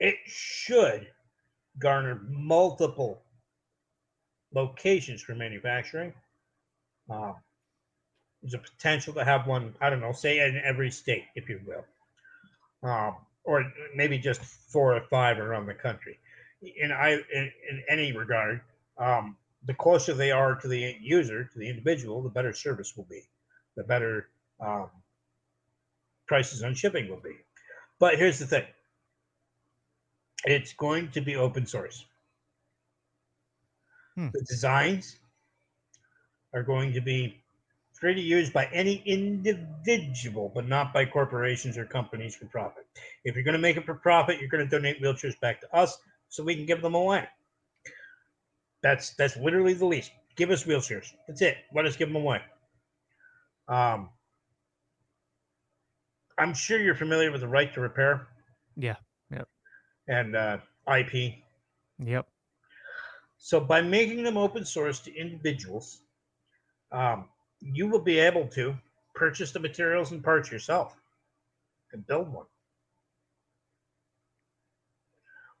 it 0.00 0.16
should 0.26 1.08
garner 1.78 2.20
multiple 2.28 3.22
locations 4.54 5.22
for 5.22 5.34
manufacturing. 5.34 6.12
Uh, 7.10 7.32
there's 8.42 8.54
a 8.54 8.58
potential 8.58 9.12
to 9.14 9.24
have 9.24 9.46
one, 9.46 9.74
I 9.80 9.90
don't 9.90 10.00
know, 10.00 10.12
say 10.12 10.38
in 10.46 10.60
every 10.64 10.90
state, 10.90 11.24
if 11.34 11.48
you 11.48 11.60
will. 11.66 11.84
Um, 12.88 13.16
or 13.44 13.64
maybe 13.94 14.18
just 14.18 14.40
four 14.42 14.94
or 14.94 15.00
five 15.00 15.38
around 15.38 15.66
the 15.66 15.74
country. 15.74 16.18
In 16.62 16.92
I 16.92 17.12
in, 17.32 17.50
in 17.70 17.82
any 17.88 18.12
regard, 18.12 18.60
um, 18.98 19.36
the 19.64 19.74
closer 19.74 20.14
they 20.14 20.30
are 20.30 20.54
to 20.56 20.68
the 20.68 20.96
user, 21.00 21.44
to 21.44 21.58
the 21.58 21.68
individual, 21.68 22.22
the 22.22 22.28
better 22.28 22.52
service 22.52 22.96
will 22.96 23.06
be, 23.10 23.22
the 23.76 23.84
better 23.84 24.28
um, 24.60 24.90
prices 26.28 26.62
on 26.62 26.74
shipping 26.74 27.08
will 27.08 27.20
be. 27.20 27.36
But 27.98 28.18
here's 28.18 28.38
the 28.38 28.46
thing: 28.46 28.64
it's 30.44 30.72
going 30.74 31.10
to 31.10 31.20
be 31.20 31.36
open 31.36 31.66
source. 31.66 32.04
Hmm. 34.14 34.28
The 34.32 34.44
designs 34.48 35.18
are 36.54 36.62
going 36.62 36.92
to 36.92 37.00
be 37.00 37.42
free 37.92 38.14
to 38.14 38.20
use 38.20 38.50
by 38.50 38.66
any 38.72 39.02
individual, 39.06 40.52
but 40.54 40.68
not 40.68 40.92
by 40.92 41.04
corporations 41.04 41.76
or 41.76 41.84
companies 41.84 42.36
for 42.36 42.46
profit. 42.46 42.86
If 43.24 43.34
you're 43.34 43.44
going 43.44 43.54
to 43.54 43.58
make 43.58 43.76
it 43.76 43.84
for 43.84 43.94
profit, 43.94 44.38
you're 44.38 44.48
going 44.48 44.64
to 44.64 44.70
donate 44.70 45.02
wheelchairs 45.02 45.38
back 45.40 45.60
to 45.62 45.76
us 45.76 45.98
so 46.28 46.44
we 46.44 46.54
can 46.54 46.66
give 46.66 46.82
them 46.82 46.94
away. 46.94 47.26
That's 48.82 49.10
that's 49.14 49.36
literally 49.36 49.74
the 49.74 49.86
least. 49.86 50.12
Give 50.36 50.50
us 50.50 50.64
wheelchairs. 50.64 51.12
That's 51.26 51.42
it. 51.42 51.56
Let 51.74 51.86
us 51.86 51.96
give 51.96 52.08
them 52.08 52.16
away. 52.16 52.40
Um, 53.66 54.10
I'm 56.38 56.54
sure 56.54 56.78
you're 56.78 56.94
familiar 56.94 57.32
with 57.32 57.40
the 57.40 57.48
right 57.48 57.72
to 57.74 57.80
repair. 57.80 58.28
Yeah. 58.76 58.96
Yep. 59.30 59.48
And 60.06 60.36
uh, 60.36 60.58
IP. 60.86 61.34
Yep. 61.98 62.26
So 63.38 63.60
by 63.60 63.80
making 63.82 64.22
them 64.22 64.36
open 64.36 64.64
source 64.64 65.00
to 65.00 65.14
individuals, 65.14 66.00
um, 66.92 67.28
you 67.60 67.88
will 67.88 68.00
be 68.00 68.18
able 68.18 68.46
to 68.48 68.74
purchase 69.14 69.52
the 69.52 69.60
materials 69.60 70.12
and 70.12 70.22
parts 70.22 70.50
yourself 70.50 70.96
and 71.92 72.06
build 72.06 72.32
one. 72.32 72.46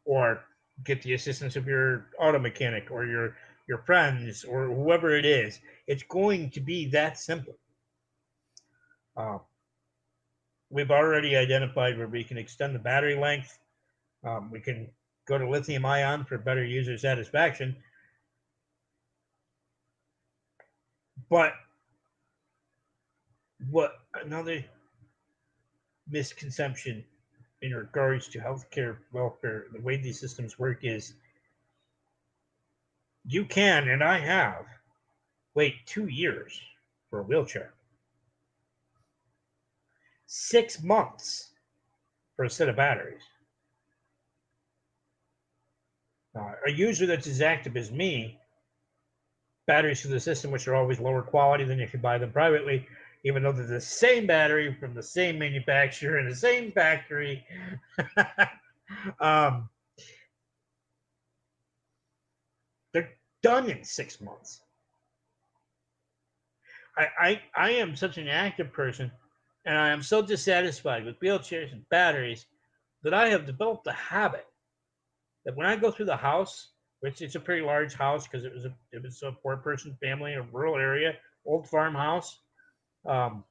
Or 0.04 0.44
get 0.84 1.02
the 1.02 1.14
assistance 1.14 1.56
of 1.56 1.66
your 1.66 2.06
auto 2.18 2.38
mechanic 2.38 2.90
or 2.90 3.04
your 3.04 3.36
your 3.68 3.78
friends 3.78 4.44
or 4.44 4.66
whoever 4.66 5.14
it 5.14 5.26
is. 5.26 5.60
It's 5.86 6.02
going 6.04 6.50
to 6.50 6.60
be 6.60 6.86
that 6.90 7.18
simple. 7.18 7.54
Uh, 9.16 9.38
we've 10.70 10.90
already 10.90 11.36
identified 11.36 11.96
where 11.96 12.08
we 12.08 12.24
can 12.24 12.36
extend 12.36 12.74
the 12.74 12.78
battery 12.78 13.16
length. 13.16 13.58
Um, 14.24 14.50
we 14.50 14.60
can 14.60 14.88
go 15.26 15.38
to 15.38 15.48
lithium 15.48 15.84
ion 15.86 16.24
for 16.24 16.38
better 16.38 16.64
user 16.64 16.98
satisfaction. 16.98 17.76
But 21.30 21.52
what 23.70 24.00
another 24.14 24.64
misconception 26.08 27.04
in 27.60 27.74
regards 27.74 28.28
to 28.28 28.38
healthcare 28.38 28.96
welfare, 29.12 29.66
the 29.72 29.80
way 29.80 29.96
these 29.96 30.20
systems 30.20 30.58
work 30.58 30.84
is 30.84 31.14
you 33.26 33.44
can, 33.44 33.88
and 33.88 34.02
I 34.02 34.18
have, 34.18 34.64
wait 35.54 35.74
two 35.86 36.06
years 36.06 36.58
for 37.10 37.20
a 37.20 37.22
wheelchair, 37.22 37.74
six 40.28 40.82
months 40.82 41.48
for 42.36 42.44
a 42.44 42.50
set 42.50 42.68
of 42.68 42.76
batteries. 42.76 43.22
Uh, 46.38 46.52
a 46.66 46.70
user 46.70 47.06
that's 47.06 47.26
as 47.26 47.40
active 47.40 47.76
as 47.76 47.90
me, 47.90 48.38
batteries 49.66 50.02
for 50.02 50.08
the 50.08 50.20
system, 50.20 50.50
which 50.50 50.68
are 50.68 50.74
always 50.74 51.00
lower 51.00 51.22
quality 51.22 51.64
than 51.64 51.80
if 51.80 51.94
you 51.94 51.98
buy 51.98 52.18
them 52.18 52.30
privately, 52.30 52.86
even 53.24 53.42
though 53.42 53.52
they're 53.52 53.66
the 53.66 53.80
same 53.80 54.26
battery 54.26 54.72
from 54.78 54.94
the 54.94 55.02
same 55.02 55.38
manufacturer 55.38 56.18
in 56.18 56.28
the 56.28 56.36
same 56.36 56.70
factory. 56.72 57.44
um, 59.20 59.68
they're 62.92 63.10
done 63.42 63.68
in 63.70 63.82
six 63.82 64.20
months. 64.20 64.60
I, 66.98 67.06
I, 67.18 67.42
I 67.56 67.70
am 67.70 67.96
such 67.96 68.18
an 68.18 68.28
active 68.28 68.72
person 68.72 69.10
and 69.68 69.76
I 69.76 69.90
am 69.90 70.02
so 70.02 70.22
dissatisfied 70.22 71.04
with 71.04 71.20
wheelchairs 71.20 71.72
and 71.72 71.86
batteries 71.90 72.46
that 73.02 73.12
I 73.12 73.28
have 73.28 73.44
developed 73.44 73.86
a 73.86 73.92
habit 73.92 74.46
that 75.44 75.54
when 75.54 75.66
I 75.66 75.76
go 75.76 75.90
through 75.90 76.06
the 76.06 76.16
house, 76.16 76.70
which 77.00 77.20
it's 77.20 77.34
a 77.34 77.40
pretty 77.40 77.64
large 77.64 77.92
house 77.92 78.26
because 78.26 78.46
it 78.46 78.52
was 78.52 78.64
a 78.64 78.74
it 78.92 79.02
was 79.02 79.22
a 79.22 79.36
four 79.42 79.58
person 79.58 79.94
family 80.02 80.32
in 80.32 80.38
a 80.38 80.42
rural 80.42 80.76
area, 80.76 81.16
old 81.44 81.68
farmhouse. 81.68 82.40
Um, 83.06 83.44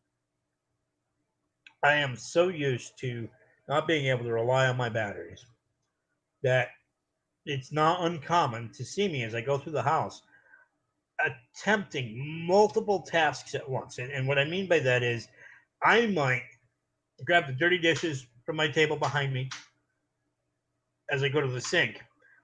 I 1.84 1.94
am 1.94 2.16
so 2.16 2.48
used 2.48 2.98
to 3.02 3.30
not 3.70 3.88
being 3.88 4.08
able 4.08 4.24
to 4.24 4.34
rely 4.34 4.68
on 4.68 4.76
my 4.76 4.90
batteries 4.90 5.46
that 6.42 6.70
it's 7.46 7.72
not 7.72 8.04
uncommon 8.04 8.72
to 8.74 8.84
see 8.84 9.08
me 9.08 9.24
as 9.24 9.36
I 9.36 9.42
go 9.42 9.60
through 9.60 9.74
the 9.74 9.84
house 9.84 10.24
attempting 11.20 12.46
multiple 12.48 13.02
tasks 13.02 13.56
at 13.56 13.68
once. 13.68 13.98
And, 14.00 14.12
and 14.12 14.28
what 14.28 14.38
I 14.38 14.46
mean 14.46 14.68
by 14.68 14.80
that 14.80 15.04
is 15.04 15.28
I 15.84 16.08
might 16.08 16.44
grab 17.26 17.48
the 17.48 17.54
dirty 17.54 17.78
dishes 17.78 18.26
from 18.46 18.56
my 18.56 18.68
table 18.68 18.96
behind 18.96 19.34
me 19.34 19.50
as 21.10 21.24
I 21.24 21.30
go 21.30 21.42
to 21.42 21.48
the 21.48 21.62
sink, 21.62 22.02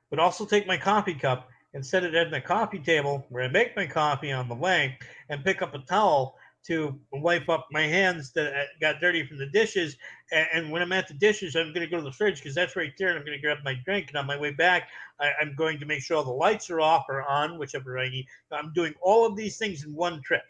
but 0.10 0.20
also 0.20 0.46
take 0.46 0.68
my 0.68 0.78
coffee 0.78 1.14
cup 1.14 1.50
and 1.74 1.86
set 1.86 2.04
it 2.04 2.16
at 2.16 2.32
the 2.32 2.40
coffee 2.40 2.80
table 2.80 3.26
where 3.30 3.44
I 3.44 3.48
make 3.48 3.76
my 3.76 3.86
coffee 3.86 4.32
on 4.32 4.48
the 4.48 4.56
way 4.56 4.98
and 5.30 5.44
pick 5.44 5.62
up 5.62 5.74
a 5.74 5.80
towel 5.80 6.36
to 6.66 6.98
wipe 7.12 7.50
up 7.50 7.68
my 7.72 7.82
hands 7.82 8.32
that 8.34 8.68
got 8.80 9.02
dirty 9.02 9.26
from 9.26 9.38
the 9.38 9.48
dishes. 9.48 9.98
And, 10.32 10.72
when 10.72 10.82
I'm 10.82 10.94
at 10.94 11.08
the 11.08 11.14
dishes, 11.14 11.56
I'm 11.56 11.74
going 11.74 11.86
to 11.86 11.88
go 11.88 11.98
to 11.98 12.04
the 12.04 12.12
fridge 12.12 12.38
because 12.38 12.56
that's 12.56 12.76
right 12.76 12.94
there. 12.98 13.10
And 13.10 13.20
I'm 13.20 13.26
going 13.26 13.38
to 13.38 13.42
grab 13.42 13.58
my 13.66 13.76
drink. 13.86 14.08
And 14.10 14.18
on 14.18 14.26
my 14.26 14.40
way 14.40 14.52
back, 14.52 14.90
I, 15.20 15.32
am 15.42 15.56
going 15.56 15.80
to 15.80 15.86
make 15.86 16.02
sure 16.02 16.18
all 16.18 16.24
the 16.24 16.32
lights 16.32 16.70
are 16.70 16.80
off 16.80 17.06
or 17.10 17.24
on, 17.24 17.60
whichever 17.60 18.00
I 18.00 18.10
need. 18.10 18.26
I'm 18.52 18.72
doing 18.74 18.94
all 19.02 19.26
of 19.26 19.36
these 19.36 19.58
things 19.58 19.84
in 19.84 19.94
one 19.94 20.22
trip. 20.22 20.44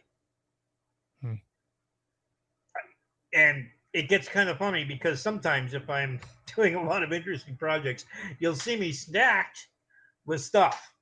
Hmm. 1.21 1.33
And 3.33 3.67
it 3.93 4.09
gets 4.09 4.27
kind 4.27 4.49
of 4.49 4.57
funny 4.57 4.83
because 4.83 5.21
sometimes 5.21 5.73
if 5.73 5.89
I'm 5.89 6.19
doing 6.55 6.75
a 6.75 6.83
lot 6.83 7.03
of 7.03 7.13
interesting 7.13 7.55
projects, 7.55 8.05
you'll 8.39 8.55
see 8.55 8.75
me 8.75 8.91
stacked 8.91 9.67
with 10.25 10.41
stuff, 10.41 10.93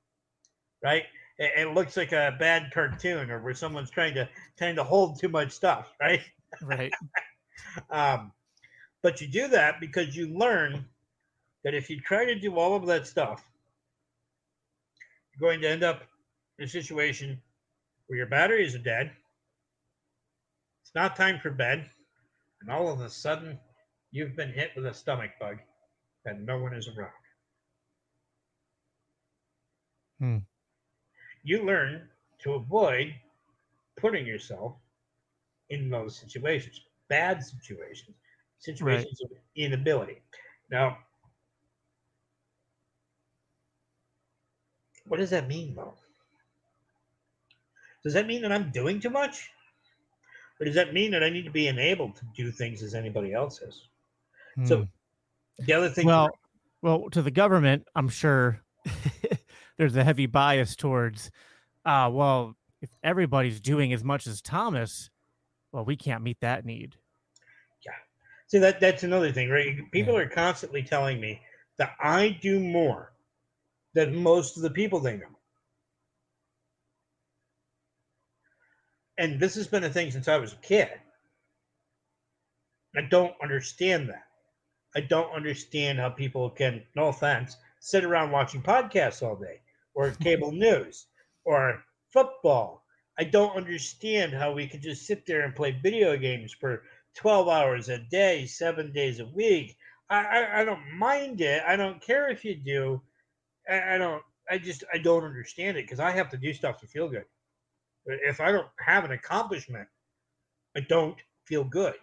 right? 0.84 1.06
it, 1.42 1.52
it 1.58 1.74
looks 1.74 1.98
like 1.98 2.12
a 2.12 2.36
bad 2.40 2.72
cartoon 2.72 3.32
or 3.32 3.40
where 3.42 3.54
someone's 3.56 3.90
trying 3.90 4.14
to 4.14 4.30
trying 4.58 4.76
to 4.76 4.84
hold 4.84 5.20
too 5.20 5.28
much 5.28 5.52
stuff, 5.52 5.92
right? 6.02 6.22
Right. 6.62 6.94
um, 7.90 8.32
but 9.02 9.20
you 9.20 9.28
do 9.28 9.48
that 9.48 9.80
because 9.80 10.16
you 10.16 10.28
learn 10.38 10.86
that 11.64 11.74
if 11.74 11.90
you 11.90 12.00
try 12.00 12.26
to 12.26 12.36
do 12.40 12.58
all 12.58 12.76
of 12.76 12.86
that 12.86 13.08
stuff, 13.08 13.44
you're 15.34 15.50
going 15.50 15.62
to 15.62 15.70
end 15.70 15.84
up 15.84 16.04
in 16.60 16.66
a 16.66 16.68
situation 16.68 17.42
where 18.08 18.18
your 18.18 18.28
batteries 18.28 18.76
are 18.76 18.80
dead. 18.80 19.12
It's 20.84 20.94
not 20.94 21.16
time 21.16 21.40
for 21.40 21.50
bed, 21.50 21.90
and 22.62 22.70
all 22.70 22.89
of 22.89 23.01
a 23.01 23.09
sudden, 23.09 23.59
you've 24.12 24.36
been 24.36 24.51
hit 24.51 24.72
with 24.76 24.86
a 24.86 24.93
stomach 24.93 25.32
bug, 25.39 25.57
and 26.26 26.45
no 26.45 26.59
one 26.59 26.74
is 26.74 26.88
around. 26.88 27.12
Hmm 30.20 30.38
you 31.43 31.66
learn 31.66 32.07
to 32.39 32.53
avoid 32.53 33.14
putting 33.97 34.26
yourself 34.26 34.76
in 35.70 35.89
those 35.89 36.18
situations, 36.18 36.82
bad 37.09 37.43
situations, 37.43 38.16
situations 38.59 39.20
right. 39.24 39.32
of 39.32 39.38
inability. 39.55 40.22
Now, 40.70 40.97
what 45.05 45.20
does 45.20 45.30
that 45.32 45.47
mean, 45.47 45.76
though? 45.76 45.93
Does 48.03 48.14
that 48.14 48.28
mean 48.28 48.41
that 48.41 48.51
I'm 48.51 48.72
doing 48.72 48.99
too 48.99 49.09
much? 49.09 49.49
Or 50.62 50.66
does 50.66 50.76
that 50.76 50.93
mean 50.93 51.09
that 51.12 51.24
I 51.24 51.30
need 51.30 51.45
to 51.45 51.51
be 51.51 51.68
enabled 51.68 52.16
to 52.18 52.26
do 52.36 52.51
things 52.51 52.84
as 52.84 52.93
anybody 52.93 53.34
else 53.34 53.62
is? 53.64 53.88
Hmm. 54.55 54.66
So, 54.68 54.88
the 55.57 55.74
other 55.74 55.89
thing. 55.89 56.05
Well, 56.05 56.30
well, 56.84 57.09
to 57.09 57.24
the 57.24 57.32
government, 57.32 57.88
I'm 57.95 58.09
sure 58.09 58.62
there's 59.78 59.95
a 59.95 60.03
heavy 60.03 60.28
bias 60.28 60.76
towards, 60.76 61.32
uh, 61.84 62.09
well, 62.14 62.55
if 62.82 62.89
everybody's 63.03 63.59
doing 63.59 63.91
as 63.91 64.03
much 64.03 64.28
as 64.28 64.41
Thomas, 64.41 65.09
well, 65.72 65.84
we 65.84 65.95
can't 65.95 66.24
meet 66.24 66.38
that 66.41 66.64
need. 66.64 66.95
Yeah. 67.84 67.93
See 68.47 68.59
that 68.59 68.80
that's 68.80 69.03
another 69.03 69.32
thing, 69.32 69.49
right? 69.49 69.80
People 69.91 70.14
yeah. 70.14 70.22
are 70.22 70.30
constantly 70.30 70.84
telling 70.84 71.20
me 71.20 71.41
that 71.78 71.95
I 71.99 72.38
do 72.41 72.59
more 72.59 73.14
than 73.93 74.16
most 74.16 74.57
of 74.57 74.64
the 74.64 74.70
people 74.70 74.99
they 74.99 75.18
know. 75.18 75.26
And 79.18 79.39
this 79.39 79.55
has 79.55 79.68
been 79.68 79.84
a 79.84 79.89
thing 79.89 80.12
since 80.12 80.28
I 80.28 80.38
was 80.38 80.53
a 80.53 80.57
kid. 80.57 80.89
I 82.95 83.01
don't 83.01 83.34
understand 83.41 84.09
that. 84.09 84.24
I 84.95 85.01
don't 85.01 85.34
understand 85.34 85.99
how 85.99 86.09
people 86.09 86.49
can, 86.49 86.84
no 86.95 87.07
offense, 87.07 87.55
sit 87.80 88.03
around 88.03 88.32
watching 88.32 88.62
podcasts 88.62 89.22
all 89.26 89.36
day 89.36 89.62
or 89.93 90.12
cable 90.22 90.51
news 90.51 91.07
or 91.45 91.84
football. 92.12 92.84
I 93.18 93.24
don't 93.24 93.55
understand 93.55 94.34
how 94.34 94.51
we 94.53 94.68
could 94.68 94.82
just 94.82 95.05
sit 95.05 95.26
there 95.26 95.41
and 95.41 95.55
play 95.55 95.72
video 95.72 96.18
games 96.18 96.53
for 96.53 96.84
12 97.16 97.47
hours 97.47 97.89
a 97.89 97.99
day, 97.99 98.45
seven 98.45 98.91
days 98.91 99.20
a 99.20 99.26
week. 99.26 99.78
I, 100.09 100.24
I, 100.24 100.62
I 100.62 100.66
don't 100.66 100.91
mind 100.93 101.41
it. 101.41 101.64
I 101.66 101.76
don't 101.76 102.01
care 102.01 102.30
if 102.30 102.43
you 102.43 102.55
do. 102.55 103.01
I, 103.70 103.95
I 103.95 103.97
don't, 103.97 104.24
I 104.49 104.57
just, 104.57 104.84
I 104.93 104.97
don't 104.97 105.24
understand 105.24 105.78
it 105.78 105.84
because 105.86 105.99
I 105.99 106.12
have 106.12 106.30
to 106.32 106.38
do 106.38 106.53
stuff 106.53 106.80
to 106.80 106.88
feel 106.88 107.07
good. 107.07 107.26
If 108.06 108.39
I 108.39 108.52
don't 108.52 108.68
have 108.80 109.06
an 109.06 109.12
accomplishment, 109.12 109.88
I 110.76 110.82
don't 110.82 111.18
feel 111.45 111.64
good. 111.64 111.95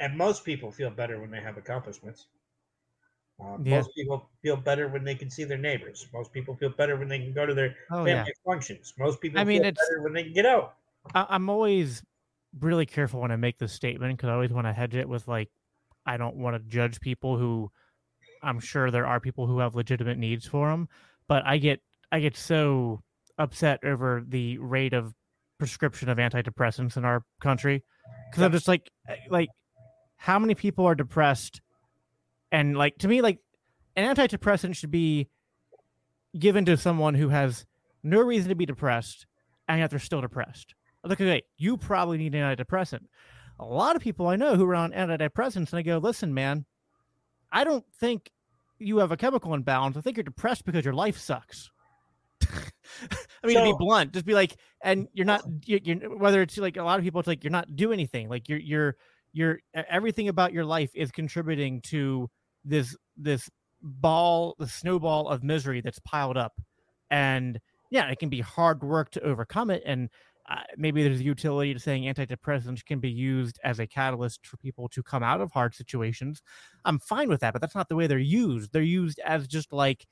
And 0.00 0.16
most 0.16 0.44
people 0.44 0.70
feel 0.70 0.90
better 0.90 1.20
when 1.20 1.30
they 1.30 1.40
have 1.40 1.56
accomplishments. 1.56 2.26
Uh, 3.40 3.56
yeah. 3.62 3.76
Most 3.76 3.90
people 3.96 4.28
feel 4.42 4.56
better 4.56 4.88
when 4.88 5.04
they 5.04 5.14
can 5.14 5.30
see 5.30 5.44
their 5.44 5.58
neighbors. 5.58 6.06
Most 6.12 6.32
people 6.32 6.54
feel 6.56 6.70
better 6.70 6.96
when 6.96 7.08
they 7.08 7.18
can 7.18 7.32
go 7.32 7.46
to 7.46 7.54
their 7.54 7.74
oh, 7.90 8.04
family 8.04 8.10
yeah. 8.10 8.24
functions. 8.44 8.94
Most 8.98 9.20
people 9.20 9.40
I 9.40 9.44
mean, 9.44 9.62
feel 9.62 9.72
better 9.72 10.02
when 10.02 10.12
they 10.12 10.24
can 10.24 10.32
get 10.32 10.46
out. 10.46 10.74
I, 11.14 11.34
am 11.34 11.48
always 11.48 12.02
really 12.60 12.86
careful 12.86 13.20
when 13.20 13.30
I 13.30 13.36
make 13.36 13.58
this 13.58 13.72
statement 13.72 14.16
because 14.16 14.28
I 14.28 14.32
always 14.32 14.52
want 14.52 14.66
to 14.66 14.72
hedge 14.72 14.94
it 14.94 15.08
with 15.08 15.26
like, 15.26 15.50
I 16.06 16.16
don't 16.16 16.36
want 16.36 16.56
to 16.56 16.62
judge 16.68 17.00
people 17.00 17.36
who 17.36 17.70
I'm 18.44 18.60
sure 18.60 18.90
there 18.90 19.06
are 19.06 19.20
people 19.20 19.46
who 19.46 19.58
have 19.58 19.74
legitimate 19.74 20.18
needs 20.18 20.46
for 20.46 20.70
them, 20.70 20.88
but 21.28 21.44
I 21.46 21.58
get 21.58 21.80
I 22.12 22.20
get 22.20 22.36
so 22.36 23.02
upset 23.38 23.80
over 23.84 24.22
the 24.26 24.58
rate 24.58 24.92
of 24.92 25.12
prescription 25.58 26.08
of 26.08 26.18
antidepressants 26.18 26.96
in 26.96 27.04
our 27.04 27.22
country 27.40 27.82
because 28.30 28.42
I'm 28.42 28.52
just 28.52 28.68
like 28.68 28.90
eh, 29.08 29.16
like 29.30 29.48
how 30.16 30.38
many 30.38 30.54
people 30.54 30.84
are 30.86 30.94
depressed 30.94 31.60
and 32.50 32.76
like 32.76 32.98
to 32.98 33.08
me, 33.08 33.20
like 33.20 33.38
an 33.96 34.14
antidepressant 34.14 34.76
should 34.76 34.90
be 34.90 35.28
given 36.38 36.64
to 36.64 36.76
someone 36.76 37.14
who 37.14 37.28
has 37.28 37.64
no 38.02 38.20
reason 38.20 38.48
to 38.48 38.54
be 38.54 38.66
depressed 38.66 39.26
and 39.68 39.80
yet 39.80 39.90
they're 39.90 39.98
still 39.98 40.20
depressed. 40.20 40.74
Like, 41.02 41.20
okay, 41.20 41.42
you 41.58 41.76
probably 41.76 42.18
need 42.18 42.34
an 42.34 42.56
antidepressant. 42.56 43.00
A 43.58 43.64
lot 43.64 43.96
of 43.96 44.02
people 44.02 44.26
I 44.26 44.36
know 44.36 44.56
who 44.56 44.64
are 44.66 44.74
on 44.74 44.92
antidepressants, 44.92 45.70
and 45.70 45.74
I 45.74 45.82
go, 45.82 45.98
listen, 45.98 46.34
man, 46.34 46.64
I 47.52 47.64
don't 47.64 47.84
think 48.00 48.30
you 48.78 48.98
have 48.98 49.12
a 49.12 49.16
chemical 49.16 49.54
imbalance. 49.54 49.96
I 49.96 50.00
think 50.00 50.16
you're 50.16 50.24
depressed 50.24 50.64
because 50.64 50.84
your 50.84 50.94
life 50.94 51.18
sucks. 51.18 51.70
I 53.42 53.46
mean, 53.46 53.56
so, 53.56 53.64
to 53.64 53.72
be 53.72 53.76
blunt, 53.78 54.12
just 54.12 54.26
be 54.26 54.34
like, 54.34 54.56
and 54.82 55.08
you're 55.12 55.26
not, 55.26 55.42
you're, 55.64 55.80
you're, 55.82 56.16
whether 56.16 56.42
it's 56.42 56.56
like 56.58 56.76
a 56.76 56.82
lot 56.82 56.98
of 56.98 57.04
people, 57.04 57.20
it's 57.20 57.26
like 57.26 57.44
you're 57.44 57.50
not 57.50 57.76
doing 57.76 57.94
anything. 57.94 58.28
Like 58.28 58.48
you're, 58.48 58.58
you're, 58.58 58.96
your 59.34 59.58
everything 59.74 60.28
about 60.28 60.52
your 60.52 60.64
life 60.64 60.90
is 60.94 61.10
contributing 61.10 61.80
to 61.82 62.30
this 62.64 62.96
this 63.16 63.50
ball, 63.82 64.54
the 64.58 64.68
snowball 64.68 65.28
of 65.28 65.42
misery 65.42 65.80
that's 65.80 65.98
piled 65.98 66.36
up, 66.36 66.52
and 67.10 67.60
yeah, 67.90 68.08
it 68.10 68.18
can 68.18 68.28
be 68.28 68.40
hard 68.40 68.82
work 68.82 69.10
to 69.10 69.20
overcome 69.22 69.70
it. 69.70 69.82
And 69.84 70.08
uh, 70.48 70.62
maybe 70.76 71.02
there's 71.02 71.20
a 71.20 71.24
utility 71.24 71.74
to 71.74 71.80
saying 71.80 72.04
antidepressants 72.04 72.84
can 72.84 73.00
be 73.00 73.10
used 73.10 73.58
as 73.64 73.80
a 73.80 73.86
catalyst 73.86 74.46
for 74.46 74.56
people 74.58 74.88
to 74.88 75.02
come 75.02 75.22
out 75.22 75.40
of 75.40 75.50
hard 75.52 75.74
situations. 75.74 76.42
I'm 76.84 76.98
fine 76.98 77.28
with 77.28 77.40
that, 77.40 77.52
but 77.52 77.60
that's 77.60 77.74
not 77.74 77.88
the 77.88 77.96
way 77.96 78.06
they're 78.06 78.18
used. 78.18 78.72
They're 78.72 78.82
used 78.82 79.20
as 79.24 79.46
just 79.48 79.72
like, 79.72 80.06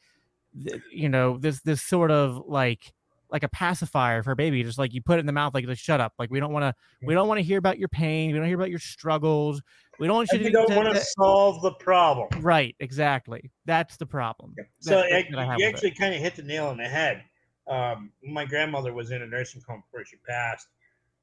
you 0.92 1.08
know, 1.08 1.38
this 1.38 1.60
this 1.62 1.82
sort 1.82 2.10
of 2.10 2.42
like 2.46 2.92
like 3.30 3.42
a 3.42 3.48
pacifier 3.48 4.22
for 4.22 4.32
a 4.32 4.36
baby. 4.36 4.62
Just 4.62 4.78
like 4.78 4.92
you 4.92 5.02
put 5.02 5.16
it 5.16 5.20
in 5.20 5.26
the 5.26 5.32
mouth, 5.32 5.54
like 5.54 5.64
just 5.66 5.82
shut 5.82 6.00
up. 6.00 6.12
Like 6.18 6.30
we 6.30 6.38
don't 6.40 6.52
want 6.52 6.64
to 6.64 6.74
we 7.06 7.14
don't 7.14 7.28
want 7.28 7.38
to 7.38 7.42
hear 7.42 7.58
about 7.58 7.78
your 7.78 7.88
pain. 7.88 8.32
We 8.32 8.38
don't 8.38 8.46
hear 8.46 8.56
about 8.56 8.70
your 8.70 8.78
struggles. 8.78 9.62
We 9.98 10.06
don't 10.06 10.16
want 10.16 10.32
you 10.32 10.38
to. 10.38 10.50
don't 10.50 10.68
to- 10.68 10.76
want 10.76 10.94
to 10.94 11.00
solve 11.00 11.62
the 11.62 11.72
problem. 11.72 12.28
Right, 12.42 12.74
exactly. 12.80 13.50
That's 13.66 13.96
the 13.96 14.06
problem. 14.06 14.54
So 14.80 14.96
That- 14.96 15.06
it, 15.06 15.10
that's 15.10 15.30
what 15.30 15.38
I 15.38 15.44
have 15.46 15.58
you 15.58 15.66
with 15.66 15.74
it. 15.74 15.76
actually 15.76 15.90
kind 15.92 16.14
of 16.14 16.20
hit 16.20 16.36
the 16.36 16.42
nail 16.42 16.66
on 16.66 16.76
the 16.76 16.88
head. 16.88 17.24
Um, 17.68 18.10
my 18.24 18.44
grandmother 18.44 18.92
was 18.92 19.10
in 19.12 19.22
a 19.22 19.26
nursing 19.26 19.62
home 19.66 19.82
before 19.90 20.04
she 20.04 20.16
passed. 20.28 20.66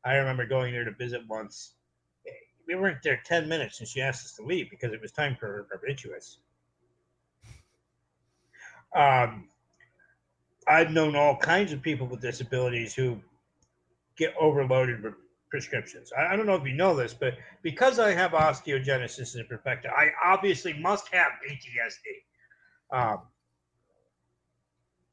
I 0.05 0.15
remember 0.15 0.45
going 0.45 0.71
there 0.73 0.85
to 0.85 0.91
visit 0.91 1.21
once. 1.27 1.73
We 2.67 2.75
weren't 2.75 3.03
there 3.03 3.19
10 3.25 3.49
minutes 3.49 3.79
and 3.79 3.89
she 3.89 3.99
asked 4.01 4.25
us 4.25 4.33
to 4.35 4.43
leave 4.43 4.69
because 4.69 4.93
it 4.93 5.01
was 5.01 5.11
time 5.11 5.35
for 5.39 5.47
her 5.47 5.67
barbiturates. 5.73 6.37
Um, 8.95 9.47
I've 10.67 10.91
known 10.91 11.15
all 11.15 11.37
kinds 11.37 11.71
of 11.73 11.81
people 11.81 12.07
with 12.07 12.21
disabilities 12.21 12.93
who 12.93 13.19
get 14.17 14.33
overloaded 14.39 15.03
with 15.03 15.13
prescriptions. 15.49 16.11
I, 16.17 16.33
I 16.33 16.35
don't 16.35 16.45
know 16.45 16.55
if 16.55 16.65
you 16.65 16.73
know 16.73 16.95
this, 16.95 17.13
but 17.13 17.35
because 17.61 17.99
I 17.99 18.11
have 18.11 18.31
osteogenesis 18.31 19.35
imperfecta, 19.35 19.87
I 19.87 20.09
obviously 20.23 20.73
must 20.73 21.07
have 21.13 21.31
PTSD. 21.47 22.91
Um, 22.91 23.19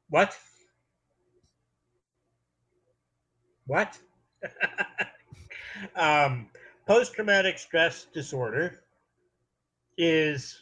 what? 0.09 0.35
What? 3.65 3.97
um, 5.95 6.47
Post 6.87 7.15
traumatic 7.15 7.59
stress 7.59 8.07
disorder 8.13 8.79
is 9.97 10.57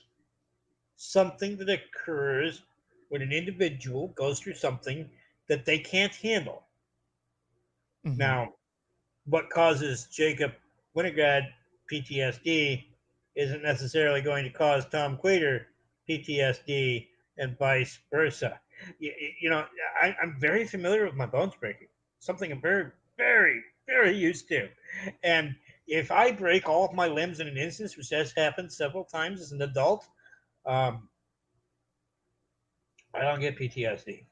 something 0.95 1.55
that 1.57 1.69
occurs 1.69 2.63
when 3.09 3.21
an 3.21 3.31
individual 3.31 4.09
goes 4.09 4.39
through 4.39 4.55
something 4.55 5.09
that 5.47 5.65
they 5.65 5.79
can't 5.79 6.15
handle. 6.15 6.63
Mhm. 8.05 8.17
Now, 8.17 8.53
what 9.25 9.49
causes 9.49 10.07
Jacob 10.07 10.53
Winograd 10.95 11.51
PTSD 11.91 12.85
isn't 13.35 13.63
necessarily 13.63 14.21
going 14.21 14.43
to 14.43 14.49
cause 14.49 14.85
Tom 14.87 15.17
Quater 15.17 15.67
PTSD 16.07 17.07
and 17.37 17.57
vice 17.57 17.99
versa. 18.11 18.59
You, 18.99 19.13
you 19.39 19.49
know, 19.49 19.65
I, 20.01 20.15
I'm 20.21 20.37
very 20.39 20.65
familiar 20.65 21.05
with 21.05 21.15
my 21.15 21.25
bones 21.25 21.53
breaking, 21.59 21.87
something 22.19 22.51
I'm 22.51 22.61
very, 22.61 22.91
very, 23.17 23.61
very 23.87 24.15
used 24.15 24.47
to. 24.49 24.69
And 25.23 25.55
if 25.87 26.11
I 26.11 26.31
break 26.31 26.67
all 26.67 26.85
of 26.85 26.93
my 26.93 27.07
limbs 27.07 27.39
in 27.39 27.47
an 27.47 27.57
instance, 27.57 27.97
which 27.97 28.09
has 28.09 28.31
happened 28.31 28.71
several 28.71 29.03
times 29.03 29.41
as 29.41 29.51
an 29.51 29.61
adult, 29.61 30.05
um, 30.65 31.09
I 33.15 33.21
don't 33.21 33.39
get 33.39 33.57
PTSD. 33.57 34.25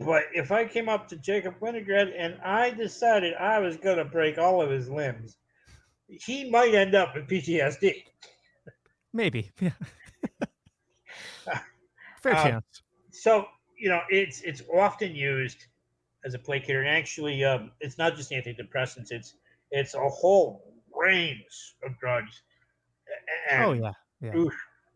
But 0.00 0.24
if 0.34 0.50
I 0.50 0.64
came 0.64 0.88
up 0.88 1.08
to 1.08 1.16
Jacob 1.16 1.54
Winograd 1.60 2.12
and 2.16 2.40
I 2.42 2.70
decided 2.70 3.34
I 3.34 3.58
was 3.60 3.76
going 3.76 3.96
to 3.98 4.04
break 4.04 4.38
all 4.38 4.60
of 4.60 4.70
his 4.70 4.90
limbs, 4.90 5.36
he 6.08 6.50
might 6.50 6.74
end 6.74 6.94
up 6.94 7.14
with 7.14 7.28
PTSD. 7.28 8.02
Maybe. 9.12 9.52
Yeah. 9.60 9.70
Fair 12.22 12.32
Um, 12.34 12.42
chance. 12.42 12.82
So 13.10 13.46
you 13.78 13.88
know, 13.88 14.00
it's 14.08 14.40
it's 14.42 14.62
often 14.74 15.14
used 15.14 15.66
as 16.24 16.34
a 16.34 16.38
placator, 16.38 16.78
and 16.80 16.88
actually, 16.88 17.44
um, 17.44 17.70
it's 17.80 17.98
not 17.98 18.16
just 18.16 18.30
antidepressants; 18.30 19.10
it's 19.10 19.34
it's 19.70 19.94
a 19.94 20.08
whole 20.08 20.74
range 20.94 21.76
of 21.84 21.98
drugs. 21.98 22.42
A- 23.50 23.64
Oh 23.64 23.72
yeah. 23.72 23.92
Yeah. 24.20 24.36
oof, 24.36 24.54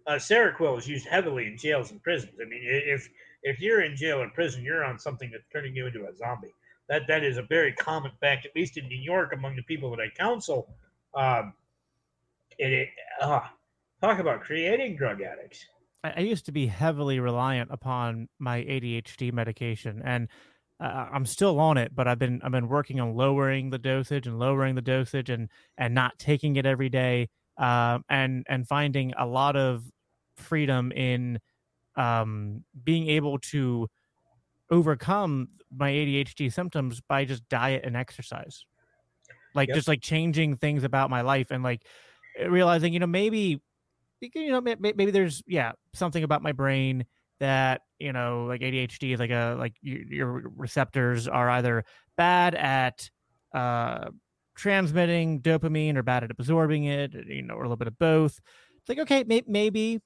uh, 0.09 0.15
Seroquel 0.15 0.79
is 0.79 0.89
used 0.89 1.07
heavily 1.07 1.47
in 1.47 1.57
jails 1.57 1.91
and 1.91 2.03
prisons. 2.03 2.33
I 2.41 2.49
mean, 2.49 2.63
if 2.65 3.09
if 3.43 3.61
you're 3.61 3.83
in 3.83 3.95
jail 3.95 4.21
or 4.21 4.29
prison, 4.31 4.65
you're 4.65 4.85
on 4.85 4.99
something 4.99 5.31
that's 5.31 5.47
turning 5.53 5.77
you 5.77 5.87
into 5.87 6.07
a 6.07 6.17
zombie. 6.17 6.55
That 6.89 7.03
that 7.09 7.23
is 7.23 7.37
a 7.37 7.43
very 7.43 7.73
common 7.75 8.11
fact, 8.19 8.47
at 8.47 8.57
least 8.57 8.79
in 8.79 8.89
New 8.89 8.99
York, 8.99 9.35
among 9.35 9.55
the 9.55 9.63
people 9.63 9.91
that 9.91 10.01
I 10.01 10.09
counsel. 10.19 10.75
Um, 11.15 11.53
it, 12.59 12.73
it 12.73 12.89
uh, 13.21 13.41
talk 14.01 14.19
about 14.19 14.41
creating 14.41 14.97
drug 14.97 15.21
addicts. 15.21 15.67
I, 16.03 16.15
I 16.17 16.21
used 16.21 16.47
to 16.47 16.53
be 16.53 16.67
heavily 16.67 17.21
reliant 17.21 17.71
upon 17.71 18.29
my 18.39 18.61
ADHD 18.63 19.31
medication, 19.31 20.01
and 20.03 20.29
uh, 20.81 21.09
I'm 21.13 21.27
still 21.27 21.61
on 21.61 21.77
it. 21.77 21.95
But 21.95 22.09
I've 22.09 22.19
been 22.19 22.41
I've 22.43 22.53
been 22.53 22.69
working 22.69 22.99
on 22.99 23.15
lowering 23.15 23.69
the 23.69 23.79
dosage 23.79 24.27
and 24.27 24.39
lowering 24.39 24.75
the 24.75 24.81
dosage 24.81 25.29
and 25.29 25.51
and 25.77 25.95
not 25.95 26.19
taking 26.19 26.57
it 26.57 26.65
every 26.65 26.89
day, 26.89 27.29
um, 27.59 28.07
and 28.09 28.47
and 28.49 28.67
finding 28.67 29.13
a 29.19 29.27
lot 29.27 29.55
of 29.55 29.85
freedom 30.39 30.93
in 30.93 31.39
um, 31.97 32.65
being 32.85 33.09
able 33.09 33.39
to 33.39 33.89
overcome 34.71 35.49
my 35.75 35.91
ADHD 35.91 36.53
symptoms 36.53 37.01
by 37.01 37.25
just 37.25 37.49
diet 37.49 37.85
and 37.85 37.97
exercise. 37.97 38.65
Like 39.55 39.69
Yep. 39.69 39.75
just 39.77 39.89
like 39.89 40.01
changing 40.03 40.57
things 40.57 40.85
about 40.85 41.11
my 41.11 41.23
life 41.23 41.51
and 41.51 41.63
like 41.63 41.83
realizing, 42.47 42.93
you 42.93 43.01
know, 43.01 43.07
maybe 43.07 43.61
you 44.21 44.51
know 44.51 44.61
may- 44.61 44.75
may- 44.79 44.93
maybe 44.97 45.11
there's 45.13 45.43
yeah 45.47 45.73
something 45.95 46.25
about 46.25 46.43
my 46.43 46.51
brain 46.53 47.07
that 47.39 47.83
you 48.01 48.13
know 48.13 48.47
like 48.47 48.63
adhd 48.63 49.13
is 49.15 49.21
like 49.21 49.31
a 49.31 49.55
like 49.57 49.75
your, 49.81 50.03
your 50.13 50.53
receptors 50.57 51.29
are 51.29 51.49
either 51.51 51.85
bad 52.17 52.57
at 52.57 53.09
uh 53.55 54.07
transmitting 54.57 55.41
dopamine 55.41 55.97
or 55.97 56.03
bad 56.03 56.25
at 56.25 56.33
absorbing 56.33 56.83
it 56.83 57.15
you 57.29 57.43
know 57.43 57.55
or 57.55 57.61
a 57.61 57.69
little 57.69 57.77
bit 57.77 57.87
of 57.87 57.97
both 57.97 58.41
it's 58.81 58.89
like 58.89 58.99
okay 58.99 59.23
may- 59.23 59.45
maybe 59.47 60.01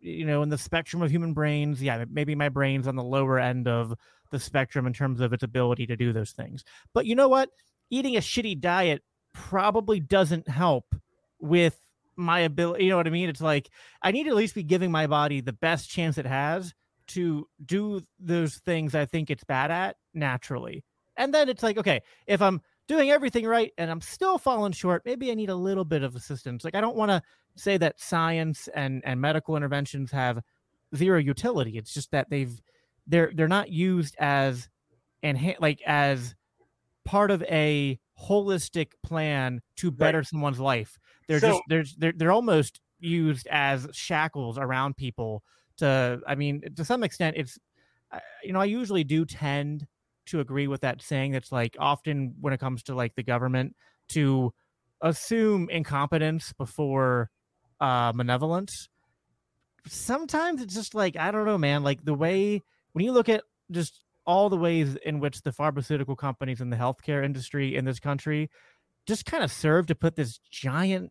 you 0.00 0.24
know 0.24 0.42
in 0.42 0.48
the 0.48 0.58
spectrum 0.58 1.02
of 1.02 1.10
human 1.10 1.34
brains 1.34 1.82
yeah 1.82 2.04
maybe 2.10 2.34
my 2.34 2.48
brain's 2.48 2.86
on 2.86 2.96
the 2.96 3.02
lower 3.02 3.38
end 3.38 3.68
of 3.68 3.94
the 4.30 4.40
spectrum 4.40 4.86
in 4.86 4.92
terms 4.92 5.20
of 5.20 5.32
its 5.32 5.42
ability 5.42 5.86
to 5.86 5.96
do 5.96 6.12
those 6.12 6.32
things. 6.32 6.64
But 6.94 7.06
you 7.06 7.14
know 7.14 7.28
what? 7.28 7.50
Eating 7.90 8.16
a 8.16 8.20
shitty 8.20 8.60
diet 8.60 9.02
probably 9.32 10.00
doesn't 10.00 10.48
help 10.48 10.94
with 11.40 11.76
my 12.16 12.40
ability 12.40 12.84
you 12.84 12.90
know 12.90 12.98
what 12.98 13.06
i 13.06 13.10
mean? 13.10 13.28
It's 13.28 13.40
like 13.40 13.70
i 14.02 14.10
need 14.10 14.24
to 14.24 14.30
at 14.30 14.36
least 14.36 14.54
be 14.54 14.62
giving 14.62 14.90
my 14.90 15.06
body 15.06 15.40
the 15.40 15.52
best 15.52 15.88
chance 15.88 16.18
it 16.18 16.26
has 16.26 16.74
to 17.08 17.48
do 17.64 18.02
those 18.18 18.56
things 18.56 18.94
i 18.94 19.06
think 19.06 19.30
it's 19.30 19.44
bad 19.44 19.70
at 19.70 19.96
naturally. 20.12 20.84
And 21.16 21.32
then 21.32 21.48
it's 21.48 21.62
like 21.62 21.78
okay 21.78 22.02
if 22.26 22.42
i'm 22.42 22.60
doing 22.90 23.10
everything 23.12 23.46
right 23.46 23.72
and 23.78 23.88
i'm 23.90 24.00
still 24.00 24.36
falling 24.36 24.72
short. 24.72 25.02
Maybe 25.04 25.30
i 25.30 25.34
need 25.34 25.48
a 25.50 25.54
little 25.54 25.84
bit 25.84 26.02
of 26.02 26.16
assistance. 26.16 26.64
Like 26.64 26.74
i 26.74 26.80
don't 26.80 26.96
want 26.96 27.10
to 27.10 27.22
say 27.56 27.78
that 27.78 28.00
science 28.00 28.68
and 28.74 29.00
and 29.04 29.20
medical 29.20 29.56
interventions 29.56 30.10
have 30.10 30.40
zero 30.96 31.18
utility. 31.18 31.78
It's 31.78 31.94
just 31.94 32.10
that 32.10 32.28
they've 32.30 32.60
they're 33.06 33.30
they're 33.34 33.48
not 33.48 33.70
used 33.70 34.16
as 34.18 34.68
and 35.22 35.54
like 35.60 35.80
as 35.86 36.34
part 37.04 37.30
of 37.30 37.42
a 37.44 37.98
holistic 38.20 38.88
plan 39.02 39.60
to 39.76 39.90
better 39.90 40.22
someone's 40.24 40.60
life. 40.60 40.98
They're 41.28 41.40
So- 41.40 41.48
just 41.52 41.62
there's 41.68 41.94
they're, 41.96 42.12
they're 42.16 42.32
almost 42.32 42.80
used 42.98 43.46
as 43.50 43.88
shackles 43.92 44.58
around 44.58 44.96
people 44.96 45.42
to 45.78 46.20
i 46.26 46.34
mean 46.34 46.60
to 46.76 46.84
some 46.84 47.02
extent 47.02 47.34
it's 47.38 47.58
you 48.44 48.52
know 48.52 48.60
i 48.60 48.66
usually 48.66 49.04
do 49.04 49.24
tend 49.24 49.86
to 50.26 50.40
agree 50.40 50.66
with 50.66 50.82
that 50.82 51.02
saying 51.02 51.32
that's 51.32 51.52
like 51.52 51.76
often 51.78 52.34
when 52.40 52.52
it 52.52 52.60
comes 52.60 52.82
to 52.84 52.94
like 52.94 53.14
the 53.14 53.22
government 53.22 53.74
to 54.08 54.52
assume 55.00 55.68
incompetence 55.70 56.52
before 56.54 57.30
uh 57.80 58.12
malevolence. 58.14 58.88
Sometimes 59.86 60.60
it's 60.60 60.74
just 60.74 60.94
like 60.94 61.16
i 61.16 61.30
don't 61.30 61.46
know 61.46 61.56
man 61.56 61.82
like 61.82 62.04
the 62.04 62.14
way 62.14 62.62
when 62.92 63.04
you 63.04 63.12
look 63.12 63.28
at 63.28 63.42
just 63.70 64.04
all 64.26 64.48
the 64.48 64.56
ways 64.56 64.96
in 65.04 65.20
which 65.20 65.42
the 65.42 65.52
pharmaceutical 65.52 66.14
companies 66.14 66.60
and 66.60 66.72
the 66.72 66.76
healthcare 66.76 67.24
industry 67.24 67.74
in 67.74 67.84
this 67.84 67.98
country 67.98 68.50
just 69.06 69.24
kind 69.24 69.42
of 69.42 69.50
serve 69.50 69.86
to 69.86 69.94
put 69.94 70.16
this 70.16 70.38
giant 70.50 71.10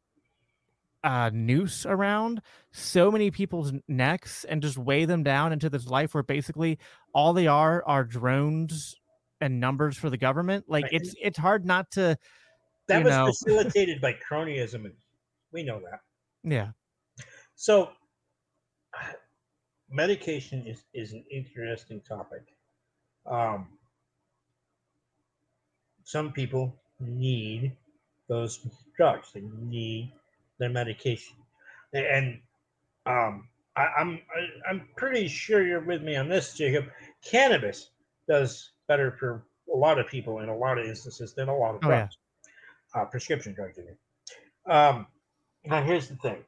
uh, 1.03 1.29
noose 1.33 1.85
around 1.85 2.41
so 2.71 3.09
many 3.11 3.31
people's 3.31 3.71
necks 3.87 4.43
and 4.43 4.61
just 4.61 4.77
weigh 4.77 5.05
them 5.05 5.23
down 5.23 5.53
into 5.53 5.69
this 5.69 5.87
life 5.87 6.13
where 6.13 6.23
basically 6.23 6.77
all 7.13 7.33
they 7.33 7.47
are 7.47 7.83
are 7.85 8.03
drones 8.03 8.95
and 9.41 9.59
numbers 9.59 9.97
for 9.97 10.09
the 10.09 10.17
government. 10.17 10.65
Like 10.67 10.83
Right. 10.83 10.93
it's 10.93 11.15
it's 11.21 11.37
hard 11.37 11.65
not 11.65 11.91
to 11.91 12.17
That 12.87 13.03
was 13.03 13.11
know. 13.11 13.27
facilitated 13.27 14.01
by 14.01 14.13
cronyism, 14.29 14.85
and 14.85 14.93
we 15.53 15.63
know 15.63 15.79
that. 15.79 16.01
yeah 16.43 16.71
So, 17.55 17.91
medication 19.89 20.67
is, 20.67 20.83
is 20.93 21.13
an 21.13 21.23
interesting 21.31 22.01
topic. 22.01 22.41
Um, 23.25 23.67
some 26.03 26.31
people 26.31 26.75
need 26.99 27.75
those 28.27 28.59
drugs. 28.97 29.31
They 29.33 29.41
need 29.41 30.11
their 30.59 30.69
medication, 30.69 31.35
and 31.93 32.39
um, 33.05 33.47
I, 33.75 33.87
I'm 33.99 34.19
I, 34.35 34.69
I'm 34.69 34.87
pretty 34.97 35.27
sure 35.27 35.65
you're 35.65 35.81
with 35.85 36.01
me 36.03 36.15
on 36.15 36.29
this, 36.29 36.53
Jacob. 36.53 36.85
Cannabis 37.23 37.91
does 38.27 38.71
better 38.87 39.11
for 39.11 39.45
a 39.73 39.77
lot 39.77 39.99
of 39.99 40.07
people 40.07 40.39
in 40.39 40.49
a 40.49 40.55
lot 40.57 40.77
of 40.77 40.85
instances 40.85 41.33
than 41.33 41.49
a 41.49 41.55
lot 41.55 41.75
of 41.75 41.81
Oh, 41.83 41.89
yeah. 41.89 42.07
uh, 42.95 43.05
prescription 43.05 43.53
drugs. 43.53 43.79
I 43.79 43.81
mean. 43.83 43.97
Um, 44.67 45.07
now 45.65 45.83
here's 45.83 46.07
the 46.09 46.15
thing: 46.17 46.43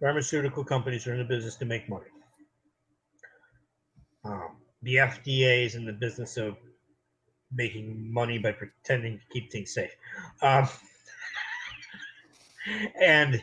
pharmaceutical 0.00 0.64
companies 0.64 1.06
are 1.06 1.12
in 1.12 1.18
the 1.18 1.24
business 1.24 1.56
to 1.56 1.64
make 1.64 1.88
money. 1.88 2.06
Um, 4.24 4.56
the 4.82 4.96
FDA 4.96 5.64
is 5.64 5.74
in 5.74 5.84
the 5.84 5.92
business 5.92 6.36
of 6.36 6.56
making 7.54 8.12
money 8.12 8.38
by 8.38 8.52
pretending 8.52 9.18
to 9.18 9.24
keep 9.32 9.50
things 9.50 9.72
safe. 9.72 9.94
Um, 10.42 10.68
and 13.00 13.42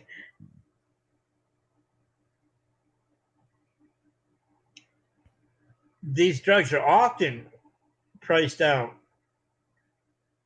these 6.14 6.40
drugs 6.40 6.74
are 6.74 6.86
often 6.86 7.46
priced 8.22 8.62
out 8.62 8.94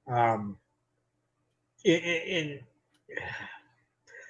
um, 0.07 0.57
in, 1.83 1.99
in, 1.99 2.59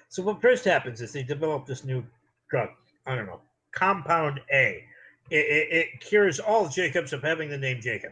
so 0.09 0.23
what 0.23 0.41
first 0.41 0.65
happens 0.65 1.01
is 1.01 1.13
they 1.13 1.23
develop 1.23 1.65
this 1.65 1.84
new 1.84 2.03
drug 2.49 2.69
i 3.05 3.15
don't 3.15 3.25
know 3.25 3.39
compound 3.71 4.41
a 4.51 4.84
it, 5.29 5.36
it, 5.36 5.67
it 5.71 5.99
cures 6.01 6.39
all 6.39 6.67
jacobs 6.67 7.13
of 7.13 7.21
having 7.21 7.49
the 7.49 7.57
name 7.57 7.79
jacob 7.79 8.11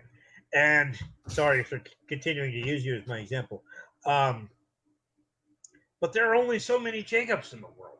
and 0.54 0.98
sorry 1.28 1.64
for 1.64 1.82
continuing 2.08 2.52
to 2.52 2.68
use 2.68 2.86
you 2.86 2.96
as 2.96 3.06
my 3.08 3.20
example 3.20 3.64
um, 4.06 4.50
but 6.02 6.14
there 6.14 6.32
are 6.32 6.36
only 6.36 6.60
so 6.60 6.80
many 6.80 7.04
jacobs 7.04 7.54
in 7.54 7.62
the 7.62 7.68
world. 7.78 7.98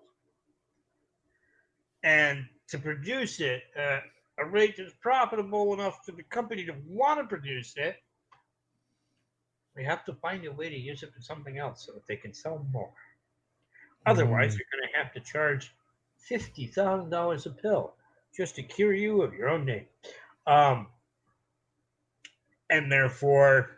And 2.04 2.46
to 2.70 2.78
produce 2.78 3.42
it 3.42 3.64
at 3.76 4.04
a 4.40 4.46
rate 4.46 4.76
that's 4.78 4.94
profitable 5.02 5.74
enough 5.74 6.06
for 6.06 6.14
the 6.14 6.24
company 6.24 6.66
to 6.66 6.74
want 6.88 7.20
to 7.20 7.26
produce 7.28 7.74
it 7.76 7.98
they 9.76 9.84
have 9.84 10.04
to 10.06 10.14
find 10.14 10.46
a 10.46 10.52
way 10.52 10.70
to 10.70 10.76
use 10.78 11.04
it 11.04 11.14
for 11.14 11.22
something 11.22 11.58
else 11.58 11.86
so 11.86 11.94
that 11.94 12.06
they 12.08 12.16
can 12.18 12.34
sell 12.34 12.66
more. 12.72 12.92
Otherwise 14.06 14.56
Mm. 14.56 14.60
you're 14.60 14.82
going 14.82 14.92
to 14.92 14.98
have 14.98 15.14
to 15.14 15.20
charge 15.22 15.74
$50000 16.30 17.46
a 17.46 17.50
pill 17.52 17.96
just 18.36 18.56
to 18.56 18.64
cure 18.64 18.94
you 18.94 19.22
of 19.22 19.34
your 19.34 19.48
own 19.48 19.66
name. 19.66 19.88
Um, 20.48 20.88
and 22.70 22.92
therefore 22.92 23.78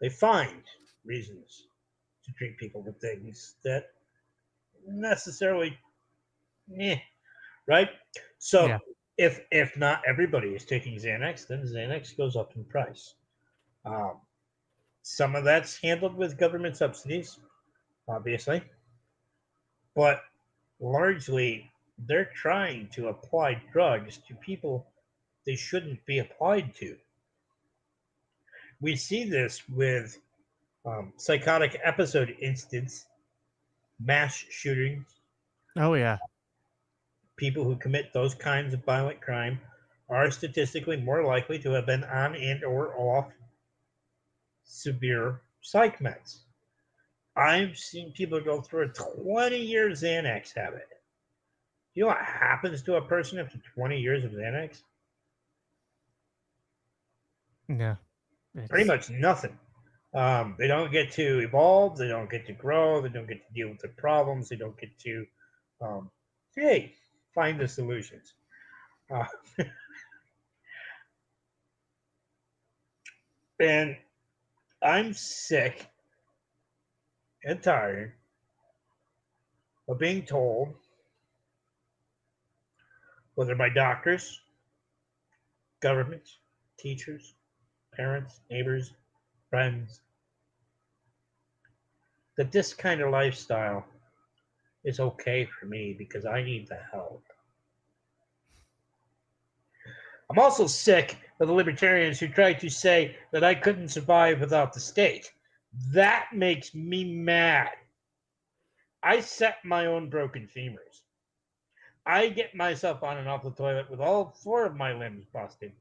they 0.00 0.08
find 0.08 0.62
reasons 1.04 1.68
to 2.24 2.32
treat 2.32 2.56
people 2.58 2.82
with 2.82 3.00
things 3.00 3.56
that 3.64 3.86
necessarily 4.86 5.76
eh, 6.78 6.98
right? 7.66 7.90
So 8.38 8.66
Yeah. 8.68 8.78
if 9.18 9.44
if 9.50 9.76
not 9.76 10.02
everybody 10.06 10.48
is 10.54 10.64
taking 10.64 10.96
xanax 10.98 11.46
then 11.46 11.62
xanax 11.62 12.16
goes 12.16 12.36
up 12.36 12.56
in 12.56 12.64
price. 12.64 13.14
Um, 13.84 14.20
some 15.02 15.34
of 15.34 15.44
that's 15.44 15.76
handled 15.76 16.14
with 16.16 16.38
government 16.38 16.76
subsidies 16.76 17.38
obviously 18.08 18.62
but 19.94 20.22
largely 20.80 21.70
they're 22.06 22.30
trying 22.34 22.88
to 22.88 23.08
apply 23.08 23.60
drugs 23.72 24.18
to 24.28 24.34
people 24.36 24.86
they 25.44 25.56
shouldn't 25.56 26.04
be 26.06 26.18
applied 26.20 26.72
to 26.74 26.96
we 28.82 28.96
see 28.96 29.24
this 29.24 29.62
with 29.68 30.18
um, 30.84 31.12
psychotic 31.16 31.80
episode 31.82 32.36
instance, 32.42 33.06
mass 34.00 34.34
shootings, 34.34 35.06
Oh 35.76 35.94
yeah. 35.94 36.18
people 37.36 37.64
who 37.64 37.76
commit 37.76 38.12
those 38.12 38.34
kinds 38.34 38.74
of 38.74 38.84
violent 38.84 39.20
crime 39.20 39.60
are 40.10 40.30
statistically 40.30 40.96
more 40.98 41.24
likely 41.24 41.58
to 41.60 41.70
have 41.70 41.86
been 41.86 42.04
on 42.04 42.34
and 42.34 42.64
or 42.64 42.94
off 42.98 43.32
severe 44.64 45.40
psych 45.62 46.00
meds. 46.00 46.40
I've 47.36 47.78
seen 47.78 48.12
people 48.12 48.40
go 48.40 48.60
through 48.60 48.86
a 48.90 49.22
20 49.22 49.56
year 49.56 49.90
Xanax 49.90 50.54
habit. 50.54 50.88
You 51.94 52.02
know 52.02 52.08
what 52.08 52.18
happens 52.18 52.82
to 52.82 52.96
a 52.96 53.02
person 53.02 53.38
after 53.38 53.58
20 53.74 53.98
years 53.98 54.24
of 54.24 54.32
Xanax? 54.32 54.82
Yeah. 57.68 57.96
Pretty 58.68 58.84
much 58.84 59.10
nothing. 59.10 59.58
Um, 60.14 60.56
they 60.58 60.66
don't 60.66 60.92
get 60.92 61.10
to 61.12 61.40
evolve. 61.40 61.96
They 61.96 62.08
don't 62.08 62.28
get 62.30 62.46
to 62.46 62.52
grow. 62.52 63.00
They 63.00 63.08
don't 63.08 63.26
get 63.26 63.46
to 63.46 63.54
deal 63.54 63.70
with 63.70 63.80
their 63.80 63.94
problems. 63.96 64.48
They 64.48 64.56
don't 64.56 64.78
get 64.78 64.98
to, 65.00 65.26
um, 65.80 66.10
hey, 66.54 66.94
find 67.34 67.58
the 67.58 67.66
solutions. 67.66 68.34
Uh, 69.10 69.24
and 73.60 73.96
I'm 74.82 75.14
sick 75.14 75.86
and 77.44 77.62
tired 77.62 78.12
of 79.88 79.98
being 79.98 80.24
told, 80.24 80.74
whether 83.34 83.54
by 83.54 83.70
doctors, 83.70 84.40
governments, 85.80 86.38
teachers, 86.78 87.34
parents, 87.94 88.40
neighbors, 88.50 88.92
friends, 89.50 90.00
that 92.36 92.52
this 92.52 92.72
kind 92.74 93.00
of 93.00 93.10
lifestyle 93.10 93.84
is 94.84 95.00
okay 95.00 95.44
for 95.44 95.66
me 95.66 95.94
because 95.96 96.24
I 96.24 96.42
need 96.42 96.68
the 96.68 96.80
help. 96.90 97.24
I'm 100.30 100.38
also 100.38 100.66
sick 100.66 101.18
of 101.40 101.48
the 101.48 101.54
libertarians 101.54 102.18
who 102.18 102.28
try 102.28 102.54
to 102.54 102.70
say 102.70 103.16
that 103.32 103.44
I 103.44 103.54
couldn't 103.54 103.88
survive 103.88 104.40
without 104.40 104.72
the 104.72 104.80
state. 104.80 105.30
That 105.92 106.28
makes 106.32 106.74
me 106.74 107.04
mad. 107.04 107.70
I 109.02 109.20
set 109.20 109.56
my 109.64 109.86
own 109.86 110.08
broken 110.08 110.48
femurs. 110.48 111.02
I 112.06 112.28
get 112.28 112.54
myself 112.54 113.02
on 113.02 113.18
and 113.18 113.28
off 113.28 113.42
the 113.42 113.50
toilet 113.50 113.90
with 113.90 114.00
all 114.00 114.34
four 114.42 114.64
of 114.64 114.76
my 114.76 114.92
limbs 114.92 115.26
busted. 115.32 115.72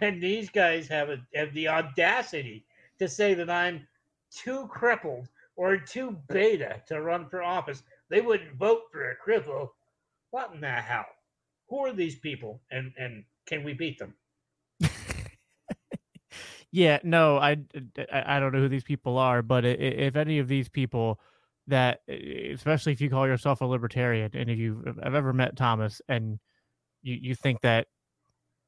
And 0.00 0.22
these 0.22 0.50
guys 0.50 0.86
have 0.88 1.10
a, 1.10 1.18
have 1.34 1.52
the 1.54 1.68
audacity 1.68 2.64
to 2.98 3.08
say 3.08 3.34
that 3.34 3.50
I'm 3.50 3.86
too 4.30 4.68
crippled 4.68 5.28
or 5.56 5.76
too 5.76 6.16
beta 6.28 6.82
to 6.86 7.02
run 7.02 7.28
for 7.28 7.42
office. 7.42 7.82
They 8.08 8.20
wouldn't 8.20 8.56
vote 8.56 8.82
for 8.92 9.10
a 9.10 9.16
cripple. 9.16 9.70
What 10.30 10.52
in 10.54 10.60
the 10.60 10.68
hell? 10.68 11.06
Who 11.68 11.84
are 11.84 11.92
these 11.92 12.18
people, 12.18 12.60
and 12.70 12.92
and 12.98 13.24
can 13.46 13.62
we 13.62 13.74
beat 13.74 13.98
them? 13.98 14.14
yeah, 16.72 16.98
no, 17.04 17.38
I, 17.38 17.58
I 18.12 18.40
don't 18.40 18.52
know 18.52 18.60
who 18.60 18.68
these 18.68 18.84
people 18.84 19.18
are, 19.18 19.42
but 19.42 19.64
if 19.64 20.16
any 20.16 20.38
of 20.38 20.48
these 20.48 20.68
people 20.68 21.20
that, 21.68 22.00
especially 22.08 22.92
if 22.92 23.00
you 23.00 23.08
call 23.10 23.26
yourself 23.26 23.60
a 23.60 23.66
libertarian, 23.66 24.30
and 24.34 24.50
if 24.50 24.58
you 24.58 24.82
have 24.86 25.14
ever 25.14 25.32
met 25.32 25.56
Thomas, 25.56 26.00
and 26.08 26.40
you 27.02 27.16
you 27.20 27.34
think 27.34 27.60
that 27.60 27.86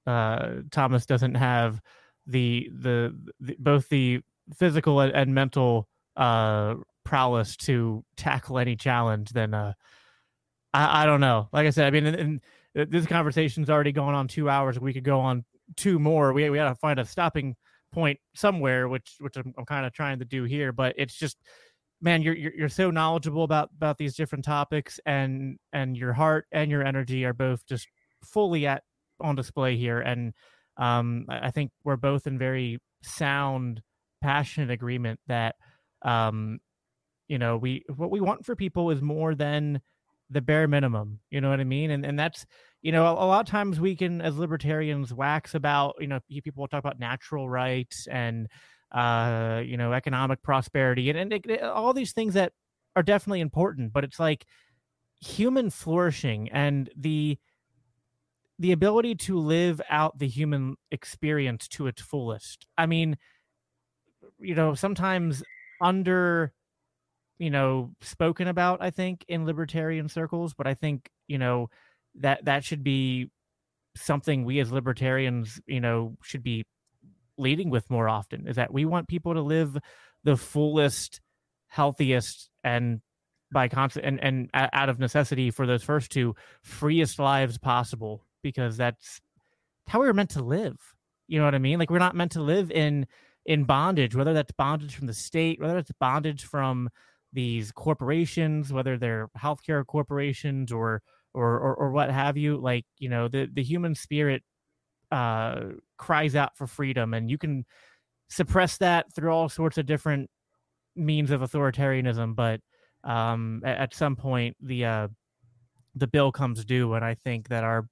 uh, 0.06 0.62
Thomas 0.70 1.06
doesn't 1.06 1.34
have 1.34 1.80
the, 2.26 2.70
the 2.72 3.16
the 3.40 3.56
both 3.58 3.88
the 3.88 4.20
physical 4.56 5.00
and, 5.00 5.12
and 5.12 5.34
mental 5.34 5.88
uh, 6.16 6.74
prowess 7.04 7.56
to 7.56 8.04
tackle 8.16 8.58
any 8.58 8.76
challenge, 8.76 9.30
then 9.30 9.54
uh, 9.54 9.72
I, 10.74 11.02
I 11.02 11.06
don't 11.06 11.20
know. 11.20 11.48
Like 11.52 11.66
I 11.66 11.70
said, 11.70 11.86
I 11.86 12.00
mean, 12.00 12.40
this 12.74 13.06
conversation's 13.06 13.70
already 13.70 13.92
gone 13.92 14.14
on 14.14 14.28
two 14.28 14.48
hours. 14.48 14.78
We 14.78 14.92
could 14.92 15.04
go 15.04 15.20
on 15.20 15.44
two 15.76 15.98
more. 15.98 16.32
We 16.32 16.48
we 16.50 16.56
got 16.56 16.68
to 16.68 16.74
find 16.74 16.98
a 16.98 17.04
stopping 17.04 17.56
point 17.92 18.18
somewhere, 18.34 18.88
which 18.88 19.16
which 19.20 19.36
I'm, 19.36 19.52
I'm 19.58 19.66
kind 19.66 19.86
of 19.86 19.92
trying 19.92 20.18
to 20.20 20.24
do 20.24 20.44
here. 20.44 20.72
But 20.72 20.94
it's 20.96 21.14
just, 21.14 21.38
man, 22.00 22.22
you're, 22.22 22.34
you're 22.34 22.54
you're 22.54 22.68
so 22.68 22.90
knowledgeable 22.90 23.44
about 23.44 23.70
about 23.76 23.98
these 23.98 24.14
different 24.14 24.44
topics, 24.44 25.00
and 25.06 25.58
and 25.72 25.96
your 25.96 26.12
heart 26.12 26.46
and 26.52 26.70
your 26.70 26.84
energy 26.84 27.24
are 27.24 27.34
both 27.34 27.66
just 27.66 27.88
fully 28.24 28.66
at 28.66 28.82
on 29.22 29.36
display 29.36 29.76
here. 29.76 30.00
And 30.00 30.34
um, 30.76 31.26
I 31.28 31.50
think 31.50 31.72
we're 31.84 31.96
both 31.96 32.26
in 32.26 32.38
very 32.38 32.78
sound, 33.02 33.82
passionate 34.22 34.70
agreement 34.70 35.20
that 35.26 35.56
um, 36.02 36.58
you 37.28 37.38
know, 37.38 37.56
we 37.56 37.84
what 37.94 38.10
we 38.10 38.20
want 38.20 38.44
for 38.44 38.56
people 38.56 38.90
is 38.90 39.00
more 39.00 39.34
than 39.34 39.80
the 40.30 40.40
bare 40.40 40.68
minimum. 40.68 41.20
You 41.30 41.40
know 41.40 41.50
what 41.50 41.60
I 41.60 41.64
mean? 41.64 41.90
And 41.90 42.04
and 42.04 42.18
that's 42.18 42.46
you 42.82 42.92
know 42.92 43.06
a, 43.06 43.12
a 43.12 43.26
lot 43.26 43.40
of 43.40 43.46
times 43.46 43.80
we 43.80 43.96
can 43.96 44.20
as 44.20 44.36
libertarians 44.38 45.14
wax 45.14 45.54
about 45.54 45.96
you 46.00 46.06
know 46.06 46.20
people 46.28 46.62
will 46.62 46.68
talk 46.68 46.80
about 46.80 46.98
natural 46.98 47.48
rights 47.48 48.06
and 48.10 48.48
uh 48.92 49.62
you 49.64 49.76
know 49.76 49.92
economic 49.94 50.42
prosperity 50.42 51.08
and, 51.08 51.18
and 51.18 51.32
it- 51.32 51.46
it- 51.48 51.62
all 51.62 51.94
these 51.94 52.12
things 52.12 52.34
that 52.34 52.52
are 52.94 53.02
definitely 53.02 53.40
important 53.40 53.90
but 53.90 54.04
it's 54.04 54.20
like 54.20 54.44
human 55.20 55.70
flourishing 55.70 56.50
and 56.50 56.90
the 56.96 57.38
the 58.62 58.72
ability 58.72 59.14
to 59.14 59.38
live 59.38 59.80
out 59.90 60.18
the 60.18 60.28
human 60.28 60.76
experience 60.90 61.68
to 61.68 61.86
its 61.86 62.00
fullest. 62.00 62.66
I 62.78 62.86
mean 62.86 63.16
you 64.42 64.54
know, 64.54 64.74
sometimes 64.74 65.42
under, 65.80 66.52
you 67.38 67.50
know, 67.50 67.92
spoken 68.00 68.48
about, 68.48 68.82
I 68.82 68.90
think, 68.90 69.24
in 69.28 69.46
libertarian 69.46 70.08
circles, 70.08 70.54
but 70.54 70.66
I 70.66 70.74
think, 70.74 71.10
you 71.28 71.38
know, 71.38 71.70
that 72.20 72.44
that 72.44 72.64
should 72.64 72.84
be 72.84 73.30
something 73.96 74.44
we 74.44 74.60
as 74.60 74.72
libertarians, 74.72 75.60
you 75.66 75.80
know, 75.80 76.16
should 76.22 76.42
be 76.42 76.64
leading 77.38 77.70
with 77.70 77.88
more 77.90 78.08
often 78.08 78.46
is 78.46 78.56
that 78.56 78.72
we 78.72 78.84
want 78.84 79.08
people 79.08 79.34
to 79.34 79.40
live 79.40 79.76
the 80.24 80.36
fullest, 80.36 81.20
healthiest, 81.68 82.50
and 82.62 83.00
by 83.50 83.68
constant 83.68 84.04
and, 84.04 84.22
and 84.22 84.50
out 84.54 84.88
of 84.88 84.98
necessity 84.98 85.50
for 85.50 85.66
those 85.66 85.82
first 85.82 86.10
two 86.10 86.34
freest 86.62 87.18
lives 87.18 87.58
possible 87.58 88.24
because 88.42 88.76
that's 88.76 89.20
how 89.86 90.00
we 90.00 90.06
were 90.06 90.14
meant 90.14 90.30
to 90.30 90.42
live. 90.42 90.76
You 91.28 91.38
know 91.38 91.44
what 91.44 91.54
I 91.54 91.58
mean? 91.58 91.78
Like 91.78 91.90
we're 91.90 91.98
not 91.98 92.16
meant 92.16 92.32
to 92.32 92.42
live 92.42 92.70
in 92.70 93.06
in 93.46 93.64
bondage, 93.64 94.14
whether 94.14 94.32
that's 94.32 94.52
bondage 94.52 94.94
from 94.94 95.06
the 95.06 95.14
state, 95.14 95.60
whether 95.60 95.78
it's 95.78 95.90
bondage 95.98 96.44
from 96.44 96.88
these 97.32 97.72
corporations, 97.72 98.72
whether 98.72 98.98
they're 98.98 99.28
healthcare 99.38 99.84
corporations 99.86 100.72
or 100.72 101.02
or 101.34 101.58
or, 101.58 101.74
or 101.74 101.90
what 101.90 102.10
have 102.10 102.36
you. 102.36 102.56
Like 102.56 102.84
you 102.98 103.08
know, 103.08 103.28
the 103.28 103.48
the 103.52 103.62
human 103.62 103.94
spirit 103.94 104.42
uh, 105.10 105.60
cries 105.96 106.34
out 106.36 106.56
for 106.56 106.66
freedom, 106.66 107.14
and 107.14 107.30
you 107.30 107.38
can 107.38 107.64
suppress 108.28 108.78
that 108.78 109.12
through 109.14 109.30
all 109.30 109.48
sorts 109.48 109.78
of 109.78 109.86
different 109.86 110.30
means 110.96 111.30
of 111.30 111.40
authoritarianism. 111.40 112.34
But 112.34 112.60
um, 113.04 113.62
at, 113.64 113.78
at, 113.78 113.94
some 113.94 114.16
point, 114.16 114.56
the 114.60 114.84
uh, 114.84 115.08
the 115.94 116.06
bill 116.06 116.32
comes 116.32 116.64
due, 116.64 116.94
and 116.94 117.04
I 117.04 117.14
think 117.14 117.48
that 117.48 117.64
our 117.64 117.86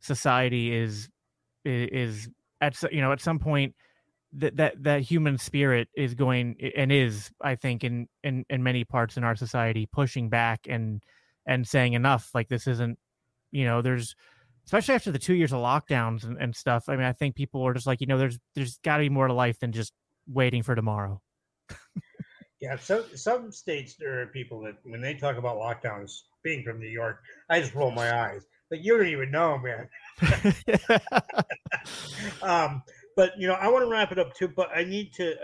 society 0.00 0.74
is 0.74 1.08
is 1.64 2.28
at 2.60 2.80
you 2.92 3.00
know 3.00 3.12
at 3.12 3.20
some 3.20 3.38
point 3.38 3.74
that 4.32 4.56
that 4.56 4.82
that 4.82 5.00
human 5.02 5.38
spirit 5.38 5.88
is 5.96 6.14
going 6.14 6.56
and 6.76 6.92
is 6.92 7.30
I 7.40 7.54
think 7.54 7.84
in 7.84 8.08
in 8.22 8.44
in 8.50 8.62
many 8.62 8.84
parts 8.84 9.16
in 9.16 9.24
our 9.24 9.36
society 9.36 9.86
pushing 9.86 10.28
back 10.28 10.66
and 10.68 11.02
and 11.46 11.66
saying 11.66 11.94
enough 11.94 12.30
like 12.34 12.48
this 12.48 12.66
isn't 12.66 12.98
you 13.50 13.64
know 13.64 13.80
there's 13.80 14.14
especially 14.66 14.94
after 14.94 15.10
the 15.10 15.18
two 15.18 15.34
years 15.34 15.52
of 15.52 15.60
lockdowns 15.60 16.24
and, 16.24 16.36
and 16.38 16.54
stuff 16.54 16.84
i 16.88 16.96
mean 16.96 17.06
i 17.06 17.12
think 17.12 17.34
people 17.34 17.66
are 17.66 17.72
just 17.72 17.86
like 17.86 18.02
you 18.02 18.06
know 18.06 18.18
there's 18.18 18.38
there's 18.54 18.78
got 18.84 18.98
to 18.98 19.04
be 19.04 19.08
more 19.08 19.26
to 19.26 19.32
life 19.32 19.58
than 19.58 19.72
just 19.72 19.92
waiting 20.26 20.62
for 20.62 20.74
tomorrow. 20.74 21.20
Yeah 22.60 22.76
so 22.76 23.04
some 23.14 23.52
states 23.52 23.94
there 23.94 24.20
are 24.20 24.26
people 24.26 24.60
that 24.62 24.74
when 24.82 25.00
they 25.00 25.14
talk 25.14 25.36
about 25.36 25.58
lockdowns 25.58 26.22
being 26.42 26.64
from 26.64 26.80
new 26.80 26.88
york 26.88 27.22
i 27.48 27.60
just 27.60 27.72
roll 27.72 27.92
my 27.92 28.12
eyes 28.12 28.42
like 28.70 28.84
you 28.84 28.96
don't 28.96 29.06
even 29.06 29.30
know 29.30 29.58
man 29.58 29.88
um 32.42 32.82
but 33.16 33.32
you 33.38 33.46
know 33.46 33.54
i 33.54 33.68
want 33.68 33.84
to 33.84 33.90
wrap 33.90 34.12
it 34.12 34.18
up 34.18 34.34
too 34.34 34.48
but 34.48 34.68
i 34.74 34.84
need 34.84 35.12
to 35.12 35.34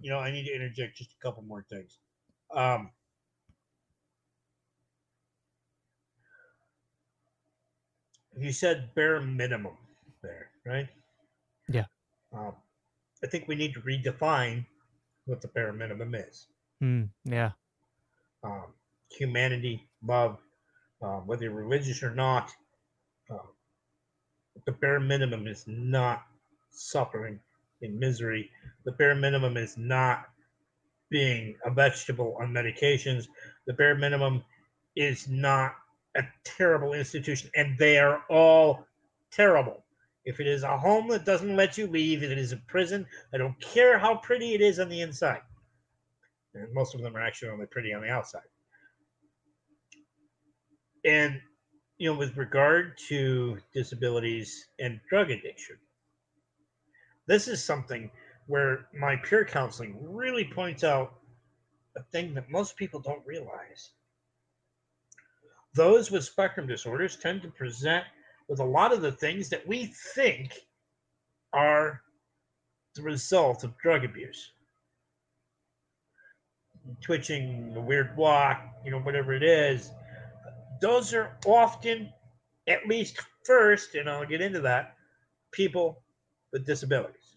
you 0.00 0.10
know 0.10 0.18
i 0.18 0.30
need 0.30 0.44
to 0.44 0.54
interject 0.54 0.96
just 0.96 1.12
a 1.12 1.22
couple 1.24 1.42
more 1.42 1.64
things 1.70 1.98
um 2.54 2.90
you 8.40 8.52
said 8.52 8.94
bare 8.94 9.20
minimum 9.20 9.76
there, 10.22 10.50
right? 10.64 10.88
Yeah. 11.68 11.84
Um, 12.32 12.54
I 13.22 13.26
think 13.26 13.48
we 13.48 13.54
need 13.54 13.74
to 13.74 13.80
redefine 13.80 14.64
what 15.26 15.40
the 15.40 15.48
bare 15.48 15.72
minimum 15.72 16.14
is. 16.14 16.46
Mm, 16.82 17.08
yeah. 17.24 17.50
Um, 18.44 18.66
humanity, 19.10 19.88
love, 20.02 20.38
um, 21.02 21.26
whether 21.26 21.44
you're 21.44 21.52
religious 21.52 22.02
or 22.02 22.14
not, 22.14 22.52
the 24.66 24.72
bare 24.72 25.00
minimum 25.00 25.46
is 25.46 25.64
not 25.66 26.22
suffering 26.70 27.40
in 27.82 27.98
misery. 27.98 28.50
The 28.84 28.92
bare 28.92 29.14
minimum 29.14 29.56
is 29.56 29.76
not 29.76 30.26
being 31.10 31.56
a 31.64 31.70
vegetable 31.70 32.36
on 32.40 32.52
medications. 32.52 33.28
The 33.66 33.72
bare 33.72 33.94
minimum 33.94 34.44
is 34.96 35.28
not 35.28 35.74
a 36.16 36.22
terrible 36.44 36.94
institution, 36.94 37.50
and 37.54 37.78
they 37.78 37.98
are 37.98 38.22
all 38.28 38.86
terrible. 39.30 39.84
If 40.24 40.40
it 40.40 40.46
is 40.46 40.62
a 40.62 40.76
home 40.76 41.08
that 41.08 41.24
doesn't 41.24 41.56
let 41.56 41.78
you 41.78 41.86
leave, 41.86 42.22
if 42.22 42.30
it 42.30 42.38
is 42.38 42.52
a 42.52 42.58
prison, 42.66 43.06
I 43.32 43.38
don't 43.38 43.58
care 43.60 43.98
how 43.98 44.16
pretty 44.16 44.54
it 44.54 44.60
is 44.60 44.78
on 44.78 44.88
the 44.88 45.00
inside. 45.00 45.40
And 46.54 46.72
most 46.74 46.94
of 46.94 47.02
them 47.02 47.16
are 47.16 47.20
actually 47.20 47.50
only 47.50 47.66
pretty 47.66 47.94
on 47.94 48.02
the 48.02 48.10
outside. 48.10 48.42
And, 51.04 51.40
you 51.98 52.10
know, 52.10 52.18
with 52.18 52.36
regard 52.36 52.96
to 53.08 53.58
disabilities 53.74 54.66
and 54.78 55.00
drug 55.08 55.30
addiction, 55.30 55.76
this 57.26 57.48
is 57.48 57.62
something 57.62 58.10
where 58.46 58.86
my 58.98 59.16
peer 59.16 59.44
counseling 59.44 59.98
really 60.02 60.44
points 60.44 60.84
out 60.84 61.14
a 61.96 62.02
thing 62.12 62.34
that 62.34 62.50
most 62.50 62.76
people 62.76 63.00
don't 63.00 63.26
realize 63.26 63.90
those 65.74 66.10
with 66.10 66.24
spectrum 66.24 66.66
disorders 66.66 67.16
tend 67.16 67.42
to 67.42 67.48
present 67.48 68.04
with 68.48 68.60
a 68.60 68.64
lot 68.64 68.92
of 68.92 69.02
the 69.02 69.12
things 69.12 69.48
that 69.48 69.66
we 69.66 69.86
think 70.14 70.52
are 71.52 72.02
the 72.96 73.02
result 73.02 73.64
of 73.64 73.76
drug 73.78 74.04
abuse. 74.04 74.52
Twitching, 77.00 77.74
a 77.76 77.80
weird 77.80 78.16
walk, 78.16 78.60
you 78.84 78.90
know, 78.90 78.98
whatever 79.00 79.34
it 79.34 79.42
is. 79.42 79.90
Those 80.80 81.14
are 81.14 81.36
often, 81.46 82.12
at 82.66 82.86
least 82.86 83.20
first, 83.44 83.94
and 83.94 84.08
I'll 84.08 84.26
get 84.26 84.40
into 84.40 84.60
that, 84.60 84.94
people 85.52 86.02
with 86.52 86.66
disabilities. 86.66 87.36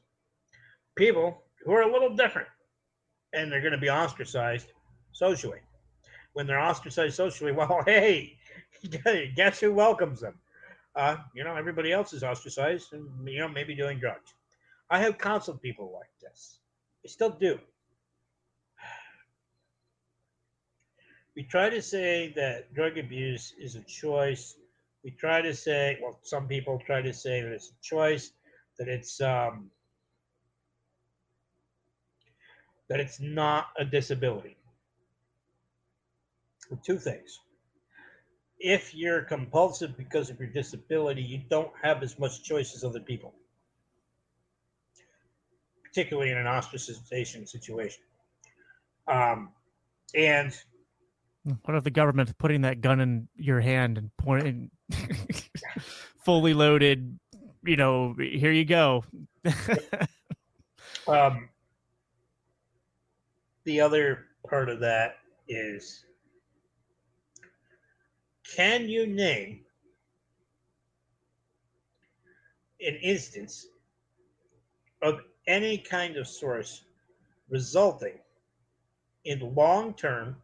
People 0.95 1.41
who 1.63 1.73
are 1.73 1.83
a 1.83 1.91
little 1.91 2.15
different 2.15 2.47
and 3.33 3.51
they're 3.51 3.61
going 3.61 3.71
to 3.71 3.77
be 3.77 3.89
ostracized 3.89 4.67
socially 5.11 5.59
when 6.33 6.47
they're 6.47 6.59
ostracized 6.59 7.15
socially, 7.15 7.51
well, 7.57 7.81
hey, 7.85 8.37
guess 9.35 9.59
who 9.59 9.73
welcomes 9.73 10.21
them? 10.21 10.35
Uh, 10.95 11.17
you 11.33 11.43
know, 11.43 11.55
everybody 11.55 11.91
else 11.91 12.13
is 12.13 12.23
ostracized 12.23 12.93
and, 12.93 13.07
you 13.27 13.39
know, 13.39 13.47
maybe 13.47 13.75
doing 13.75 13.99
drugs. 13.99 14.33
I 14.89 14.99
have 14.99 15.17
counseled 15.17 15.61
people 15.61 15.91
like 15.93 16.11
this. 16.21 16.59
I 17.05 17.07
still 17.07 17.29
do. 17.29 17.57
We 21.35 21.43
try 21.43 21.69
to 21.69 21.81
say 21.81 22.33
that 22.35 22.73
drug 22.73 22.97
abuse 22.97 23.53
is 23.59 23.75
a 23.75 23.81
choice. 23.81 24.55
We 25.03 25.11
try 25.11 25.41
to 25.41 25.55
say, 25.55 25.97
well, 26.01 26.19
some 26.23 26.47
people 26.47 26.81
try 26.85 27.01
to 27.01 27.13
say 27.13 27.41
that 27.41 27.51
it's 27.51 27.69
a 27.69 27.81
choice, 27.81 28.31
that 28.77 28.87
it's 28.87 29.21
um, 29.21 29.71
that 32.89 32.99
it's 32.99 33.21
not 33.21 33.67
a 33.77 33.85
disability 33.85 34.57
two 36.77 36.97
things. 36.97 37.39
If 38.59 38.93
you're 38.93 39.23
compulsive 39.23 39.97
because 39.97 40.29
of 40.29 40.39
your 40.39 40.49
disability, 40.49 41.21
you 41.21 41.41
don't 41.49 41.71
have 41.81 42.03
as 42.03 42.17
much 42.19 42.43
choice 42.43 42.75
as 42.75 42.83
other 42.83 42.99
people, 42.99 43.33
particularly 45.83 46.31
in 46.31 46.37
an 46.37 46.45
ostracization 46.45 47.47
situation. 47.47 48.03
Um, 49.07 49.49
and 50.15 50.55
what 51.43 51.75
if 51.75 51.83
the 51.83 51.91
government's 51.91 52.33
putting 52.33 52.61
that 52.61 52.81
gun 52.81 52.99
in 52.99 53.27
your 53.35 53.59
hand 53.59 53.97
and 53.97 54.11
pointing, 54.17 54.69
fully 56.23 56.53
loaded? 56.53 57.19
You 57.63 57.77
know, 57.77 58.15
here 58.17 58.51
you 58.51 58.65
go. 58.65 59.03
um, 61.07 61.49
the 63.63 63.81
other 63.81 64.25
part 64.47 64.69
of 64.69 64.79
that 64.79 65.17
is 65.47 66.05
can 68.55 68.87
you 68.89 69.07
name 69.07 69.61
an 72.81 72.95
instance 73.01 73.67
of 75.01 75.21
any 75.47 75.77
kind 75.77 76.17
of 76.17 76.27
source 76.27 76.83
resulting 77.49 78.17
in 79.25 79.53
long 79.55 79.93
term 79.93 80.35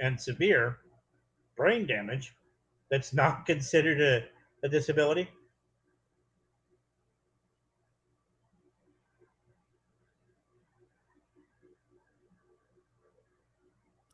and 0.00 0.20
severe 0.20 0.78
brain 1.56 1.86
damage 1.86 2.34
that's 2.90 3.12
not 3.12 3.46
considered 3.46 4.00
a, 4.00 4.66
a 4.66 4.68
disability? 4.68 5.28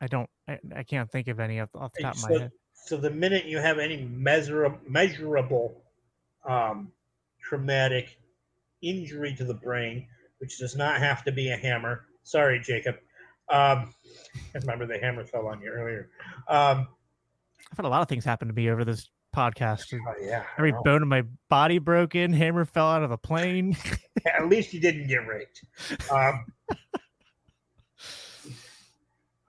I 0.01 0.07
don't. 0.09 0.29
I, 0.47 0.59
I 0.75 0.83
can't 0.83 1.11
think 1.11 1.29
of 1.29 1.41
any 1.41 1.61
off, 1.61 1.71
off 1.75 1.93
the 1.97 2.03
top 2.03 2.17
so, 2.17 2.27
of 2.27 2.31
my 2.31 2.39
head. 2.43 2.53
So 2.75 2.97
the 2.97 3.11
minute 3.11 3.47
you 3.47 3.59
have 3.59 3.79
any 3.79 4.07
measur- 4.07 4.79
measurable 4.87 5.83
um, 6.47 6.93
traumatic 7.43 8.19
injury 8.83 9.35
to 9.37 9.45
the 9.45 9.55
brain, 9.55 10.07
which 10.39 10.59
does 10.59 10.77
not 10.77 10.99
have 10.99 11.25
to 11.25 11.33
be 11.33 11.51
a 11.51 11.57
hammer. 11.57 12.05
Sorry, 12.23 12.61
Jacob. 12.61 12.97
Um, 13.49 13.95
I 14.55 14.59
remember 14.61 14.87
the 14.87 14.99
hammer 14.99 15.25
fell 15.25 15.47
on 15.47 15.61
you 15.61 15.69
earlier. 15.69 16.11
Um, 16.49 16.89
I've 17.71 17.79
had 17.79 17.85
a 17.85 17.89
lot 17.89 18.03
of 18.03 18.09
things 18.09 18.25
happen 18.25 18.49
to 18.49 18.55
me 18.55 18.71
over 18.71 18.85
this 18.85 19.09
podcast. 19.35 19.93
Oh, 19.93 20.15
yeah, 20.21 20.45
every 20.59 20.73
bone 20.85 21.03
in 21.03 21.09
my 21.09 21.25
body 21.49 21.79
broken. 21.79 22.33
Hammer 22.33 22.65
fell 22.65 22.87
out 22.87 23.03
of 23.03 23.11
a 23.11 23.19
plane. 23.19 23.77
At 24.27 24.49
least 24.49 24.73
you 24.73 24.81
didn't 24.81 25.09
get 25.09 25.27
raped. 25.27 25.63
Um, 26.11 26.47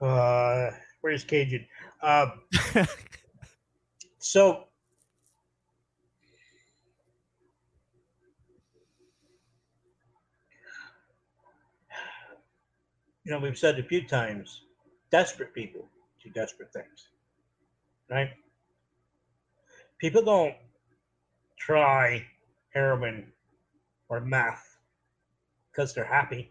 uh, 0.00 0.70
where's 1.00 1.24
Cajun? 1.24 1.66
Uh, 2.02 2.26
so 4.18 4.67
you 13.28 13.34
know, 13.34 13.40
we've 13.40 13.58
said 13.58 13.78
a 13.78 13.82
few 13.82 14.02
times, 14.08 14.62
desperate 15.10 15.52
people 15.52 15.86
do 16.24 16.30
desperate 16.30 16.72
things, 16.72 17.10
right? 18.08 18.30
People 19.98 20.22
don't 20.22 20.54
try 21.58 22.24
heroin 22.70 23.30
or 24.08 24.22
meth 24.22 24.78
because 25.70 25.92
they're 25.92 26.06
happy. 26.06 26.50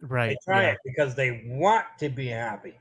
Right. 0.00 0.30
They 0.30 0.36
try 0.42 0.62
yeah. 0.62 0.68
it 0.70 0.78
because 0.86 1.14
they 1.14 1.42
want 1.44 1.84
to 1.98 2.08
be 2.08 2.28
happy. 2.28 2.78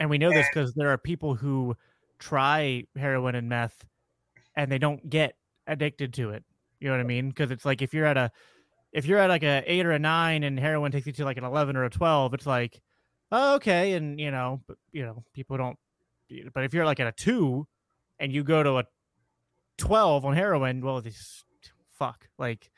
And 0.00 0.08
we 0.08 0.16
know 0.16 0.32
this 0.32 0.46
because 0.48 0.72
there 0.72 0.88
are 0.88 0.96
people 0.96 1.34
who 1.34 1.76
try 2.18 2.84
heroin 2.96 3.34
and 3.34 3.50
meth 3.50 3.84
and 4.56 4.72
they 4.72 4.78
don't 4.78 5.10
get 5.10 5.34
addicted 5.66 6.14
to 6.14 6.30
it. 6.30 6.42
You 6.80 6.88
know 6.88 6.94
what 6.94 7.00
I 7.00 7.06
mean? 7.06 7.28
Because 7.28 7.50
it's 7.50 7.66
like 7.66 7.82
if 7.82 7.92
you're 7.92 8.06
at 8.06 8.16
a 8.16 8.30
if 8.92 9.06
you're 9.06 9.18
at 9.18 9.28
like 9.28 9.42
a 9.42 9.62
eight 9.66 9.84
or 9.86 9.92
a 9.92 9.98
nine 9.98 10.42
and 10.42 10.58
heroin 10.58 10.92
takes 10.92 11.06
you 11.06 11.12
to 11.14 11.24
like 11.24 11.36
an 11.36 11.44
eleven 11.44 11.76
or 11.76 11.84
a 11.84 11.90
twelve, 11.90 12.34
it's 12.34 12.46
like, 12.46 12.80
oh, 13.30 13.56
okay, 13.56 13.92
and 13.92 14.18
you 14.20 14.30
know, 14.30 14.60
but 14.66 14.76
you 14.92 15.04
know, 15.04 15.24
people 15.34 15.56
don't. 15.56 15.78
But 16.54 16.64
if 16.64 16.74
you're 16.74 16.84
like 16.84 17.00
at 17.00 17.06
a 17.06 17.12
two, 17.12 17.66
and 18.18 18.32
you 18.32 18.44
go 18.44 18.62
to 18.62 18.78
a 18.78 18.84
twelve 19.76 20.24
on 20.24 20.34
heroin, 20.34 20.80
well, 20.80 21.00
this 21.00 21.44
fuck 21.98 22.28
like 22.38 22.70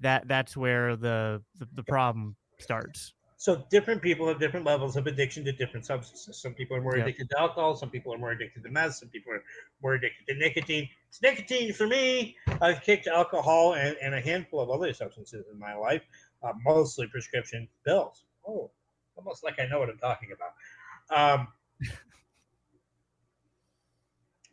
that. 0.00 0.28
That's 0.28 0.56
where 0.56 0.96
the 0.96 1.42
the, 1.58 1.68
the 1.74 1.82
problem 1.82 2.36
starts. 2.58 3.12
So 3.46 3.64
different 3.70 4.02
people 4.02 4.26
have 4.26 4.40
different 4.40 4.66
levels 4.66 4.96
of 4.96 5.06
addiction 5.06 5.44
to 5.44 5.52
different 5.52 5.86
substances. 5.86 6.42
Some 6.42 6.52
people 6.52 6.76
are 6.76 6.80
more 6.80 6.96
Yep. 6.96 7.06
addicted 7.06 7.30
to 7.30 7.38
alcohol. 7.38 7.76
Some 7.76 7.90
people 7.90 8.12
are 8.12 8.18
more 8.18 8.32
addicted 8.32 8.64
to 8.64 8.70
meth. 8.70 8.96
Some 8.96 9.08
people 9.08 9.32
are 9.34 9.44
more 9.80 9.94
addicted 9.94 10.26
to 10.26 10.34
nicotine. 10.34 10.88
It's 11.08 11.22
nicotine 11.22 11.72
for 11.72 11.86
me. 11.86 12.36
I've 12.60 12.82
kicked 12.82 13.06
alcohol 13.06 13.74
and, 13.74 13.96
and 14.02 14.16
a 14.16 14.20
handful 14.20 14.58
of 14.58 14.68
other 14.68 14.92
substances 14.92 15.46
in 15.48 15.60
my 15.60 15.76
life, 15.76 16.02
uh, 16.42 16.54
mostly 16.64 17.06
prescription 17.06 17.68
pills. 17.84 18.24
Oh, 18.44 18.72
almost 19.14 19.44
like 19.44 19.60
I 19.60 19.66
know 19.66 19.78
what 19.78 19.90
I'm 19.90 19.98
talking 19.98 20.30
about. 20.32 21.40
Um, 21.40 21.48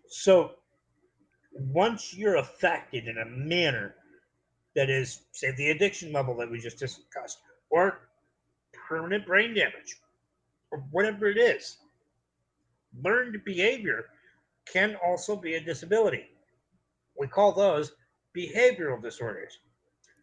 so 0.08 0.52
once 1.52 2.14
you're 2.14 2.36
affected 2.36 3.08
in 3.08 3.18
a 3.18 3.26
manner 3.26 3.96
that 4.76 4.92
is, 4.92 5.24
say, 5.32 5.50
the 5.50 5.72
addiction 5.72 6.14
level 6.14 6.38
that 6.38 6.52
we 6.52 6.60
just 6.60 6.78
discussed, 6.78 7.40
or 7.72 7.98
permanent 8.88 9.26
brain 9.26 9.54
damage, 9.54 10.00
or 10.72 10.80
whatever 10.92 11.28
it 11.28 11.38
is, 11.38 11.78
learned 13.04 13.44
behavior 13.44 14.06
can 14.72 14.96
also 15.06 15.36
be 15.36 15.56
a 15.56 15.60
disability. 15.62 16.30
We 17.18 17.28
call 17.28 17.52
those 17.52 17.94
behavioral 18.36 19.02
disorders. 19.02 19.60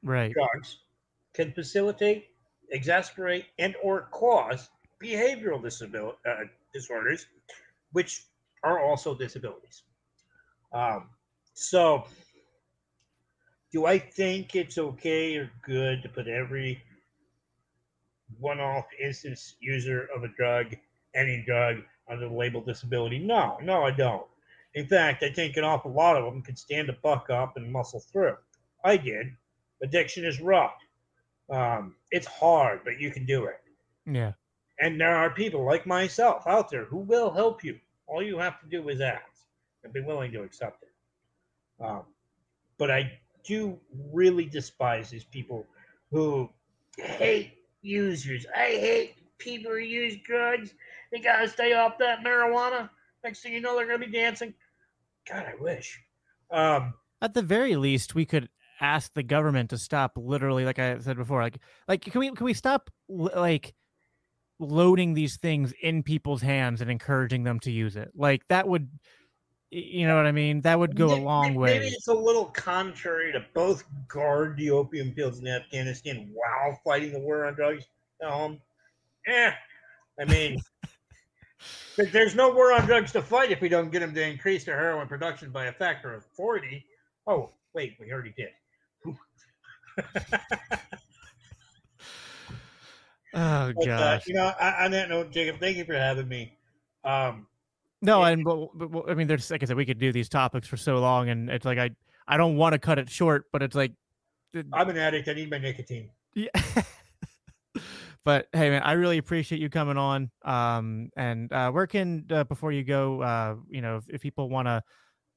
Right. 0.03 0.33
Drugs 0.33 0.79
can 1.35 1.53
facilitate, 1.53 2.29
exasperate, 2.71 3.47
and 3.59 3.75
or 3.83 4.09
cause 4.11 4.71
behavioral 5.03 5.63
disabil- 5.63 6.17
uh, 6.27 6.45
disorders, 6.73 7.27
which 7.93 8.25
are 8.63 8.81
also 8.81 9.15
disabilities. 9.15 9.83
Um, 10.73 11.09
so, 11.55 12.05
do 13.73 13.87
I 13.87 13.99
think 13.99 14.57
it's 14.57 14.79
okay 14.79 15.37
or 15.37 15.51
good 15.65 16.03
to 16.03 16.09
put 16.09 16.29
every 16.29 16.83
one-off 18.39 18.87
instance 19.03 19.57
user 19.61 20.09
of 20.14 20.24
a 20.24 20.28
drug, 20.28 20.74
any 21.14 21.43
drug, 21.47 21.78
under 22.09 22.28
the 22.28 22.35
label 22.35 22.61
disability? 22.61 23.18
No, 23.18 23.59
no, 23.62 23.85
I 23.85 23.91
don't. 23.91 24.26
In 24.74 24.87
fact, 24.87 25.22
I 25.22 25.31
think 25.31 25.57
an 25.57 25.64
awful 25.64 25.93
lot 25.93 26.16
of 26.16 26.24
them 26.24 26.43
could 26.43 26.59
stand 26.59 26.87
to 26.89 26.97
buck 27.03 27.31
up 27.31 27.57
and 27.57 27.72
muscle 27.72 28.01
through. 28.01 28.37
I 28.85 28.97
did. 28.97 29.26
Addiction 29.83 30.24
is 30.24 30.41
rough. 30.41 30.74
Um, 31.51 31.97
it's 32.11 32.26
hard, 32.26 32.81
but 32.85 33.01
you 33.01 33.11
can 33.11 33.26
do 33.26 33.45
it. 33.47 33.61
Yeah. 34.07 34.33
And 34.81 35.01
there 35.01 35.16
are 35.16 35.31
people 35.31 35.64
like 35.64 35.87
myself 35.87 36.47
out 36.47 36.70
there 36.70 36.85
who 36.85 36.99
will 36.99 37.31
help 37.31 37.64
you. 37.64 37.78
All 38.07 38.22
you 38.22 38.39
have 38.39 38.61
to 38.61 38.66
do 38.66 38.89
is 38.89 39.01
ask 39.01 39.47
and 39.85 39.93
be 39.93 40.01
willing 40.01 40.33
to 40.33 40.43
accept 40.43 40.83
it. 40.83 41.85
Um, 41.85 42.03
but 42.78 42.91
I 42.91 43.18
do 43.45 43.78
really 44.12 44.45
despise 44.45 45.11
these 45.11 45.24
people 45.24 45.66
who 46.11 46.49
hate 46.97 47.53
users. 47.83 48.47
I 48.55 48.66
hate 48.66 49.14
people 49.39 49.72
who 49.72 49.78
use 49.78 50.16
drugs. 50.24 50.74
They 51.12 51.20
gotta 51.20 51.49
stay 51.49 51.72
off 51.72 51.99
that 51.99 52.20
marijuana. 52.20 52.91
Next 53.24 53.41
thing 53.43 53.53
you 53.53 53.61
know, 53.61 53.76
they're 53.76 53.87
gonna 53.87 53.99
be 53.99 54.12
dancing. 54.12 54.55
God, 55.28 55.47
I 55.47 55.55
wish. 55.61 56.01
Um, 56.51 56.95
At 57.22 57.35
the 57.35 57.43
very 57.43 57.76
least, 57.76 58.14
we 58.14 58.24
could 58.24 58.49
ask 58.81 59.12
the 59.14 59.22
government 59.22 59.70
to 59.70 59.78
stop 59.78 60.12
literally 60.16 60.64
like 60.64 60.78
I 60.78 60.99
said 61.01 61.16
before 61.18 61.43
like 61.43 61.59
like 61.87 62.01
can 62.01 62.18
we 62.18 62.31
can 62.33 62.47
we 62.47 62.55
stop 62.55 62.89
like 63.09 63.74
loading 64.59 65.12
these 65.12 65.37
things 65.37 65.74
in 65.83 66.03
people's 66.03 66.43
hands 66.43 66.81
and 66.81 66.91
encouraging 66.91 67.45
them 67.45 67.61
to 67.61 67.70
use 67.70 67.97
it 67.97 68.11
like 68.14 68.43
that 68.49 68.66
would 68.66 68.89
you 69.71 70.07
know 70.07 70.16
what 70.16 70.27
I 70.27 70.33
mean 70.33 70.61
that 70.62 70.79
would 70.79 70.97
go 70.97 71.14
a 71.14 71.16
long 71.16 71.55
way 71.55 71.79
Maybe 71.79 71.89
it's 71.95 72.09
a 72.09 72.14
little 72.14 72.47
contrary 72.47 73.33
to 73.33 73.45
both 73.55 73.85
guard 74.09 74.57
the 74.57 74.71
opium 74.71 75.12
fields 75.14 75.39
in 75.39 75.47
Afghanistan 75.47 76.33
while 76.35 76.81
fighting 76.85 77.12
the 77.12 77.21
war 77.21 77.47
on 77.47 77.55
drugs. 77.55 77.85
Um, 78.25 78.61
eh, 79.27 79.53
I 80.18 80.25
mean, 80.25 80.59
there- 81.97 82.07
there's 82.07 82.35
no 82.35 82.51
war 82.53 82.73
on 82.73 82.85
drugs 82.87 83.12
to 83.12 83.23
fight 83.23 83.53
if 83.53 83.61
we 83.61 83.68
don't 83.68 83.91
get 83.91 84.01
them 84.01 84.12
to 84.14 84.23
increase 84.23 84.64
their 84.64 84.77
heroin 84.77 85.07
production 85.07 85.51
by 85.51 85.66
a 85.66 85.73
factor 85.73 86.12
of 86.12 86.25
40. 86.35 86.85
Oh, 87.27 87.51
wait, 87.73 87.97
we 88.01 88.12
already 88.12 88.35
did. 88.37 88.49
oh 93.35 93.39
uh, 93.39 93.72
gosh 93.72 94.26
you 94.26 94.34
know, 94.34 94.53
on 94.61 94.75
on 94.75 94.91
that 94.91 95.09
note, 95.09 95.30
Jacob, 95.30 95.61
thank 95.61 95.76
you 95.76 95.84
for 95.84 95.95
having 95.95 96.29
me. 96.29 96.57
Um, 97.05 97.47
no 98.03 98.25
it- 98.25 98.33
and 98.33 98.45
but, 98.45 98.68
but, 98.75 98.91
but, 98.91 99.11
I 99.11 99.14
mean 99.14 99.27
there's 99.27 99.51
like 99.51 99.63
I 99.63 99.67
said 99.67 99.77
we 99.77 99.87
could 99.87 99.99
do 99.99 100.13
these 100.13 100.29
topics 100.29 100.67
for 100.68 100.77
so 100.77 100.99
long 100.99 101.29
and 101.29 101.51
it's 101.51 101.64
like 101.64 101.79
I 101.79 101.91
I 102.29 102.37
don't 102.37 102.57
want 102.57 102.72
to 102.75 102.79
cut 102.79 102.99
it 102.99 103.09
short 103.11 103.47
but 103.53 103.63
it's 103.63 103.75
like 103.75 103.93
it- 104.53 104.67
I'm 104.72 104.89
an 104.89 104.97
addict. 104.97 105.29
I 105.29 105.35
need 105.35 105.51
my 105.51 105.59
nicotine. 105.59 106.11
Yeah. 106.35 106.49
but 108.25 108.49
hey, 108.53 108.71
man, 108.71 108.83
I 108.83 108.93
really 108.93 109.18
appreciate 109.18 109.61
you 109.61 109.71
coming 109.71 109.97
on. 109.97 110.31
Um, 110.45 111.11
and 111.17 111.53
uh, 111.53 111.71
where 111.71 111.87
can 111.87 112.27
uh, 112.31 112.45
before 112.45 112.72
you 112.72 112.83
go, 112.83 113.22
uh, 113.22 113.57
you 113.68 113.81
know, 113.81 113.97
if, 113.97 114.05
if 114.09 114.21
people 114.21 114.49
want 114.49 114.67
to 114.67 114.83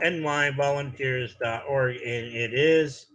nyvolunteers.org, 0.04 1.96
and 1.96 2.06
it 2.06 2.54
is. 2.54 3.06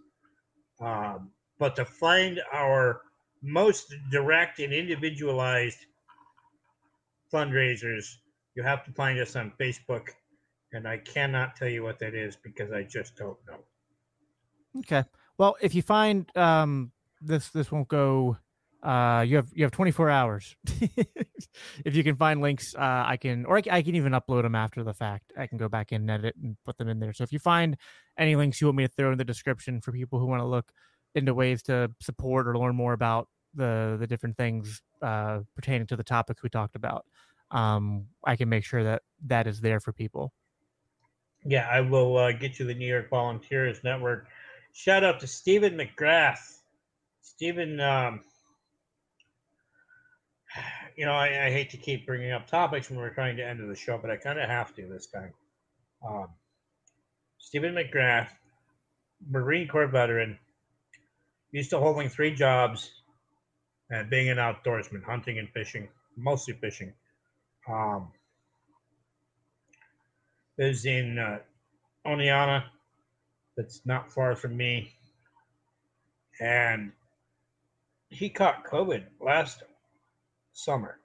Um, 0.81 1.29
but 1.59 1.75
to 1.75 1.85
find 1.85 2.41
our 2.51 3.01
most 3.43 3.93
direct 4.09 4.57
and 4.59 4.73
individualized 4.73 5.85
fundraisers, 7.31 8.15
you 8.55 8.63
have 8.63 8.83
to 8.85 8.91
find 8.91 9.19
us 9.19 9.35
on 9.35 9.53
Facebook. 9.59 10.07
And 10.71 10.87
I 10.87 10.97
cannot 10.97 11.55
tell 11.55 11.69
you 11.69 11.83
what 11.83 11.99
that 11.99 12.15
is 12.15 12.35
because 12.35 12.71
I 12.71 12.81
just 12.81 13.15
don't 13.15 13.37
know. 13.47 13.59
Okay. 14.79 15.03
Well, 15.37 15.55
if 15.61 15.75
you 15.75 15.81
find 15.81 16.29
um 16.37 16.91
this 17.21 17.49
this 17.49 17.71
won't 17.71 17.87
go 17.87 18.37
uh, 18.83 19.23
you 19.25 19.37
have 19.37 19.47
you 19.53 19.63
have 19.63 19.71
24 19.71 20.09
hours. 20.09 20.57
if 21.85 21.95
you 21.95 22.03
can 22.03 22.17
find 22.17 22.41
links, 22.41 22.75
uh, 22.75 23.03
I 23.07 23.15
can, 23.15 23.45
or 23.45 23.57
I, 23.57 23.63
I, 23.71 23.81
can 23.81 23.95
even 23.95 24.11
upload 24.11 24.41
them 24.41 24.55
after 24.55 24.83
the 24.83 24.93
fact. 24.93 25.31
I 25.37 25.47
can 25.47 25.57
go 25.57 25.69
back 25.69 25.93
in 25.93 26.01
and 26.01 26.11
edit 26.11 26.35
and 26.43 26.57
put 26.65 26.77
them 26.77 26.89
in 26.89 26.99
there. 26.99 27.13
So 27.13 27.23
if 27.23 27.31
you 27.31 27.39
find 27.39 27.77
any 28.17 28.35
links 28.35 28.59
you 28.59 28.67
want 28.67 28.77
me 28.77 28.85
to 28.85 28.93
throw 28.93 29.13
in 29.13 29.17
the 29.17 29.23
description 29.23 29.79
for 29.79 29.93
people 29.93 30.19
who 30.19 30.25
want 30.25 30.41
to 30.41 30.45
look 30.45 30.69
into 31.15 31.33
ways 31.33 31.63
to 31.63 31.91
support 32.01 32.45
or 32.45 32.57
learn 32.57 32.75
more 32.75 32.91
about 32.91 33.29
the 33.53 33.95
the 33.99 34.07
different 34.07 34.35
things 34.35 34.81
uh, 35.01 35.39
pertaining 35.55 35.87
to 35.87 35.95
the 35.95 36.03
topics 36.03 36.43
we 36.43 36.49
talked 36.49 36.75
about, 36.75 37.05
um, 37.51 38.07
I 38.25 38.35
can 38.35 38.49
make 38.49 38.65
sure 38.65 38.83
that 38.83 39.03
that 39.27 39.47
is 39.47 39.61
there 39.61 39.79
for 39.79 39.93
people. 39.93 40.33
Yeah, 41.45 41.67
I 41.71 41.81
will 41.81 42.17
uh, 42.17 42.31
get 42.31 42.59
you 42.59 42.65
the 42.65 42.73
New 42.73 42.87
York 42.87 43.09
Volunteers 43.09 43.83
Network. 43.83 44.27
Shout 44.73 45.03
out 45.03 45.19
to 45.19 45.27
Stephen 45.27 45.77
McGrath. 45.77 46.59
Stephen. 47.21 47.79
Um, 47.79 48.21
you 50.97 51.05
know, 51.05 51.13
I, 51.13 51.47
I, 51.47 51.49
hate 51.49 51.71
to 51.71 51.77
keep 51.77 52.05
bringing 52.05 52.31
up 52.31 52.45
topics 52.45 52.89
when 52.89 52.99
we're 52.99 53.13
trying 53.13 53.37
to 53.37 53.47
end 53.47 53.67
the 53.67 53.75
show, 53.75 53.97
but 53.97 54.11
I 54.11 54.17
kind 54.17 54.39
of 54.39 54.47
have 54.47 54.75
to 54.75 54.87
this 54.87 55.07
time. 55.07 55.33
Um, 56.07 56.27
Stephen 57.39 57.73
McGrath, 57.73 58.29
Marine 59.27 59.67
Corps 59.67 59.87
veteran, 59.87 60.37
used 61.51 61.71
to 61.71 61.79
holding 61.79 62.09
three 62.09 62.33
jobs 62.33 62.91
and 63.89 64.09
being 64.09 64.29
an 64.29 64.37
outdoorsman, 64.37 65.03
hunting 65.03 65.39
and 65.39 65.49
fishing, 65.49 65.87
mostly 66.17 66.53
fishing. 66.55 66.93
Um, 67.67 68.11
is 70.57 70.85
in 70.85 71.17
uh, 71.17 71.39
that's 73.55 73.81
not 73.85 74.11
far 74.11 74.35
from 74.35 74.55
me, 74.57 74.91
and 76.39 76.91
he 78.09 78.29
caught 78.29 78.65
COVID 78.65 79.03
last 79.19 79.63
summer. 80.53 80.99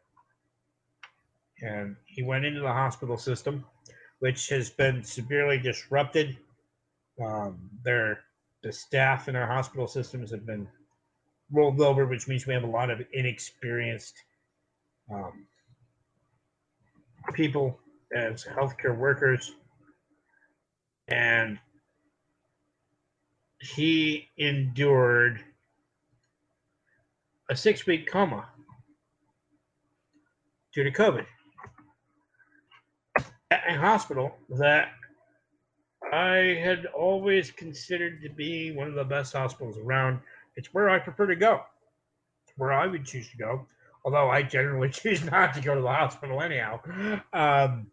And 1.60 1.96
he 2.06 2.22
went 2.22 2.44
into 2.44 2.60
the 2.60 2.72
hospital 2.72 3.16
system, 3.16 3.64
which 4.20 4.48
has 4.48 4.70
been 4.70 5.02
severely 5.02 5.58
disrupted. 5.58 6.36
Um, 7.20 7.70
their 7.84 8.20
the 8.62 8.72
staff 8.72 9.28
in 9.28 9.36
our 9.36 9.46
hospital 9.46 9.86
systems 9.86 10.30
have 10.30 10.46
been 10.46 10.68
rolled 11.52 11.80
over, 11.80 12.06
which 12.06 12.28
means 12.28 12.46
we 12.46 12.54
have 12.54 12.64
a 12.64 12.66
lot 12.66 12.90
of 12.90 13.00
inexperienced 13.12 14.14
um, 15.12 15.46
people 17.34 17.78
as 18.14 18.44
healthcare 18.44 18.96
workers. 18.96 19.52
And 21.08 21.58
he 23.60 24.28
endured 24.36 25.40
a 27.50 27.56
six 27.56 27.86
week 27.86 28.10
coma 28.10 28.48
due 30.74 30.84
to 30.84 30.90
COVID 30.90 31.26
at 33.50 33.62
a 33.68 33.78
hospital 33.78 34.36
that 34.50 34.90
I 36.12 36.58
had 36.62 36.86
always 36.86 37.50
considered 37.50 38.22
to 38.22 38.30
be 38.30 38.72
one 38.72 38.88
of 38.88 38.94
the 38.94 39.04
best 39.04 39.32
hospitals 39.32 39.76
around. 39.78 40.20
It's 40.56 40.72
where 40.72 40.88
I 40.88 40.98
prefer 40.98 41.26
to 41.26 41.36
go. 41.36 41.62
It's 42.46 42.56
where 42.56 42.72
I 42.72 42.86
would 42.86 43.04
choose 43.04 43.28
to 43.30 43.36
go, 43.36 43.66
although 44.04 44.30
I 44.30 44.42
generally 44.42 44.88
choose 44.92 45.24
not 45.24 45.54
to 45.54 45.60
go 45.60 45.74
to 45.74 45.80
the 45.80 45.88
hospital 45.88 46.40
anyhow. 46.40 46.80
Um, 47.32 47.90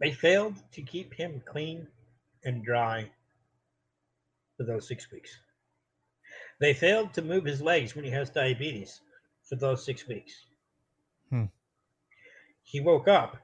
they 0.00 0.12
failed 0.12 0.54
to 0.72 0.82
keep 0.82 1.14
him 1.14 1.42
clean 1.44 1.86
and 2.44 2.64
dry 2.64 3.10
for 4.56 4.64
those 4.64 4.86
six 4.86 5.10
weeks. 5.10 5.38
They 6.60 6.74
failed 6.74 7.14
to 7.14 7.22
move 7.22 7.44
his 7.44 7.62
legs 7.62 7.94
when 7.94 8.04
he 8.04 8.10
has 8.10 8.30
diabetes 8.30 9.00
for 9.44 9.56
those 9.56 9.84
six 9.84 10.06
weeks. 10.08 10.32
Hmm. 11.30 11.44
He 12.62 12.80
woke 12.80 13.08
up 13.08 13.36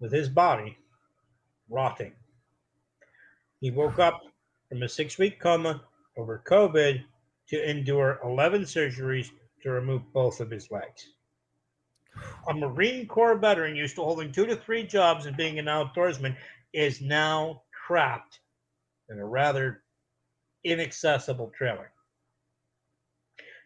with 0.00 0.12
his 0.12 0.28
body 0.28 0.76
rotting. 1.68 2.12
He 3.60 3.70
woke 3.70 3.98
up 3.98 4.20
from 4.68 4.82
a 4.82 4.88
six 4.88 5.16
week 5.16 5.40
coma 5.40 5.82
over 6.16 6.42
COVID 6.46 7.04
to 7.48 7.70
endure 7.70 8.20
11 8.24 8.62
surgeries 8.62 9.30
to 9.62 9.70
remove 9.70 10.12
both 10.12 10.40
of 10.40 10.50
his 10.50 10.70
legs. 10.70 11.08
A 12.48 12.54
Marine 12.54 13.06
Corps 13.06 13.36
veteran 13.36 13.74
used 13.74 13.96
to 13.96 14.02
holding 14.02 14.30
two 14.30 14.46
to 14.46 14.56
three 14.56 14.84
jobs 14.84 15.26
and 15.26 15.36
being 15.36 15.58
an 15.58 15.66
outdoorsman 15.66 16.36
is 16.72 17.00
now 17.00 17.62
trapped 17.86 18.40
in 19.10 19.18
a 19.18 19.24
rather 19.24 19.82
inaccessible 20.64 21.52
trailer. 21.56 21.90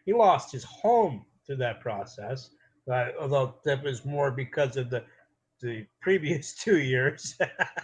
He 0.05 0.13
lost 0.13 0.51
his 0.51 0.63
home 0.63 1.25
through 1.45 1.57
that 1.57 1.81
process. 1.81 2.49
Uh, 2.91 3.09
although 3.19 3.55
that 3.65 3.83
was 3.83 4.03
more 4.05 4.31
because 4.31 4.75
of 4.75 4.89
the 4.89 5.03
the 5.61 5.85
previous 6.01 6.53
two 6.63 6.79
years 6.79 7.37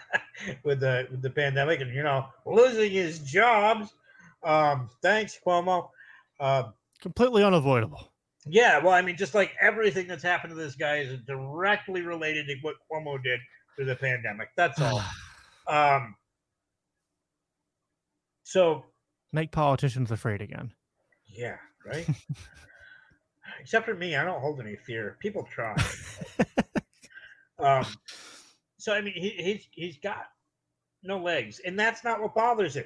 with 0.63 0.79
the 0.79 1.07
with 1.11 1.21
the 1.21 1.29
pandemic 1.29 1.81
and 1.81 1.93
you 1.93 2.03
know 2.03 2.25
losing 2.45 2.91
his 2.91 3.19
jobs. 3.19 3.93
Um, 4.43 4.89
thanks, 5.01 5.39
Cuomo. 5.45 5.89
Uh, 6.39 6.69
Completely 7.01 7.43
unavoidable. 7.43 8.11
Yeah, 8.47 8.77
well, 8.77 8.93
I 8.93 9.01
mean, 9.01 9.17
just 9.17 9.33
like 9.33 9.53
everything 9.59 10.07
that's 10.07 10.23
happened 10.23 10.51
to 10.51 10.55
this 10.55 10.75
guy 10.75 10.97
is 10.97 11.19
directly 11.25 12.03
related 12.03 12.45
to 12.47 12.55
what 12.61 12.75
Cuomo 12.91 13.21
did 13.23 13.39
through 13.75 13.85
the 13.85 13.95
pandemic. 13.95 14.49
That's 14.55 14.79
all. 14.79 15.03
um, 15.67 16.15
so 18.45 18.85
make 19.33 19.51
politicians 19.51 20.11
afraid 20.11 20.41
again. 20.41 20.71
Yeah, 21.25 21.57
right. 21.83 22.07
except 23.59 23.85
for 23.85 23.95
me, 23.95 24.15
I 24.15 24.23
don't 24.23 24.39
hold 24.39 24.59
any 24.59 24.75
fear. 24.75 25.17
People 25.19 25.43
try. 25.43 25.75
um, 27.59 27.85
so 28.77 28.93
I 28.93 29.01
mean, 29.01 29.15
he, 29.15 29.29
he's 29.29 29.67
he's 29.71 29.97
got 29.97 30.27
no 31.03 31.17
legs, 31.17 31.59
and 31.65 31.77
that's 31.77 32.03
not 32.03 32.21
what 32.21 32.35
bothers 32.35 32.75
him. 32.75 32.85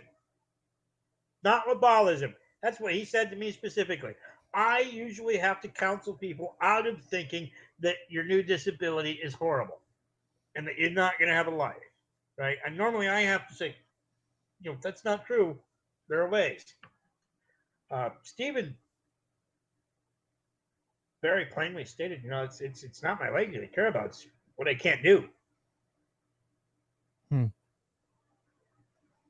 Not 1.44 1.68
what 1.68 1.82
bothers 1.82 2.22
him. 2.22 2.34
That's 2.64 2.80
what 2.80 2.94
he 2.94 3.04
said 3.04 3.30
to 3.30 3.36
me 3.36 3.52
specifically. 3.52 4.14
I 4.54 4.80
usually 4.80 5.38
have 5.38 5.60
to 5.62 5.68
counsel 5.68 6.14
people 6.14 6.56
out 6.62 6.88
of 6.88 7.04
thinking 7.04 7.52
that 7.82 7.96
your 8.10 8.24
new 8.24 8.42
disability 8.42 9.20
is 9.22 9.34
horrible 9.34 9.82
and 10.56 10.66
that 10.68 10.78
you're 10.78 10.90
not 10.90 11.20
going 11.20 11.30
to 11.30 11.36
have 11.36 11.48
a 11.48 11.52
life, 11.52 11.76
right? 12.38 12.58
And 12.66 12.78
normally 12.78 13.08
I 13.08 13.22
have 13.22 13.48
to 13.50 13.54
say, 13.54 13.76
you 14.62 14.72
know, 14.72 14.78
that's 14.82 15.06
not 15.06 15.26
true. 15.26 15.58
There 16.08 16.22
are 16.22 16.30
ways. 16.30 16.66
Uh, 17.92 18.10
Stephen 18.24 18.76
very 21.22 21.46
plainly 21.46 21.86
stated, 21.86 22.24
you 22.24 22.30
know, 22.30 22.44
it's 22.44 22.62
it's 22.62 22.84
it's 22.84 23.04
not 23.04 23.20
my 23.20 23.30
that 23.30 23.64
I 23.64 23.68
care 23.68 23.88
about; 23.88 24.08
it's 24.08 24.28
what 24.56 24.68
I 24.68 24.74
can't 24.76 25.04
do. 25.04 25.28
Hmm. 27.30 27.46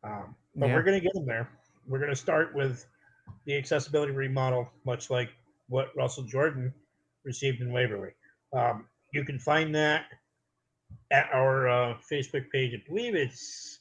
Um, 0.03 0.35
but 0.55 0.67
yeah. 0.67 0.75
we're 0.75 0.83
going 0.83 0.99
to 0.99 1.03
get 1.03 1.13
them 1.13 1.25
there. 1.25 1.49
We're 1.87 1.99
going 1.99 2.11
to 2.11 2.15
start 2.15 2.55
with 2.55 2.85
the 3.45 3.57
accessibility 3.57 4.11
remodel, 4.11 4.69
much 4.85 5.09
like 5.09 5.29
what 5.67 5.89
Russell 5.95 6.23
Jordan 6.23 6.73
received 7.23 7.61
in 7.61 7.71
Waverly. 7.71 8.11
Um, 8.53 8.85
you 9.11 9.23
can 9.23 9.39
find 9.39 9.73
that 9.75 10.05
at 11.11 11.29
our 11.33 11.67
uh, 11.67 11.97
Facebook 12.11 12.49
page. 12.51 12.73
I 12.73 12.81
believe 12.87 13.15
it's, 13.15 13.78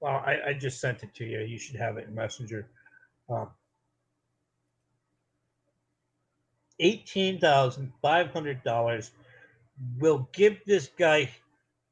well, 0.00 0.22
I, 0.24 0.38
I, 0.48 0.52
just 0.54 0.80
sent 0.80 1.02
it 1.02 1.12
to 1.14 1.24
you. 1.24 1.40
You 1.40 1.58
should 1.58 1.76
have 1.76 1.98
it 1.98 2.08
in 2.08 2.14
Messenger. 2.14 2.66
Um, 3.28 3.48
$18,500 6.80 9.10
will 9.98 10.28
give 10.32 10.56
this 10.66 10.88
guy 10.98 11.30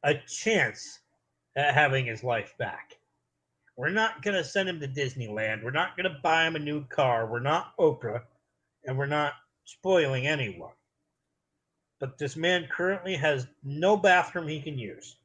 a 0.02 0.14
chance 0.26 0.98
at 1.56 1.74
having 1.74 2.06
his 2.06 2.24
life 2.24 2.54
back. 2.58 2.96
We're 3.76 3.90
not 3.90 4.22
going 4.22 4.36
to 4.36 4.44
send 4.44 4.68
him 4.68 4.80
to 4.80 4.88
Disneyland. 4.88 5.62
We're 5.62 5.70
not 5.70 5.96
going 5.96 6.12
to 6.12 6.18
buy 6.22 6.46
him 6.46 6.56
a 6.56 6.60
new 6.60 6.84
car. 6.86 7.26
We're 7.26 7.38
not 7.40 7.76
Oprah, 7.78 8.22
and 8.84 8.98
we're 8.98 9.06
not 9.06 9.34
spoiling 9.64 10.26
anyone. 10.26 10.72
But 12.00 12.18
this 12.18 12.36
man 12.36 12.68
currently 12.70 13.16
has 13.16 13.46
no 13.62 13.96
bathroom 13.96 14.48
he 14.48 14.60
can 14.60 14.78
use. 14.78 15.17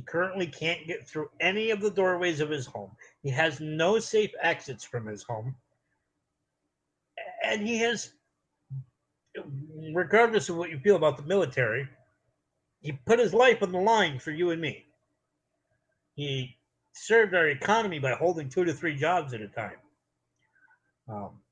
He 0.00 0.06
currently 0.06 0.46
can't 0.46 0.86
get 0.86 1.06
through 1.06 1.28
any 1.40 1.72
of 1.72 1.82
the 1.82 1.90
doorways 1.90 2.40
of 2.40 2.48
his 2.48 2.64
home. 2.64 2.90
He 3.22 3.28
has 3.28 3.60
no 3.60 3.98
safe 3.98 4.30
exits 4.40 4.82
from 4.82 5.04
his 5.04 5.22
home. 5.22 5.54
And 7.44 7.60
he 7.60 7.76
has 7.76 8.14
regardless 9.92 10.48
of 10.48 10.56
what 10.56 10.70
you 10.70 10.78
feel 10.78 10.96
about 10.96 11.18
the 11.18 11.22
military, 11.24 11.86
he 12.80 12.92
put 12.92 13.18
his 13.18 13.34
life 13.34 13.62
on 13.62 13.72
the 13.72 13.78
line 13.78 14.18
for 14.18 14.30
you 14.30 14.52
and 14.52 14.62
me. 14.62 14.86
He 16.14 16.56
served 16.94 17.34
our 17.34 17.48
economy 17.48 17.98
by 17.98 18.12
holding 18.12 18.48
two 18.48 18.64
to 18.64 18.72
three 18.72 18.96
jobs 18.96 19.34
at 19.34 19.42
a 19.42 19.48
time. 19.48 19.76
Um, 21.10 21.42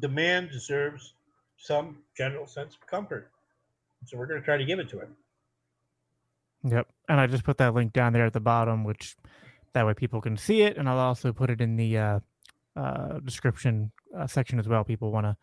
the 0.00 0.08
man 0.08 0.48
deserves 0.48 1.14
some 1.56 1.96
general 2.14 2.46
sense 2.46 2.74
of 2.74 2.86
comfort. 2.86 3.30
So 4.04 4.18
we're 4.18 4.26
going 4.26 4.40
to 4.40 4.44
try 4.44 4.58
to 4.58 4.66
give 4.66 4.80
it 4.80 4.90
to 4.90 5.00
him. 5.00 5.16
Yep. 6.64 6.88
And 7.08 7.20
I 7.20 7.26
just 7.26 7.44
put 7.44 7.58
that 7.58 7.74
link 7.74 7.92
down 7.92 8.12
there 8.12 8.26
at 8.26 8.32
the 8.32 8.40
bottom, 8.40 8.84
which 8.84 9.16
that 9.74 9.86
way 9.86 9.94
people 9.94 10.20
can 10.20 10.36
see 10.36 10.62
it. 10.62 10.76
And 10.76 10.88
I'll 10.88 10.98
also 10.98 11.32
put 11.32 11.50
it 11.50 11.60
in 11.60 11.76
the 11.76 11.98
uh, 11.98 12.20
uh, 12.76 13.20
description 13.20 13.92
uh, 14.16 14.26
section 14.26 14.58
as 14.58 14.68
well. 14.68 14.84
People 14.84 15.12
want 15.12 15.26
to 15.26 15.36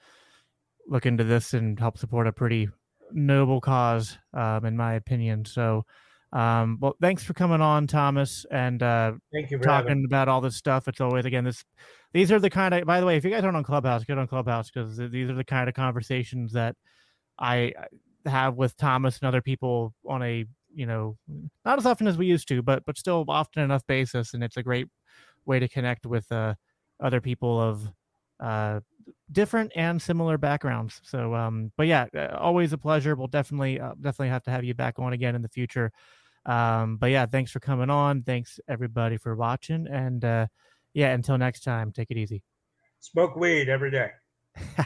look 0.88 1.06
into 1.06 1.24
this 1.24 1.54
and 1.54 1.80
help 1.80 1.98
support 1.98 2.28
a 2.28 2.32
pretty 2.32 2.70
noble 3.12 3.62
cause, 3.62 4.18
um, 4.34 4.66
in 4.66 4.76
my 4.78 4.94
opinion. 4.94 5.46
So, 5.46 5.86
um, 6.34 6.78
well, 6.82 6.96
thanks 7.02 7.24
for 7.24 7.34
coming 7.34 7.62
on, 7.62 7.88
Thomas, 7.88 8.46
and 8.52 8.84
uh, 8.84 9.14
Thank 9.32 9.52
you 9.52 9.58
for 9.58 9.64
talking 9.64 9.90
having. 9.90 10.06
about 10.06 10.28
all 10.28 10.42
this 10.42 10.56
stuff. 10.56 10.88
It's 10.88 11.02
always 11.02 11.26
again 11.26 11.46
this. 11.46 11.64
These 12.14 12.32
are 12.32 12.40
the 12.40 12.50
kind 12.50 12.74
of. 12.74 12.86
By 12.86 13.00
the 13.00 13.06
way, 13.06 13.16
if 13.16 13.24
you 13.24 13.32
guys 13.32 13.44
aren't 13.44 13.58
on 13.58 13.64
Clubhouse, 13.64 14.04
get 14.04 14.18
on 14.18 14.28
Clubhouse 14.28 14.70
because 14.70 14.98
these 14.98 15.30
are 15.30 15.36
the 15.36 15.44
kind 15.44 15.70
of 15.70 15.76
conversations 15.76 16.54
that 16.54 16.76
I 17.40 17.74
have 18.26 18.56
with 18.56 18.76
Thomas 18.76 19.20
and 19.20 19.28
other 19.28 19.42
people 19.42 19.94
on 20.08 20.22
a 20.24 20.46
you 20.76 20.86
know 20.86 21.18
not 21.64 21.80
as 21.80 21.86
often 21.86 22.08
as 22.08 22.18
we 22.18 22.26
used 22.26 22.48
to, 22.50 22.62
but 22.62 22.86
but 22.86 22.98
still 22.98 23.26
often 23.28 23.64
enough 23.64 23.86
basis, 23.88 24.34
and 24.34 24.44
it's 24.44 24.58
a 24.58 24.64
great 24.64 24.88
way 25.46 25.60
to 25.60 25.68
connect 25.68 26.06
with 26.06 26.32
uh, 26.32 26.56
other 27.00 27.22
people 27.22 27.60
of 27.60 27.92
uh, 28.40 28.80
different 29.32 29.72
and 29.76 30.02
similar 30.02 30.38
backgrounds. 30.38 31.00
So, 31.04 31.34
um, 31.36 31.72
but 31.78 31.88
yeah, 31.88 32.08
always 32.38 32.74
a 32.74 32.78
pleasure. 32.78 33.16
We'll 33.16 33.28
definitely 33.28 33.80
uh, 33.80 33.94
definitely 34.02 34.30
have 34.30 34.44
to 34.44 34.52
have 34.52 34.64
you 34.64 34.74
back 34.74 35.00
on 35.00 35.14
again 35.14 35.36
in 35.36 35.42
the 35.42 35.50
future. 35.50 35.92
Um, 36.46 36.98
but 36.98 37.10
yeah, 37.12 37.26
thanks 37.26 37.52
for 37.52 37.60
coming 37.60 37.90
on. 37.90 38.24
Thanks 38.24 38.60
everybody 38.68 39.18
for 39.18 39.36
watching, 39.36 39.88
and 39.88 40.24
uh, 40.24 40.48
yeah, 40.94 41.14
until 41.14 41.38
next 41.38 41.62
time, 41.62 41.92
take 41.92 42.12
it 42.12 42.18
easy. 42.18 42.44
Smoke 43.00 43.36
weed 43.36 43.70
every 43.70 43.92
day. 43.92 44.10